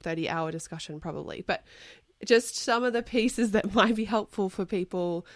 30 0.00 0.28
hour 0.28 0.50
discussion 0.50 1.00
probably 1.00 1.42
but 1.46 1.62
just 2.24 2.56
some 2.56 2.84
of 2.84 2.92
the 2.92 3.02
pieces 3.02 3.50
that 3.50 3.74
might 3.74 3.96
be 3.96 4.04
helpful 4.04 4.48
for 4.48 4.64
people 4.64 5.26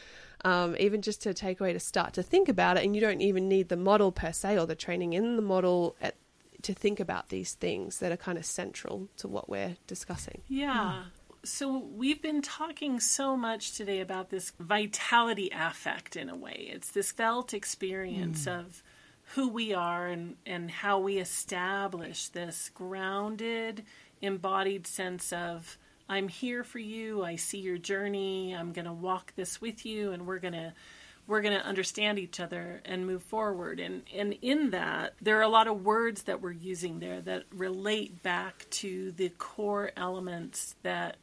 um, 0.44 0.76
even 0.78 1.02
just 1.02 1.22
to 1.22 1.34
take 1.34 1.60
away 1.60 1.72
to 1.72 1.80
start 1.80 2.12
to 2.14 2.22
think 2.22 2.48
about 2.48 2.76
it. 2.76 2.84
And 2.84 2.94
you 2.94 3.00
don't 3.00 3.20
even 3.20 3.48
need 3.48 3.68
the 3.68 3.76
model 3.76 4.12
per 4.12 4.32
se 4.32 4.58
or 4.58 4.66
the 4.66 4.76
training 4.76 5.12
in 5.12 5.36
the 5.36 5.42
model 5.42 5.96
at, 6.00 6.14
to 6.62 6.72
think 6.72 7.00
about 7.00 7.30
these 7.30 7.54
things 7.54 7.98
that 7.98 8.12
are 8.12 8.16
kind 8.16 8.38
of 8.38 8.44
central 8.44 9.08
to 9.16 9.28
what 9.28 9.48
we're 9.48 9.76
discussing. 9.86 10.42
Yeah. 10.48 11.04
So 11.46 11.78
we've 11.78 12.20
been 12.20 12.42
talking 12.42 12.98
so 12.98 13.36
much 13.36 13.76
today 13.76 14.00
about 14.00 14.30
this 14.30 14.50
vitality 14.58 15.48
affect 15.54 16.16
in 16.16 16.28
a 16.28 16.34
way. 16.34 16.68
It's 16.72 16.90
this 16.90 17.12
felt 17.12 17.54
experience 17.54 18.46
hmm. 18.46 18.50
of 18.50 18.82
who 19.34 19.48
we 19.48 19.72
are 19.72 20.08
and, 20.08 20.34
and 20.44 20.68
how 20.68 20.98
we 20.98 21.18
establish 21.18 22.28
this 22.28 22.70
grounded, 22.74 23.84
embodied 24.20 24.88
sense 24.88 25.32
of 25.32 25.78
I'm 26.08 26.26
here 26.26 26.64
for 26.64 26.80
you, 26.80 27.22
I 27.22 27.36
see 27.36 27.58
your 27.58 27.78
journey, 27.78 28.52
I'm 28.52 28.72
gonna 28.72 28.92
walk 28.92 29.32
this 29.36 29.60
with 29.60 29.86
you 29.86 30.10
and 30.10 30.26
we're 30.26 30.40
gonna 30.40 30.74
we're 31.28 31.42
going 31.42 31.58
to 31.58 31.66
understand 31.66 32.20
each 32.20 32.38
other 32.38 32.80
and 32.84 33.04
move 33.04 33.20
forward. 33.20 33.80
And, 33.80 34.02
and 34.14 34.36
in 34.42 34.70
that, 34.70 35.14
there 35.20 35.38
are 35.38 35.42
a 35.42 35.48
lot 35.48 35.66
of 35.66 35.84
words 35.84 36.22
that 36.22 36.40
we're 36.40 36.52
using 36.52 37.00
there 37.00 37.20
that 37.22 37.42
relate 37.52 38.22
back 38.22 38.64
to 38.70 39.10
the 39.10 39.30
core 39.30 39.90
elements 39.96 40.76
that 40.84 41.16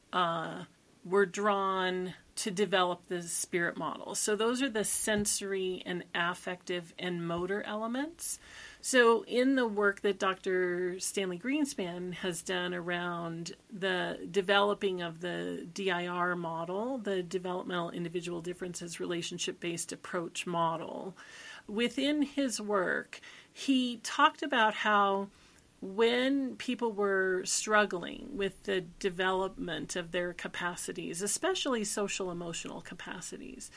were 1.06 1.26
drawn 1.26 2.14
to 2.36 2.50
develop 2.52 3.08
the 3.08 3.22
spirit 3.22 3.78
model. 3.78 4.16
So 4.16 4.36
those 4.36 4.62
are 4.62 4.70
the 4.70 4.84
sensory 4.84 5.84
and 5.86 6.04
affective 6.16 6.94
and 6.98 7.28
motor 7.28 7.62
elements. 7.64 8.40
So, 8.86 9.24
in 9.24 9.56
the 9.56 9.66
work 9.66 10.02
that 10.02 10.20
Dr. 10.20 11.00
Stanley 11.00 11.40
Greenspan 11.40 12.16
has 12.16 12.42
done 12.42 12.74
around 12.74 13.54
the 13.72 14.20
developing 14.30 15.02
of 15.02 15.22
the 15.22 15.66
DIR 15.74 16.36
model, 16.36 16.98
the 16.98 17.24
Developmental 17.24 17.92
Individual 17.92 18.42
Differences 18.42 19.00
Relationship 19.00 19.62
Based 19.62 19.94
Approach 19.94 20.46
model, 20.46 21.16
within 21.66 22.24
his 22.24 22.60
work, 22.60 23.22
he 23.54 24.02
talked 24.04 24.44
about 24.44 24.74
how 24.74 25.30
when 25.84 26.56
people 26.56 26.94
were 26.94 27.42
struggling 27.44 28.30
with 28.32 28.64
the 28.64 28.82
development 29.00 29.98
of 29.98 30.12
their 30.12 30.32
capacities, 30.32 31.22
especially 31.22 31.84
social 31.84 32.32
emotional 32.32 32.80
capacities, 32.80 33.70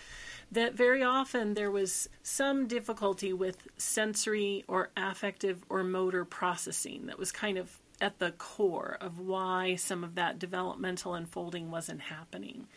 that 0.52 0.74
very 0.74 1.02
often 1.02 1.54
there 1.54 1.70
was 1.70 2.08
some 2.22 2.68
difficulty 2.68 3.32
with 3.32 3.66
sensory 3.76 4.64
or 4.68 4.90
affective 4.96 5.64
or 5.68 5.82
motor 5.82 6.24
processing 6.24 7.06
that 7.06 7.18
was 7.18 7.32
kind 7.32 7.58
of 7.58 7.80
at 8.00 8.20
the 8.20 8.30
core 8.30 8.96
of 9.00 9.18
why 9.18 9.74
some 9.74 10.04
of 10.04 10.14
that 10.14 10.38
developmental 10.38 11.14
unfolding 11.14 11.72
wasn't 11.72 12.02
happening. 12.02 12.68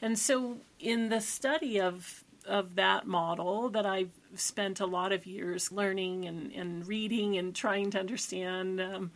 And 0.00 0.18
so, 0.18 0.56
in 0.80 1.10
the 1.10 1.20
study 1.20 1.78
of 1.78 2.24
of 2.48 2.76
that 2.76 3.06
model 3.06 3.68
that 3.70 3.86
I've 3.86 4.10
spent 4.34 4.80
a 4.80 4.86
lot 4.86 5.12
of 5.12 5.26
years 5.26 5.70
learning 5.72 6.26
and, 6.26 6.52
and 6.52 6.86
reading 6.86 7.36
and 7.36 7.54
trying 7.54 7.90
to 7.92 8.00
understand. 8.00 8.80
Um, 8.80 9.10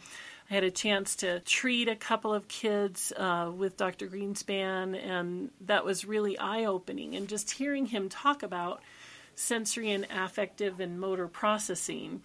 I 0.51 0.55
had 0.55 0.65
a 0.65 0.71
chance 0.71 1.17
to 1.17 1.41
treat 1.41 1.89
a 1.89 1.97
couple 1.97 2.33
of 2.33 2.47
kids 2.47 3.13
uh, 3.17 3.51
with 3.55 3.77
Dr. 3.77 4.07
Greenspan, 4.07 4.97
and 5.05 5.51
that 5.63 5.85
was 5.85 6.05
really 6.05 6.39
eye 6.39 6.65
opening. 6.65 7.17
And 7.17 7.29
just 7.29 7.51
hearing 7.51 7.87
him 7.87 8.09
talk 8.09 8.43
about 8.43 8.81
sensory 9.35 9.91
and 9.91 10.07
affective 10.11 10.81
and 10.81 11.01
motor 11.01 11.29
processing. 11.29 12.23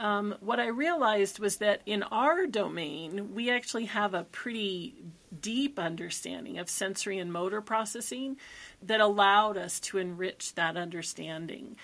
Um, 0.00 0.34
what 0.40 0.58
I 0.58 0.68
realized 0.68 1.38
was 1.40 1.58
that 1.58 1.82
in 1.84 2.02
our 2.04 2.46
domain, 2.46 3.34
we 3.34 3.50
actually 3.50 3.84
have 3.84 4.14
a 4.14 4.24
pretty 4.24 4.94
deep 5.42 5.78
understanding 5.78 6.58
of 6.58 6.70
sensory 6.70 7.18
and 7.18 7.30
motor 7.30 7.60
processing 7.60 8.38
that 8.82 9.02
allowed 9.02 9.58
us 9.58 9.78
to 9.80 9.98
enrich 9.98 10.54
that 10.54 10.78
understanding. 10.78 11.76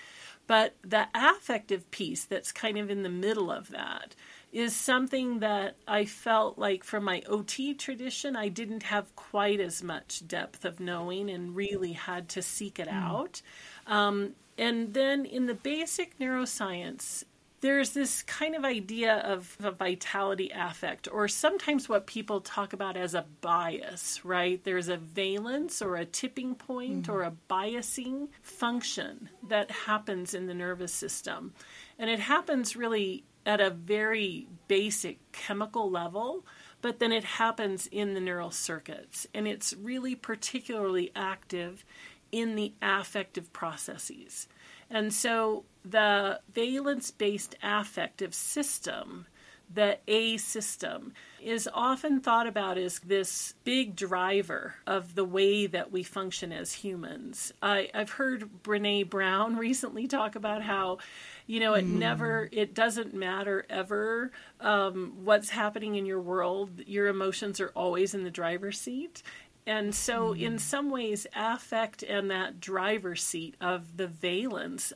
But 0.47 0.73
the 0.81 1.07
affective 1.13 1.91
piece 1.91 2.23
that's 2.23 2.51
kind 2.51 2.79
of 2.79 2.89
in 2.89 3.03
the 3.03 3.09
middle 3.09 3.51
of 3.51 3.69
that 3.69 4.15
is 4.51 4.75
something 4.75 5.37
that 5.39 5.75
I 5.87 6.05
felt 6.05 6.57
like 6.57 6.83
from 6.83 7.03
my 7.03 7.21
OT 7.27 7.75
tradition, 7.75 8.35
I 8.35 8.47
didn't 8.47 8.83
have 8.83 9.15
quite 9.15 9.59
as 9.59 9.83
much 9.83 10.27
depth 10.27 10.65
of 10.65 10.79
knowing 10.79 11.29
and 11.29 11.55
really 11.55 11.93
had 11.93 12.29
to 12.29 12.41
seek 12.41 12.79
it 12.79 12.87
mm. 12.87 12.93
out. 12.93 13.43
Um, 13.85 14.33
and 14.57 14.95
then 14.95 15.25
in 15.25 15.45
the 15.45 15.53
basic 15.53 16.17
neuroscience, 16.17 17.23
there's 17.61 17.91
this 17.91 18.21
kind 18.23 18.55
of 18.55 18.63
idea 18.63 19.15
of 19.15 19.57
a 19.61 19.71
vitality 19.71 20.51
affect, 20.53 21.07
or 21.11 21.27
sometimes 21.27 21.89
what 21.89 22.05
people 22.05 22.39
talk 22.39 22.73
about 22.73 22.95
as 22.95 23.15
a 23.15 23.25
bias, 23.41 24.23
right? 24.23 24.63
There's 24.63 24.89
a 24.89 24.97
valence 24.97 25.81
or 25.81 25.95
a 25.95 26.05
tipping 26.05 26.53
point 26.55 27.03
mm-hmm. 27.03 27.11
or 27.11 27.23
a 27.23 27.33
biasing 27.49 28.27
function 28.41 29.29
that 29.47 29.71
happens 29.71 30.33
in 30.33 30.45
the 30.45 30.53
nervous 30.53 30.93
system. 30.93 31.53
And 31.97 32.09
it 32.09 32.19
happens 32.19 32.75
really 32.75 33.23
at 33.45 33.59
a 33.59 33.71
very 33.71 34.47
basic 34.67 35.31
chemical 35.31 35.89
level, 35.89 36.45
but 36.81 36.99
then 36.99 37.11
it 37.11 37.23
happens 37.23 37.87
in 37.87 38.13
the 38.13 38.19
neural 38.19 38.51
circuits. 38.51 39.25
And 39.33 39.47
it's 39.47 39.73
really 39.73 40.13
particularly 40.13 41.11
active 41.15 41.83
in 42.31 42.55
the 42.55 42.73
affective 42.81 43.51
processes. 43.53 44.47
And 44.89 45.13
so 45.13 45.65
the 45.83 46.39
valence 46.53 47.11
based 47.11 47.55
affective 47.61 48.33
system, 48.33 49.27
the 49.73 49.97
A 50.07 50.37
system, 50.37 51.13
is 51.41 51.69
often 51.73 52.19
thought 52.19 52.47
about 52.47 52.77
as 52.77 52.99
this 52.99 53.53
big 53.63 53.95
driver 53.95 54.75
of 54.85 55.15
the 55.15 55.23
way 55.25 55.67
that 55.67 55.91
we 55.91 56.03
function 56.03 56.51
as 56.51 56.73
humans. 56.73 57.53
I, 57.61 57.89
have 57.93 58.11
heard 58.11 58.49
Brene 58.63 59.09
Brown 59.09 59.55
recently 59.57 60.07
talk 60.07 60.35
about 60.35 60.61
how, 60.61 60.97
you 61.45 61.59
know, 61.59 61.73
it 61.73 61.85
mm. 61.85 61.99
never, 61.99 62.49
it 62.51 62.73
doesn't 62.73 63.13
matter 63.13 63.65
ever 63.69 64.31
um, 64.59 65.13
what's 65.23 65.49
happening 65.49 65.95
in 65.95 66.05
your 66.05 66.21
world. 66.21 66.81
Your 66.85 67.07
emotions 67.07 67.59
are 67.59 67.71
always 67.75 68.13
in 68.13 68.23
the 68.23 68.31
driver's 68.31 68.79
seat. 68.79 69.21
And 69.67 69.93
so, 69.93 70.33
mm. 70.33 70.41
in 70.41 70.59
some 70.59 70.89
ways, 70.89 71.27
affect 71.35 72.01
and 72.01 72.31
that 72.31 72.61
driver's 72.61 73.21
seat 73.21 73.55
of 73.59 73.97
the 73.97 74.07
valence 74.07 74.93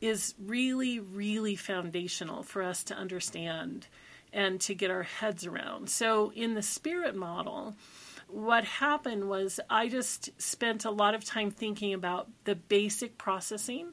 is 0.00 0.34
really, 0.38 1.00
really 1.00 1.56
foundational 1.56 2.44
for 2.44 2.62
us 2.62 2.84
to 2.84 2.94
understand 2.94 3.88
and 4.32 4.60
to 4.60 4.74
get 4.74 4.92
our 4.92 5.02
heads 5.02 5.44
around. 5.44 5.90
So, 5.90 6.30
in 6.36 6.54
the 6.54 6.62
spirit 6.62 7.16
model, 7.16 7.74
what 8.28 8.62
happened 8.62 9.28
was 9.28 9.58
I 9.68 9.88
just 9.88 10.30
spent 10.40 10.84
a 10.84 10.90
lot 10.90 11.16
of 11.16 11.24
time 11.24 11.50
thinking 11.50 11.92
about 11.92 12.28
the 12.44 12.54
basic 12.54 13.18
processing 13.18 13.88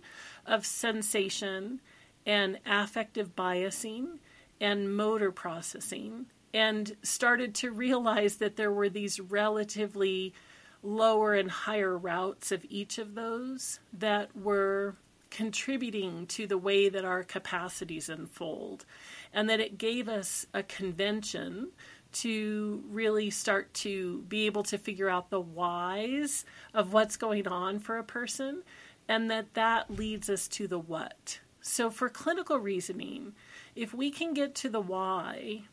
of 0.46 0.64
sensation 0.64 1.82
and 2.28 2.60
affective 2.68 3.36
biasing 3.36 4.20
and 4.62 4.96
motor 4.96 5.32
processing 5.32 6.28
and 6.54 6.96
started 7.04 7.54
to 7.56 7.72
realize 7.72 8.38
that 8.38 8.56
there 8.56 8.72
were 8.72 8.90
these 8.90 9.20
relatively 9.20 10.34
lower 10.82 11.34
and 11.34 11.52
higher 11.52 11.98
routes 11.98 12.52
of 12.52 12.66
each 12.70 12.98
of 12.98 13.16
those 13.16 13.80
that 13.94 14.36
were 14.36 14.96
contributing 15.30 16.26
to 16.26 16.48
the 16.48 16.58
way 16.58 16.90
that 16.90 17.06
our 17.06 17.24
capacities 17.24 18.10
unfold, 18.10 18.86
and 19.34 19.50
that 19.50 19.60
it 19.60 19.78
gave 19.78 20.10
us 20.10 20.46
a 20.54 20.64
convention 20.64 21.70
to 22.12 22.84
really 22.90 23.30
start 23.30 23.72
to 23.74 24.24
be 24.24 24.48
able 24.48 24.64
to 24.64 24.78
figure 24.78 25.10
out 25.10 25.30
the 25.30 25.40
whys 25.42 26.46
of 26.74 26.94
what's 26.94 27.18
going 27.18 27.48
on 27.48 27.80
for 27.80 27.98
a 27.98 28.04
person, 28.04 28.64
and 29.08 29.30
that 29.30 29.54
that 29.54 29.92
leads 29.92 30.30
us 30.30 30.48
to 30.48 30.68
the 30.68 30.80
what. 30.80 31.40
So, 31.62 31.92
for 31.92 32.10
clinical 32.10 32.58
reasoning, 32.58 33.34
if 33.76 33.94
we 33.94 34.10
can 34.10 34.34
get 34.34 34.56
to 34.56 34.70
the 34.70 34.82
why, 34.82 35.64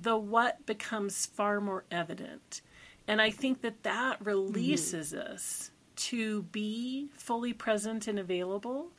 the 0.00 0.16
what 0.16 0.64
becomes 0.66 1.26
far 1.26 1.60
more 1.60 1.84
evident. 1.90 2.62
And 3.06 3.20
I 3.20 3.30
think 3.30 3.62
that 3.62 3.82
that 3.82 4.24
releases 4.24 5.12
mm-hmm. 5.12 5.32
us 5.32 5.70
to 5.96 6.42
be 6.44 7.08
fully 7.16 7.52
present 7.52 8.06
and 8.06 8.18
available 8.18 8.92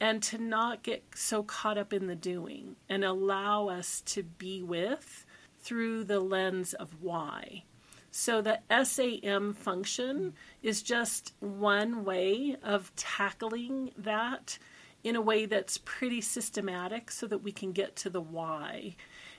and 0.00 0.22
to 0.22 0.38
not 0.38 0.82
get 0.82 1.04
so 1.14 1.42
caught 1.42 1.76
up 1.76 1.92
in 1.92 2.06
the 2.06 2.16
doing 2.16 2.76
and 2.88 3.04
allow 3.04 3.68
us 3.68 4.00
to 4.02 4.22
be 4.22 4.62
with 4.62 5.26
through 5.60 6.04
the 6.04 6.20
lens 6.20 6.72
of 6.72 7.02
why. 7.02 7.64
So 8.10 8.40
the 8.40 8.60
SAM 8.84 9.52
function 9.54 10.34
is 10.62 10.82
just 10.82 11.34
one 11.40 12.04
way 12.04 12.56
of 12.62 12.94
tackling 12.96 13.90
that 13.98 14.58
in 15.04 15.14
a 15.14 15.20
way 15.20 15.46
that's 15.46 15.78
pretty 15.78 16.20
systematic 16.20 17.10
so 17.10 17.26
that 17.26 17.42
we 17.42 17.52
can 17.52 17.72
get 17.72 17.96
to 17.96 18.10
the 18.10 18.20
why. 18.20 18.96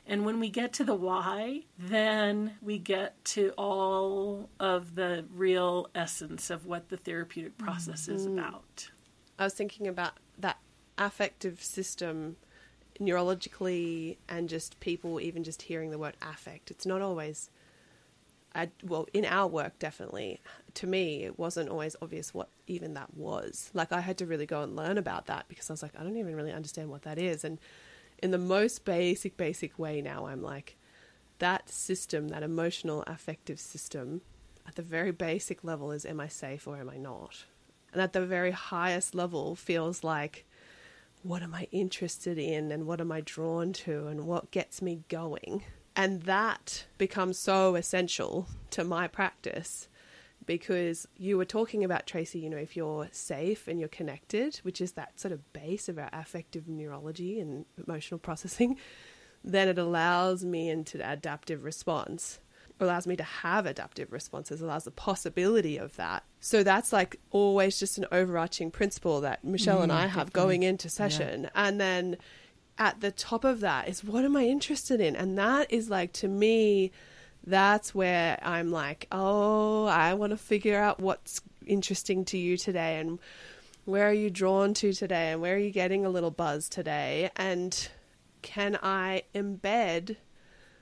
And 0.10 0.26
when 0.26 0.40
we 0.40 0.50
get 0.50 0.74
to 0.74 0.84
the 0.84 0.96
why, 0.96 1.62
then 1.78 2.56
we 2.64 2.80
get 2.80 3.24
to 3.26 3.52
all 3.60 4.50
of 4.60 4.96
the 4.96 5.24
real 5.32 5.88
essence 5.94 6.50
of 6.50 6.66
what 6.66 6.90
the 6.90 6.98
therapeutic 6.98 7.60
process 7.60 8.08
mm-hmm. 8.08 8.16
is 8.16 8.26
about. 8.26 8.90
I 9.38 9.44
was 9.44 9.54
thinking 9.54 9.88
about 9.88 10.14
that 10.40 10.58
affective 10.98 11.62
system 11.62 12.38
neurologically 13.00 14.18
and 14.28 14.50
just 14.50 14.80
people 14.80 15.22
even 15.22 15.44
just 15.44 15.62
hearing 15.62 15.92
the 15.92 16.00
word 16.00 16.18
affect. 16.24 16.72
It's 16.72 16.88
not 16.88 17.04
always 17.04 17.52
I, 18.56 18.72
well, 18.84 19.08
in 19.14 19.26
our 19.26 19.48
work, 19.48 19.78
definitely, 19.78 20.42
to 20.74 20.88
me, 20.88 21.24
it 21.24 21.38
wasn't 21.38 21.70
always 21.70 21.96
obvious 22.02 22.34
what 22.34 22.50
even 22.66 22.96
that 22.96 23.16
was. 23.16 23.70
Like, 23.76 23.92
I 23.92 24.02
had 24.02 24.18
to 24.18 24.26
really 24.26 24.48
go 24.48 24.64
and 24.64 24.76
learn 24.76 24.98
about 24.98 25.28
that 25.28 25.48
because 25.48 25.70
I 25.70 25.74
was 25.74 25.84
like, 25.84 25.92
I 25.96 26.04
don't 26.04 26.18
even 26.18 26.36
really 26.36 26.52
understand 26.52 26.90
what 26.90 27.04
that 27.04 27.20
is. 27.20 27.44
And 27.44 27.60
in 28.22 28.32
the 28.32 28.38
most 28.38 28.86
basic, 28.86 29.38
basic 29.38 29.78
way 29.80 30.02
now, 30.02 30.28
I'm 30.28 30.42
like, 30.42 30.78
that 31.40 31.70
system, 31.70 32.30
that 32.30 32.44
emotional 32.44 33.04
affective 33.08 33.60
system, 33.60 34.22
at 34.68 34.76
the 34.76 34.82
very 34.82 35.12
basic 35.12 35.64
level 35.64 35.92
is 35.92 36.06
am 36.06 36.20
I 36.20 36.28
safe 36.28 36.68
or 36.68 36.78
am 36.78 36.90
I 36.90 36.98
not? 36.98 37.46
And 37.92 38.02
at 38.02 38.14
the 38.14 38.26
very 38.26 38.52
highest 38.52 39.16
level 39.16 39.56
feels 39.56 40.04
like 40.04 40.46
what 41.24 41.42
am 41.42 41.54
I 41.54 41.68
interested 41.72 42.38
in 42.38 42.72
and 42.72 42.86
what 42.86 43.02
am 43.02 43.12
I 43.12 43.22
drawn 43.22 43.74
to 43.74 44.08
and 44.08 44.28
what 44.28 44.52
gets 44.52 44.82
me 44.82 45.02
going? 45.10 45.64
And 45.96 46.22
that 46.24 46.86
becomes 46.98 47.38
so 47.38 47.76
essential 47.76 48.48
to 48.72 48.84
my 48.84 49.08
practice 49.08 49.89
because 50.50 51.08
you 51.16 51.38
were 51.38 51.46
talking 51.46 51.84
about 51.84 52.08
Tracy, 52.08 52.40
you 52.40 52.50
know, 52.50 52.58
if 52.58 52.76
you're 52.76 53.08
safe 53.12 53.68
and 53.68 53.80
you're 53.80 53.88
connected, 53.88 54.58
which 54.64 54.82
is 54.82 54.94
that 54.94 55.20
sort 55.20 55.32
of 55.32 55.54
base 55.54 55.88
of 55.88 56.00
our 56.00 56.10
affective 56.12 56.68
neurology 56.68 57.40
and 57.40 57.66
emotional 57.86 58.18
processing, 58.18 58.76
then 59.44 59.68
it 59.68 59.78
allows 59.78 60.44
me 60.44 60.68
into 60.68 60.98
adaptive 61.08 61.64
response 61.64 62.40
allows 62.82 63.06
me 63.06 63.18
to 63.18 63.24
have 63.24 63.66
adaptive 63.66 64.14
responses, 64.14 64.62
allows 64.62 64.86
the 64.86 64.92
possibility 64.92 65.76
of 65.76 65.98
that. 65.98 66.24
So 66.40 66.64
that's 66.64 66.94
like 66.94 67.20
always 67.30 67.78
just 67.78 67.98
an 67.98 68.06
overarching 68.10 68.72
principle 68.72 69.20
that 69.20 69.44
Michelle 69.44 69.80
mm, 69.80 69.84
and 69.84 69.92
I 69.92 70.08
have 70.08 70.32
going 70.32 70.64
into 70.64 70.88
session. 70.88 71.44
Yeah. 71.44 71.50
And 71.56 71.82
then 71.82 72.16
at 72.78 73.02
the 73.02 73.12
top 73.12 73.44
of 73.44 73.60
that 73.60 73.90
is 73.90 74.02
what 74.02 74.24
am 74.24 74.38
I 74.38 74.46
interested 74.46 75.02
in? 75.02 75.14
And 75.18 75.38
that 75.38 75.70
is 75.70 75.90
like 75.90 76.14
to 76.14 76.30
me 76.30 76.94
that's 77.46 77.96
where 77.96 78.40
I'm 78.42 78.72
like, 78.72 79.08
oh, 79.12 79.86
I 79.86 80.14
want 80.14 80.32
to 80.32 80.38
figure 80.38 80.80
out 80.80 81.00
what's 81.00 81.42
interesting 81.66 82.26
to 82.26 82.38
you 82.38 82.58
today 82.58 83.00
and 83.00 83.20
where 83.86 84.08
are 84.08 84.14
you 84.14 84.30
drawn 84.30 84.74
to 84.76 84.94
today 84.94 85.32
and 85.32 85.42
where 85.42 85.56
are 85.56 85.60
you 85.60 85.72
getting 85.72 86.06
a 86.06 86.10
little 86.10 86.32
buzz 86.32 86.70
today 86.70 87.32
and 87.36 87.90
can 88.42 88.78
I 88.82 89.24
embed 89.34 90.18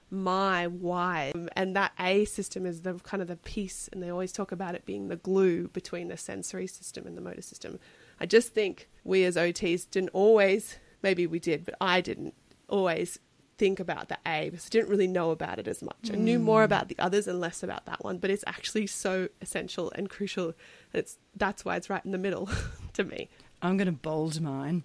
my 0.10 0.68
why. 0.68 1.34
And 1.56 1.76
that 1.76 1.92
A 2.00 2.26
system 2.26 2.66
is 2.66 2.82
the 2.82 2.96
kind 2.96 3.22
of 3.22 3.28
the 3.28 3.36
piece, 3.36 3.90
and 3.92 4.02
they 4.02 4.10
always 4.10 4.32
talk 4.32 4.52
about 4.52 4.76
it 4.76 4.86
being 4.86 5.08
the 5.08 5.16
glue 5.16 5.68
between 5.70 6.08
the 6.08 6.18
sensory 6.18 6.68
system 6.68 7.06
and 7.06 7.18
the 7.18 7.22
motor 7.22 7.42
system. 7.42 7.80
I 8.20 8.26
just 8.26 8.54
think 8.54 8.88
we 9.04 9.24
as 9.26 9.36
OTs 9.36 9.90
didn't 9.90 10.10
always, 10.10 10.78
maybe 11.02 11.28
we 11.28 11.40
did, 11.40 11.66
but 11.66 11.76
I 11.82 12.02
didn't 12.02 12.34
always 12.68 13.20
think 13.58 13.80
about 13.80 14.10
the 14.10 14.18
A 14.26 14.50
because 14.50 14.68
I 14.68 14.70
didn't 14.70 14.90
really 14.90 15.08
know 15.08 15.32
about 15.32 15.60
it 15.60 15.68
as 15.68 15.82
much. 15.82 16.12
I 16.12 16.16
knew 16.16 16.40
more 16.40 16.64
about 16.64 16.88
the 16.88 16.96
others 17.00 17.28
and 17.28 17.40
less 17.40 17.64
about 17.64 17.86
that 17.86 18.04
one, 18.04 18.18
but 18.18 18.30
it's 18.30 18.44
actually 18.48 18.88
so 18.88 19.30
essential 19.42 19.92
and 19.96 20.10
crucial. 20.10 20.54
It's 20.94 21.18
that's 21.36 21.66
why 21.66 21.76
it's 21.76 21.90
right 21.90 22.04
in 22.06 22.12
the 22.12 22.18
middle 22.18 22.50
to 22.94 23.04
me. 23.04 23.30
I'm 23.62 23.76
going 23.76 23.88
to 23.88 23.92
bold 23.92 24.40
mine. 24.40 24.84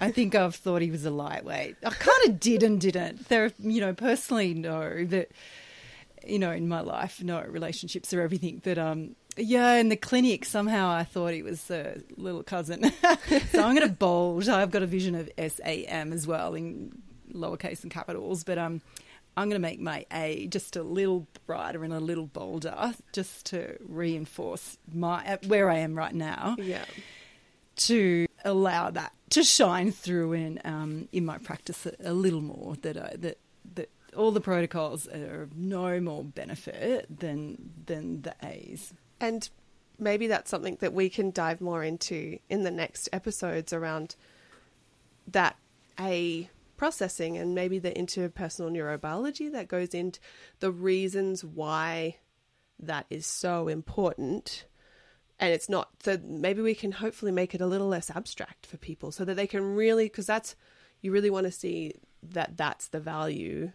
I 0.00 0.10
think 0.10 0.34
I've 0.34 0.54
thought 0.54 0.82
he 0.82 0.90
was 0.90 1.06
a 1.06 1.10
lightweight. 1.10 1.76
I 1.84 1.90
kind 1.90 2.28
of 2.28 2.38
did 2.38 2.62
and 2.62 2.78
didn't. 2.78 3.28
There, 3.28 3.50
you 3.58 3.80
know, 3.80 3.94
personally, 3.94 4.52
no, 4.52 5.06
that, 5.06 5.30
you 6.26 6.38
know, 6.38 6.50
in 6.50 6.68
my 6.68 6.80
life, 6.80 7.22
no, 7.22 7.42
relationships 7.42 8.12
are 8.12 8.20
everything. 8.20 8.60
But, 8.62 8.76
um, 8.76 9.16
yeah, 9.38 9.76
in 9.76 9.88
the 9.88 9.96
clinic, 9.96 10.44
somehow 10.44 10.90
I 10.90 11.04
thought 11.04 11.32
he 11.32 11.42
was 11.42 11.70
a 11.70 12.02
little 12.18 12.42
cousin. 12.42 12.92
so 13.52 13.62
I'm 13.62 13.74
going 13.74 13.88
to 13.88 13.94
bold. 13.94 14.50
I've 14.50 14.70
got 14.70 14.82
a 14.82 14.86
vision 14.86 15.14
of 15.14 15.30
SAM 15.38 16.12
as 16.12 16.26
well 16.26 16.54
in 16.54 16.92
lowercase 17.34 17.82
and 17.82 17.90
capitals. 17.90 18.44
But, 18.44 18.58
um, 18.58 18.80
I'm 19.36 19.48
going 19.48 19.60
to 19.62 19.66
make 19.66 19.80
my 19.80 20.04
A 20.12 20.48
just 20.48 20.74
a 20.74 20.82
little 20.82 21.26
brighter 21.46 21.84
and 21.84 21.92
a 21.92 22.00
little 22.00 22.26
bolder, 22.26 22.94
just 23.12 23.46
to 23.46 23.76
reinforce 23.88 24.76
my 24.92 25.38
where 25.46 25.70
I 25.70 25.78
am 25.78 25.94
right 25.94 26.14
now. 26.14 26.56
Yeah 26.58 26.84
to 27.80 28.26
allow 28.44 28.90
that 28.90 29.12
to 29.30 29.42
shine 29.42 29.90
through 29.90 30.34
in 30.34 30.60
um, 30.64 31.08
in 31.12 31.24
my 31.24 31.38
practice 31.38 31.86
a, 31.86 31.94
a 32.04 32.12
little 32.12 32.42
more. 32.42 32.76
That 32.82 32.96
I, 32.96 33.16
that 33.16 33.38
that 33.74 33.90
all 34.16 34.30
the 34.30 34.40
protocols 34.40 35.08
are 35.08 35.42
of 35.42 35.56
no 35.56 36.00
more 36.00 36.22
benefit 36.24 37.06
than 37.20 37.70
than 37.86 38.22
the 38.22 38.34
A's. 38.42 38.92
And 39.20 39.48
maybe 39.98 40.26
that's 40.26 40.50
something 40.50 40.76
that 40.80 40.92
we 40.92 41.08
can 41.08 41.30
dive 41.30 41.60
more 41.60 41.82
into 41.82 42.38
in 42.48 42.64
the 42.64 42.70
next 42.70 43.08
episodes 43.12 43.72
around 43.72 44.16
that 45.26 45.56
A 45.98 46.48
processing 46.80 47.36
and 47.36 47.54
maybe 47.54 47.78
the 47.78 47.90
interpersonal 47.90 48.72
neurobiology 48.72 49.52
that 49.52 49.68
goes 49.68 49.92
into 49.92 50.18
the 50.60 50.72
reasons 50.72 51.44
why 51.44 52.16
that 52.78 53.04
is 53.10 53.26
so 53.26 53.68
important. 53.68 54.64
And 55.38 55.52
it's 55.52 55.68
not 55.68 55.90
so 56.02 56.16
maybe 56.24 56.62
we 56.62 56.74
can 56.74 56.92
hopefully 56.92 57.32
make 57.32 57.54
it 57.54 57.60
a 57.60 57.66
little 57.66 57.88
less 57.88 58.10
abstract 58.10 58.64
for 58.64 58.78
people 58.78 59.12
so 59.12 59.26
that 59.26 59.34
they 59.34 59.46
can 59.46 59.74
really 59.74 60.06
because 60.06 60.24
that's 60.24 60.56
you 61.02 61.12
really 61.12 61.28
want 61.28 61.44
to 61.44 61.52
see 61.52 61.96
that 62.22 62.56
that's 62.56 62.88
the 62.88 63.00
value 63.00 63.72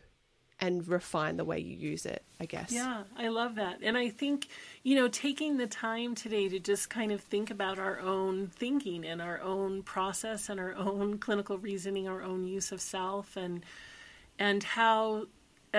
and 0.60 0.88
refine 0.88 1.38
the 1.38 1.44
way 1.44 1.60
you 1.60 1.76
use 1.76 2.06
it 2.06 2.24
i 2.40 2.46
guess. 2.46 2.72
Yeah 2.72 3.04
i 3.18 3.28
love 3.28 3.56
that. 3.56 3.80
And 3.82 3.98
i 3.98 4.10
think 4.10 4.48
you 4.84 4.96
know 4.96 5.08
taking 5.08 5.58
the 5.58 5.68
time 5.68 6.16
today 6.16 6.48
to 6.50 6.60
just 6.60 6.90
kind 6.90 7.12
of 7.12 7.22
think 7.22 7.52
about 7.52 7.80
our 7.80 8.00
own 8.00 8.48
thinking 8.48 9.06
and 9.06 9.22
our 9.22 9.42
own 9.42 9.84
process 9.84 10.50
and 10.50 10.60
our 10.60 10.76
own 10.76 11.18
clinical 11.26 11.58
reasoning 11.58 12.08
our 12.08 12.22
own 12.22 12.48
use 12.48 12.72
of 12.72 12.82
self 12.82 13.36
and 13.38 13.64
and 14.40 14.64
how 14.64 15.26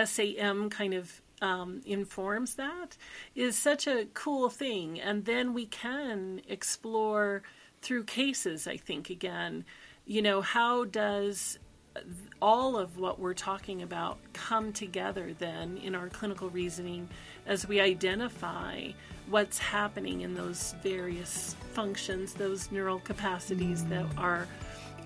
sam 0.04 0.70
kind 0.70 0.94
of 0.94 1.20
um, 1.42 1.82
informs 1.84 2.54
that 2.54 2.96
is 3.34 3.56
such 3.56 3.86
a 3.86 4.06
cool 4.14 4.48
thing. 4.48 5.00
And 5.00 5.24
then 5.24 5.54
we 5.54 5.66
can 5.66 6.40
explore 6.48 7.42
through 7.82 8.04
cases, 8.04 8.66
I 8.66 8.76
think, 8.76 9.10
again, 9.10 9.64
you 10.06 10.22
know, 10.22 10.40
how 10.40 10.84
does 10.84 11.58
all 12.40 12.76
of 12.76 12.98
what 12.98 13.18
we're 13.18 13.34
talking 13.34 13.82
about 13.82 14.18
come 14.32 14.72
together 14.72 15.34
then 15.38 15.78
in 15.78 15.94
our 15.94 16.08
clinical 16.08 16.50
reasoning 16.50 17.08
as 17.46 17.66
we 17.66 17.80
identify 17.80 18.88
what's 19.28 19.58
happening 19.58 20.20
in 20.20 20.34
those 20.34 20.74
various 20.82 21.56
functions, 21.72 22.34
those 22.34 22.70
neural 22.70 22.98
capacities 23.00 23.84
that 23.86 24.08
mm. 24.10 24.18
are 24.18 24.46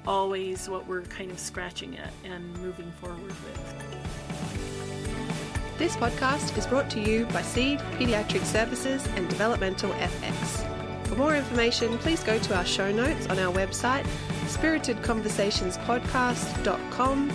always 0.06 0.68
what 0.68 0.86
we're 0.86 1.02
kind 1.02 1.30
of 1.30 1.38
scratching 1.38 1.96
at 1.98 2.12
and 2.24 2.56
moving 2.58 2.90
forward 3.00 3.20
with. 3.22 3.74
This 5.78 5.96
podcast 5.96 6.58
is 6.58 6.66
brought 6.66 6.90
to 6.90 7.00
you 7.00 7.24
by 7.26 7.42
SEED 7.42 7.78
Pediatric 7.98 8.44
Services 8.44 9.06
and 9.16 9.28
Developmental 9.28 9.90
FX. 9.92 10.79
For 11.10 11.16
more 11.16 11.34
information, 11.34 11.98
please 11.98 12.22
go 12.22 12.38
to 12.38 12.56
our 12.56 12.64
show 12.64 12.92
notes 12.92 13.26
on 13.26 13.40
our 13.40 13.52
website, 13.52 14.06
spiritedconversationspodcast.com, 14.44 17.32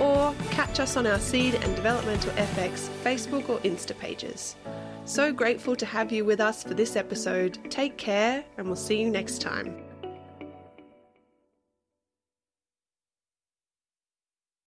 or 0.00 0.34
catch 0.50 0.80
us 0.80 0.96
on 0.96 1.06
our 1.06 1.18
SEED 1.18 1.56
and 1.56 1.76
Developmental 1.76 2.32
FX 2.32 2.88
Facebook 3.04 3.50
or 3.50 3.58
Insta 3.58 3.98
pages. 3.98 4.56
So 5.04 5.34
grateful 5.34 5.76
to 5.76 5.84
have 5.84 6.10
you 6.10 6.24
with 6.24 6.40
us 6.40 6.62
for 6.62 6.72
this 6.72 6.96
episode. 6.96 7.58
Take 7.70 7.98
care, 7.98 8.42
and 8.56 8.66
we'll 8.66 8.74
see 8.74 9.02
you 9.02 9.10
next 9.10 9.42
time. 9.42 9.89